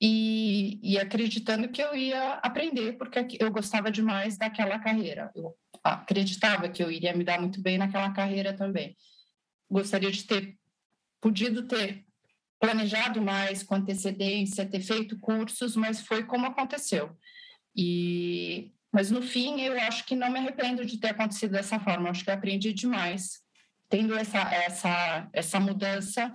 e, 0.00 0.78
e, 0.82 0.98
acreditando 0.98 1.68
que 1.68 1.82
eu 1.82 1.94
ia 1.94 2.34
aprender, 2.34 2.92
porque 2.92 3.36
eu 3.40 3.50
gostava 3.50 3.90
demais 3.90 4.38
daquela 4.38 4.78
carreira. 4.78 5.30
Eu 5.34 5.56
acreditava 5.82 6.68
que 6.68 6.82
eu 6.82 6.90
iria 6.90 7.16
me 7.16 7.24
dar 7.24 7.40
muito 7.40 7.60
bem 7.60 7.78
naquela 7.78 8.12
carreira 8.12 8.52
também. 8.52 8.96
Gostaria 9.68 10.10
de 10.10 10.24
ter 10.24 10.56
podido 11.20 11.66
ter 11.66 12.04
planejado 12.60 13.20
mais 13.20 13.62
com 13.62 13.74
antecedência, 13.74 14.68
ter 14.68 14.80
feito 14.80 15.18
cursos, 15.18 15.74
mas 15.74 16.00
foi 16.00 16.24
como 16.24 16.46
aconteceu. 16.46 17.16
E 17.74 18.72
mas 18.90 19.10
no 19.10 19.20
fim 19.20 19.60
eu 19.60 19.78
acho 19.80 20.06
que 20.06 20.16
não 20.16 20.30
me 20.30 20.38
arrependo 20.38 20.84
de 20.84 20.98
ter 20.98 21.08
acontecido 21.08 21.52
dessa 21.52 21.78
forma. 21.78 22.06
Eu 22.08 22.10
acho 22.12 22.24
que 22.24 22.30
eu 22.30 22.34
aprendi 22.34 22.72
demais 22.72 23.40
tendo 23.88 24.14
essa 24.16 24.38
essa 24.38 25.28
essa 25.32 25.60
mudança 25.60 26.32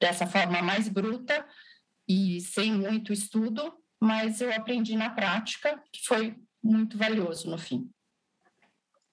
dessa 0.00 0.26
forma 0.26 0.62
mais 0.62 0.88
bruta 0.88 1.44
e 2.10 2.40
sem 2.40 2.72
muito 2.72 3.12
estudo, 3.12 3.72
mas 4.02 4.40
eu 4.40 4.52
aprendi 4.52 4.96
na 4.96 5.10
prática, 5.10 5.80
que 5.92 6.04
foi 6.04 6.36
muito 6.60 6.98
valioso 6.98 7.48
no 7.48 7.56
fim. 7.56 7.88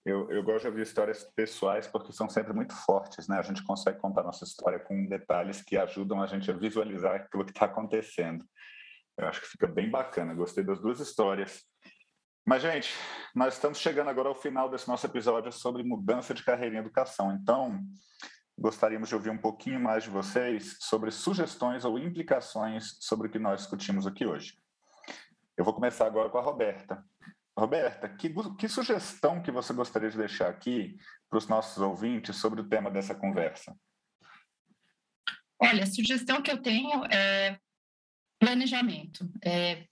Eu, 0.03 0.31
eu 0.31 0.41
gosto 0.41 0.63
de 0.63 0.69
ouvir 0.69 0.81
histórias 0.81 1.23
pessoais 1.35 1.85
porque 1.85 2.11
são 2.11 2.27
sempre 2.27 2.53
muito 2.53 2.73
fortes, 2.73 3.27
né? 3.27 3.37
A 3.37 3.43
gente 3.43 3.63
consegue 3.63 3.99
contar 3.99 4.23
nossa 4.23 4.45
história 4.45 4.79
com 4.79 5.05
detalhes 5.05 5.61
que 5.61 5.77
ajudam 5.77 6.23
a 6.23 6.25
gente 6.25 6.49
a 6.49 6.55
visualizar 6.55 7.13
aquilo 7.13 7.45
que 7.45 7.51
está 7.51 7.65
acontecendo. 7.65 8.43
Eu 9.15 9.27
acho 9.27 9.41
que 9.41 9.47
fica 9.47 9.67
bem 9.67 9.91
bacana. 9.91 10.33
Gostei 10.33 10.63
das 10.63 10.79
duas 10.79 10.99
histórias. 10.99 11.63
Mas, 12.47 12.63
gente, 12.63 12.89
nós 13.35 13.53
estamos 13.53 13.77
chegando 13.77 14.09
agora 14.09 14.29
ao 14.29 14.35
final 14.35 14.71
desse 14.71 14.87
nosso 14.87 15.05
episódio 15.05 15.51
sobre 15.51 15.83
mudança 15.83 16.33
de 16.33 16.43
carreira 16.43 16.77
em 16.77 16.79
educação. 16.79 17.31
Então, 17.33 17.79
gostaríamos 18.57 19.09
de 19.09 19.15
ouvir 19.15 19.29
um 19.29 19.37
pouquinho 19.37 19.79
mais 19.79 20.03
de 20.03 20.09
vocês 20.09 20.77
sobre 20.79 21.11
sugestões 21.11 21.85
ou 21.85 21.99
implicações 21.99 22.97
sobre 22.99 23.27
o 23.27 23.31
que 23.31 23.37
nós 23.37 23.61
discutimos 23.61 24.07
aqui 24.07 24.25
hoje. 24.25 24.57
Eu 25.55 25.63
vou 25.63 25.73
começar 25.73 26.07
agora 26.07 26.29
com 26.29 26.37
a 26.37 26.41
Roberta. 26.41 27.03
Roberta, 27.57 28.07
que, 28.09 28.31
que 28.57 28.67
sugestão 28.67 29.41
que 29.41 29.51
você 29.51 29.73
gostaria 29.73 30.09
de 30.09 30.17
deixar 30.17 30.49
aqui 30.49 30.97
para 31.29 31.37
os 31.37 31.47
nossos 31.47 31.81
ouvintes 31.81 32.35
sobre 32.35 32.61
o 32.61 32.67
tema 32.67 32.91
dessa 32.91 33.15
conversa? 33.15 33.75
Olha, 35.59 35.83
a 35.83 35.87
sugestão 35.87 36.41
que 36.41 36.51
eu 36.51 36.61
tenho 36.61 37.03
é 37.05 37.59
planejamento. 38.39 39.27
É, 39.43 39.87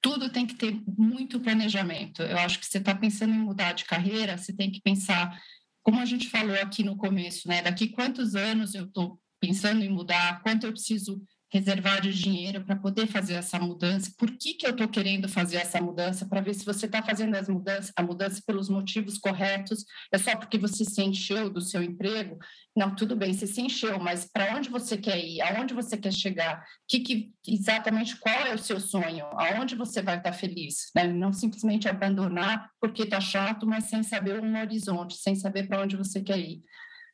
tudo 0.00 0.32
tem 0.32 0.46
que 0.46 0.54
ter 0.54 0.82
muito 0.86 1.40
planejamento. 1.40 2.22
Eu 2.22 2.38
acho 2.38 2.58
que 2.58 2.66
você 2.66 2.78
está 2.78 2.94
pensando 2.94 3.34
em 3.34 3.38
mudar 3.38 3.72
de 3.72 3.84
carreira, 3.84 4.38
você 4.38 4.54
tem 4.54 4.70
que 4.70 4.80
pensar 4.80 5.38
como 5.82 6.00
a 6.00 6.04
gente 6.04 6.28
falou 6.28 6.54
aqui 6.56 6.82
no 6.82 6.96
começo, 6.96 7.48
né? 7.48 7.62
Daqui 7.62 7.88
quantos 7.88 8.34
anos 8.34 8.74
eu 8.74 8.84
estou 8.84 9.20
pensando 9.40 9.82
em 9.82 9.88
mudar, 9.88 10.42
quanto 10.42 10.64
eu 10.64 10.72
preciso 10.72 11.22
reservar 11.52 12.00
de 12.00 12.14
dinheiro 12.14 12.64
para 12.64 12.74
poder 12.74 13.06
fazer 13.06 13.34
essa 13.34 13.58
mudança, 13.58 14.10
por 14.16 14.30
que, 14.30 14.54
que 14.54 14.66
eu 14.66 14.70
estou 14.70 14.88
querendo 14.88 15.28
fazer 15.28 15.58
essa 15.58 15.78
mudança, 15.82 16.24
para 16.26 16.40
ver 16.40 16.54
se 16.54 16.64
você 16.64 16.86
está 16.86 17.02
fazendo 17.02 17.34
as 17.34 17.46
mudanças, 17.46 17.92
a 17.94 18.02
mudança 18.02 18.42
pelos 18.46 18.70
motivos 18.70 19.18
corretos, 19.18 19.84
é 20.10 20.16
só 20.16 20.34
porque 20.34 20.56
você 20.56 20.82
se 20.82 21.02
encheu 21.02 21.50
do 21.50 21.60
seu 21.60 21.82
emprego? 21.82 22.38
Não, 22.74 22.94
tudo 22.94 23.14
bem, 23.14 23.34
você 23.34 23.46
se 23.46 23.60
encheu, 23.60 23.98
mas 23.98 24.24
para 24.24 24.56
onde 24.56 24.70
você 24.70 24.96
quer 24.96 25.22
ir? 25.22 25.42
Aonde 25.42 25.74
você 25.74 25.94
quer 25.98 26.12
chegar? 26.12 26.64
Que, 26.88 27.00
que, 27.00 27.30
exatamente 27.46 28.16
qual 28.16 28.46
é 28.46 28.54
o 28.54 28.58
seu 28.58 28.80
sonho? 28.80 29.26
Aonde 29.32 29.76
você 29.76 30.00
vai 30.00 30.16
estar 30.16 30.30
tá 30.30 30.36
feliz? 30.36 30.90
Né? 30.96 31.06
Não 31.06 31.34
simplesmente 31.34 31.86
abandonar 31.86 32.70
porque 32.80 33.02
está 33.02 33.20
chato, 33.20 33.66
mas 33.66 33.84
sem 33.84 34.02
saber 34.02 34.42
um 34.42 34.58
horizonte, 34.58 35.18
sem 35.18 35.34
saber 35.34 35.68
para 35.68 35.82
onde 35.82 35.98
você 35.98 36.22
quer 36.22 36.38
ir. 36.38 36.62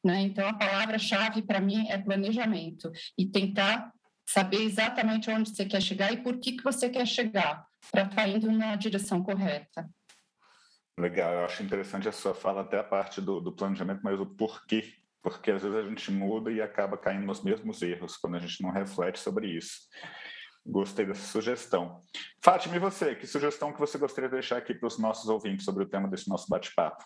Né? 0.04 0.22
Então, 0.22 0.46
a 0.46 0.54
palavra-chave 0.54 1.42
para 1.42 1.60
mim 1.60 1.88
é 1.88 1.98
planejamento 1.98 2.88
e 3.18 3.26
tentar 3.26 3.92
saber 4.28 4.62
exatamente 4.62 5.30
onde 5.30 5.48
você 5.48 5.64
quer 5.64 5.80
chegar 5.80 6.12
e 6.12 6.18
por 6.18 6.38
que, 6.38 6.52
que 6.52 6.62
você 6.62 6.90
quer 6.90 7.06
chegar, 7.06 7.66
para 7.90 8.02
estar 8.02 8.14
tá 8.14 8.28
indo 8.28 8.52
na 8.52 8.76
direção 8.76 9.22
correta. 9.22 9.88
Legal, 10.98 11.32
eu 11.32 11.44
acho 11.46 11.62
interessante 11.62 12.08
a 12.08 12.12
sua 12.12 12.34
fala, 12.34 12.60
até 12.60 12.78
a 12.78 12.84
parte 12.84 13.22
do, 13.22 13.40
do 13.40 13.52
planejamento, 13.52 14.00
mas 14.02 14.20
o 14.20 14.26
porquê. 14.26 14.92
Porque 15.22 15.50
às 15.50 15.62
vezes 15.62 15.78
a 15.78 15.88
gente 15.88 16.10
muda 16.12 16.52
e 16.52 16.60
acaba 16.60 16.98
caindo 16.98 17.24
nos 17.24 17.42
mesmos 17.42 17.80
erros 17.80 18.16
quando 18.16 18.36
a 18.36 18.38
gente 18.38 18.62
não 18.62 18.70
reflete 18.70 19.18
sobre 19.18 19.48
isso. 19.48 19.88
Gostei 20.64 21.06
dessa 21.06 21.26
sugestão. 21.26 22.02
Fátima, 22.42 22.76
e 22.76 22.78
você? 22.78 23.14
Que 23.14 23.26
sugestão 23.26 23.72
que 23.72 23.80
você 23.80 23.96
gostaria 23.96 24.28
de 24.28 24.34
deixar 24.34 24.58
aqui 24.58 24.74
para 24.74 24.86
os 24.86 24.98
nossos 24.98 25.28
ouvintes 25.30 25.64
sobre 25.64 25.84
o 25.84 25.88
tema 25.88 26.06
desse 26.06 26.28
nosso 26.28 26.46
bate-papo? 26.48 27.02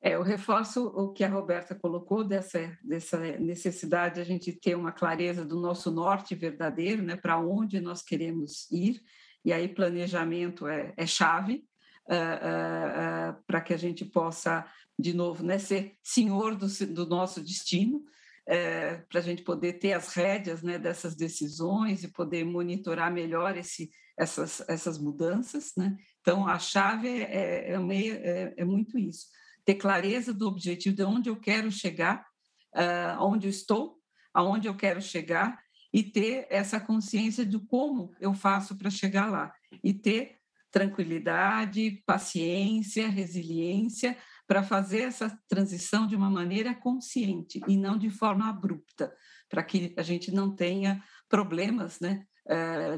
É, 0.00 0.14
eu 0.14 0.22
reforço 0.22 0.86
o 0.86 1.12
que 1.12 1.24
a 1.24 1.28
Roberta 1.28 1.74
colocou 1.74 2.22
dessa, 2.22 2.76
dessa 2.82 3.18
necessidade 3.38 4.16
de 4.16 4.20
a 4.20 4.24
gente 4.24 4.52
ter 4.52 4.76
uma 4.76 4.92
clareza 4.92 5.44
do 5.44 5.60
nosso 5.60 5.90
norte 5.90 6.36
verdadeiro, 6.36 7.02
né, 7.02 7.16
para 7.16 7.38
onde 7.38 7.80
nós 7.80 8.00
queremos 8.00 8.70
ir, 8.70 9.00
e 9.44 9.52
aí 9.52 9.66
planejamento 9.66 10.68
é, 10.68 10.92
é 10.96 11.06
chave 11.06 11.64
uh, 12.08 12.12
uh, 12.12 13.30
uh, 13.32 13.42
para 13.44 13.60
que 13.60 13.74
a 13.74 13.76
gente 13.76 14.04
possa, 14.04 14.64
de 14.96 15.12
novo, 15.12 15.42
né, 15.42 15.58
ser 15.58 15.96
senhor 16.02 16.54
do, 16.54 16.68
do 16.86 17.06
nosso 17.06 17.40
destino, 17.40 18.04
é, 18.46 18.96
para 19.10 19.20
a 19.20 19.22
gente 19.22 19.42
poder 19.42 19.74
ter 19.74 19.92
as 19.92 20.14
rédeas 20.14 20.62
né, 20.62 20.78
dessas 20.78 21.14
decisões 21.14 22.02
e 22.02 22.08
poder 22.08 22.44
monitorar 22.44 23.12
melhor 23.12 23.56
esse, 23.58 23.90
essas, 24.16 24.66
essas 24.68 24.96
mudanças. 24.96 25.72
Né? 25.76 25.96
Então, 26.20 26.48
a 26.48 26.58
chave 26.58 27.08
é, 27.08 27.72
é, 27.72 27.74
é, 27.74 28.54
é 28.56 28.64
muito 28.64 28.96
isso 28.98 29.26
ter 29.68 29.74
clareza 29.74 30.32
do 30.32 30.48
objetivo, 30.48 30.96
de 30.96 31.02
onde 31.02 31.28
eu 31.28 31.36
quero 31.36 31.70
chegar, 31.70 32.26
uh, 32.74 33.22
onde 33.22 33.46
eu 33.46 33.50
estou, 33.50 33.98
aonde 34.32 34.66
eu 34.66 34.74
quero 34.74 35.02
chegar, 35.02 35.60
e 35.92 36.02
ter 36.02 36.46
essa 36.48 36.80
consciência 36.80 37.44
de 37.44 37.58
como 37.58 38.14
eu 38.18 38.32
faço 38.32 38.74
para 38.78 38.88
chegar 38.88 39.30
lá. 39.30 39.52
E 39.84 39.92
ter 39.92 40.38
tranquilidade, 40.70 42.02
paciência, 42.06 43.08
resiliência 43.08 44.16
para 44.46 44.62
fazer 44.62 45.00
essa 45.00 45.38
transição 45.46 46.06
de 46.06 46.16
uma 46.16 46.30
maneira 46.30 46.74
consciente 46.74 47.60
e 47.68 47.76
não 47.76 47.98
de 47.98 48.08
forma 48.08 48.48
abrupta, 48.48 49.14
para 49.50 49.62
que 49.62 49.92
a 49.98 50.02
gente 50.02 50.32
não 50.32 50.56
tenha 50.56 51.04
problemas, 51.28 52.00
né, 52.00 52.24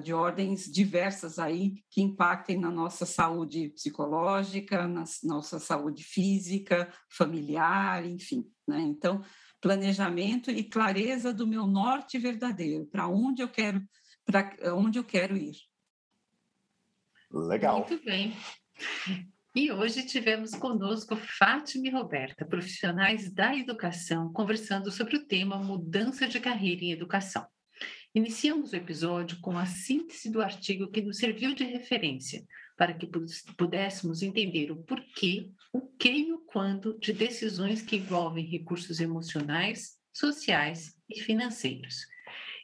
de 0.03 0.15
ordens 0.15 0.71
diversas 0.71 1.39
aí 1.39 1.83
que 1.91 2.01
impactem 2.01 2.59
na 2.59 2.71
nossa 2.71 3.05
saúde 3.05 3.71
psicológica, 3.71 4.87
na 4.87 5.05
nossa 5.25 5.59
saúde 5.59 6.05
física, 6.05 6.93
familiar, 7.09 8.07
enfim. 8.07 8.45
Né? 8.67 8.81
Então, 8.81 9.25
planejamento 9.61 10.51
e 10.51 10.63
clareza 10.63 11.35
do 11.35 11.47
meu 11.47 11.67
norte 11.67 12.19
verdadeiro, 12.19 12.87
para 12.87 13.09
onde 13.09 13.43
eu 13.43 13.49
quero, 13.49 13.83
para 14.25 14.57
onde 14.75 14.99
eu 14.99 15.05
quero 15.05 15.37
ir. 15.37 15.57
Legal. 17.33 17.87
Muito 17.87 18.05
bem. 18.05 18.37
E 19.55 19.73
hoje 19.73 20.07
tivemos 20.07 20.53
conosco 20.55 21.17
Fátima 21.17 21.89
e 21.89 21.91
Roberta, 21.91 22.45
profissionais 22.45 23.33
da 23.33 23.55
educação, 23.57 24.33
conversando 24.33 24.93
sobre 24.93 25.17
o 25.17 25.27
tema 25.27 25.59
mudança 25.59 26.29
de 26.29 26.39
carreira 26.39 26.85
em 26.85 26.93
educação. 26.93 27.45
Iniciamos 28.13 28.73
o 28.73 28.77
episódio 28.77 29.39
com 29.41 29.57
a 29.57 29.67
síntese 29.67 30.31
do 30.31 30.43
artigo 30.43 30.91
que 30.91 31.01
nos 31.01 31.19
serviu 31.19 31.55
de 31.55 31.63
referência, 31.63 32.45
para 32.77 32.93
que 32.93 33.09
pudéssemos 33.57 34.21
entender 34.21 34.73
o 34.73 34.83
porquê, 34.83 35.49
o 35.73 35.83
que 35.97 36.11
e 36.11 36.33
o 36.33 36.41
quando 36.41 36.99
de 36.99 37.13
decisões 37.13 37.83
que 37.83 37.97
envolvem 37.97 38.45
recursos 38.45 38.99
emocionais, 38.99 39.97
sociais 40.13 40.93
e 41.09 41.21
financeiros. 41.21 42.05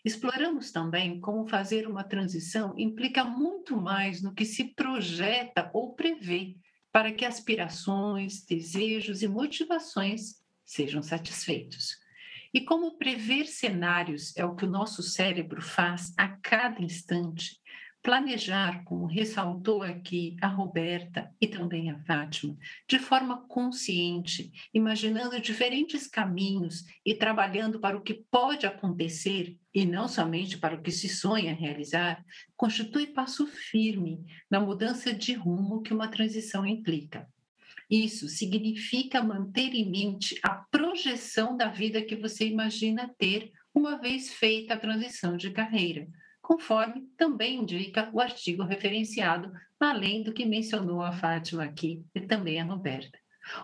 Exploramos 0.04 0.72
também 0.72 1.20
como 1.20 1.48
fazer 1.48 1.86
uma 1.86 2.02
transição 2.02 2.74
implica 2.76 3.22
muito 3.22 3.76
mais 3.76 4.20
no 4.20 4.34
que 4.34 4.44
se 4.44 4.74
projeta 4.74 5.70
ou 5.72 5.94
prevê 5.94 6.56
para 6.90 7.12
que 7.12 7.24
aspirações, 7.24 8.44
desejos 8.44 9.22
e 9.22 9.28
motivações 9.28 10.42
sejam 10.64 11.02
satisfeitos. 11.02 12.04
E 12.52 12.60
como 12.60 12.96
prever 12.96 13.46
cenários 13.46 14.36
é 14.36 14.44
o 14.44 14.54
que 14.54 14.64
o 14.64 14.70
nosso 14.70 15.02
cérebro 15.02 15.60
faz 15.60 16.12
a 16.16 16.28
cada 16.28 16.82
instante, 16.82 17.60
planejar, 18.06 18.84
como 18.84 19.04
ressaltou 19.04 19.82
aqui 19.82 20.36
a 20.40 20.46
Roberta 20.46 21.28
e 21.40 21.48
também 21.48 21.90
a 21.90 21.98
Fátima, 22.04 22.56
de 22.88 23.00
forma 23.00 23.44
consciente, 23.48 24.52
imaginando 24.72 25.40
diferentes 25.40 26.06
caminhos 26.06 26.84
e 27.04 27.16
trabalhando 27.16 27.80
para 27.80 27.96
o 27.96 28.02
que 28.02 28.24
pode 28.30 28.64
acontecer 28.64 29.58
e 29.74 29.84
não 29.84 30.06
somente 30.06 30.56
para 30.56 30.76
o 30.76 30.82
que 30.82 30.92
se 30.92 31.08
sonha 31.08 31.52
realizar, 31.52 32.24
constitui 32.56 33.08
passo 33.08 33.44
firme 33.44 34.24
na 34.48 34.60
mudança 34.60 35.12
de 35.12 35.34
rumo 35.34 35.82
que 35.82 35.92
uma 35.92 36.06
transição 36.06 36.64
implica. 36.64 37.28
Isso 37.88 38.28
significa 38.28 39.22
manter 39.22 39.72
em 39.72 39.88
mente 39.88 40.38
a 40.42 40.50
projeção 40.50 41.56
da 41.56 41.68
vida 41.68 42.02
que 42.02 42.16
você 42.16 42.46
imagina 42.46 43.14
ter 43.16 43.52
uma 43.72 43.96
vez 43.98 44.32
feita 44.32 44.74
a 44.74 44.78
transição 44.78 45.36
de 45.36 45.50
carreira, 45.50 46.08
conforme 46.42 47.02
também 47.16 47.60
indica 47.60 48.10
o 48.12 48.20
artigo 48.20 48.64
referenciado, 48.64 49.52
além 49.78 50.22
do 50.22 50.32
que 50.32 50.44
mencionou 50.44 51.02
a 51.02 51.12
Fátima 51.12 51.64
aqui 51.64 52.02
e 52.14 52.20
também 52.20 52.60
a 52.60 52.64
Roberta. 52.64 53.18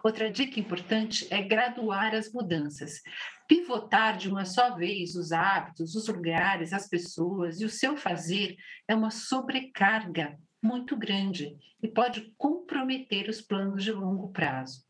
Outra 0.05 0.31
dica 0.31 0.61
importante 0.61 1.27
é 1.31 1.43
graduar 1.43 2.15
as 2.15 2.33
mudanças. 2.33 3.01
Pivotar 3.49 4.17
de 4.17 4.29
uma 4.29 4.45
só 4.45 4.77
vez 4.77 5.17
os 5.17 5.33
hábitos, 5.33 5.97
os 5.97 6.07
lugares, 6.07 6.73
as 6.73 6.89
pessoas 6.89 7.61
e 7.61 7.65
o 7.65 7.69
seu 7.69 7.97
fazer 7.97 8.57
é 8.87 8.95
uma 8.95 9.11
sobrecarga 9.11 10.39
muito 10.63 10.97
grande 10.97 11.59
e 11.83 11.89
pode 11.89 12.33
comprometer 12.39 13.29
os 13.29 13.41
planos 13.41 13.83
de 13.83 13.91
longo 13.91 14.31
prazo. 14.31 14.85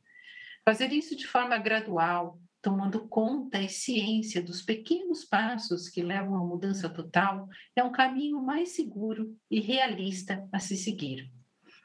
Fazer 0.64 0.92
isso 0.92 1.16
de 1.16 1.26
forma 1.26 1.56
gradual, 1.58 2.38
tomando 2.60 3.08
conta 3.08 3.60
e 3.60 3.68
ciência 3.68 4.40
dos 4.40 4.62
pequenos 4.62 5.24
passos 5.24 5.88
que 5.88 6.02
levam 6.02 6.36
à 6.36 6.44
mudança 6.44 6.88
total, 6.88 7.48
é 7.74 7.82
um 7.82 7.90
caminho 7.90 8.40
mais 8.40 8.70
seguro 8.70 9.36
e 9.50 9.60
realista 9.60 10.46
a 10.52 10.60
se 10.60 10.76
seguir. 10.76 11.28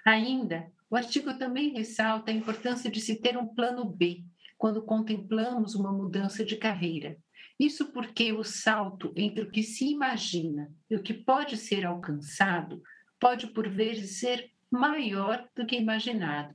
Ainda, 0.06 0.72
o 0.90 0.96
artigo 0.96 1.34
também 1.38 1.74
ressalta 1.74 2.32
a 2.32 2.34
importância 2.34 2.92
de 2.92 3.02
se 3.02 3.20
ter 3.20 3.38
um 3.38 3.48
plano 3.48 3.84
B 3.84 4.24
quando 4.58 4.84
contemplamos 4.84 5.76
uma 5.76 5.92
mudança 5.92 6.46
de 6.46 6.56
carreira. 6.56 7.18
Isso 7.60 7.92
porque 7.92 8.32
o 8.32 8.44
salto 8.44 9.12
entre 9.16 9.44
o 9.44 9.52
que 9.52 9.64
se 9.64 9.90
imagina 9.90 10.72
e 10.90 10.96
o 10.96 11.02
que 11.02 11.14
pode 11.14 11.58
ser 11.58 11.86
alcançado 11.86 12.82
pode 13.20 13.48
por 13.48 13.70
vezes 13.70 14.20
ser 14.20 14.52
maior 14.72 15.48
do 15.56 15.66
que 15.66 15.76
imaginado. 15.76 16.54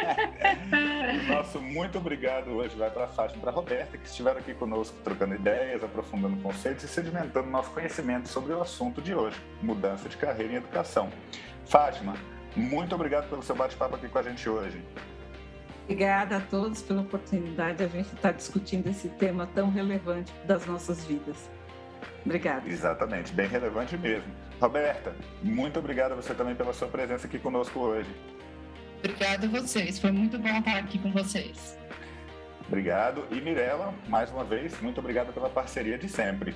Nosso 1.28 1.60
muito 1.60 1.98
obrigado 1.98 2.52
hoje 2.52 2.76
vai 2.76 2.92
para 2.92 3.06
a 3.06 3.08
Fátima 3.08 3.40
e 3.40 3.42
para 3.42 3.50
a 3.50 3.54
Roberta, 3.54 3.98
que 3.98 4.06
estiveram 4.08 4.40
aqui 4.40 4.54
conosco 4.54 4.96
trocando 5.04 5.34
ideias, 5.34 5.84
aprofundando 5.84 6.38
conceitos 6.44 6.84
e 6.84 6.88
sedimentando 6.88 7.50
nosso 7.50 7.72
conhecimento 7.72 8.30
sobre 8.30 8.54
o 8.54 8.62
assunto 8.62 9.02
de 9.02 9.16
hoje, 9.16 9.42
mudança 9.64 10.08
de 10.08 10.16
carreira 10.16 10.54
em 10.54 10.58
educação. 10.58 11.10
Fátima, 11.66 12.14
muito 12.56 12.94
obrigado 12.94 13.28
pelo 13.28 13.42
seu 13.42 13.56
bate-papo 13.56 13.96
aqui 13.96 14.08
com 14.08 14.20
a 14.20 14.24
gente 14.24 14.48
hoje. 14.48 14.80
Obrigada 15.86 16.38
a 16.38 16.42
todos 16.42 16.84
pela 16.84 17.02
oportunidade 17.02 17.80
de 17.80 17.84
a 17.84 17.88
gente 17.88 18.14
estar 18.14 18.32
discutindo 18.32 18.88
esse 18.88 19.10
tema 19.10 19.50
tão 19.56 19.72
relevante 19.72 20.32
das 20.46 20.68
nossas 20.68 21.04
vidas. 21.04 21.50
Obrigada. 22.26 22.68
Exatamente, 22.68 23.34
bem 23.34 23.48
relevante 23.48 23.98
mesmo. 23.98 24.32
Roberta, 24.60 25.14
muito 25.44 25.80
obrigado 25.80 26.14
a 26.14 26.16
você 26.16 26.34
também 26.34 26.56
pela 26.56 26.74
sua 26.74 26.88
presença 26.88 27.28
aqui 27.28 27.38
conosco 27.38 27.80
hoje. 27.80 28.10
Obrigada 29.00 29.46
a 29.46 29.50
vocês, 29.50 30.00
foi 30.00 30.12
muito 30.12 30.40
bom 30.40 30.58
estar 30.58 30.78
aqui 30.78 30.98
com 30.98 31.12
vocês. 31.12 31.78
Obrigado. 32.68 33.24
E 33.32 33.40
Mirella, 33.42 33.94
mais 34.08 34.32
uma 34.32 34.44
vez, 34.44 34.80
muito 34.82 35.00
obrigado 35.00 35.32
pela 35.34 35.50
parceria 35.50 35.98
de 35.98 36.10
sempre. 36.10 36.56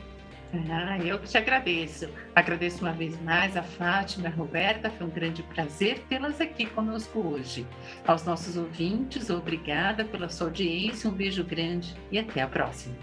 Ah, 0.72 0.98
eu 0.98 1.20
que 1.20 1.28
te 1.28 1.38
agradeço. 1.38 2.10
Agradeço 2.36 2.84
uma 2.84 2.92
vez 2.92 3.20
mais 3.22 3.56
a 3.56 3.62
Fátima 3.62 4.28
e 4.28 4.32
a 4.32 4.36
Roberta. 4.36 4.90
Foi 4.90 5.06
um 5.06 5.10
grande 5.12 5.44
prazer 5.44 6.00
tê-las 6.10 6.42
aqui 6.42 6.66
conosco 6.66 7.20
hoje. 7.20 7.68
Aos 8.08 8.24
nossos 8.26 8.58
ouvintes, 8.58 9.30
obrigada 9.30 10.04
pela 10.04 10.28
sua 10.28 10.48
audiência. 10.48 11.08
Um 11.08 11.14
beijo 11.14 11.44
grande 11.44 11.96
e 12.12 12.18
até 12.18 12.42
a 12.42 12.48
próxima. 12.48 12.96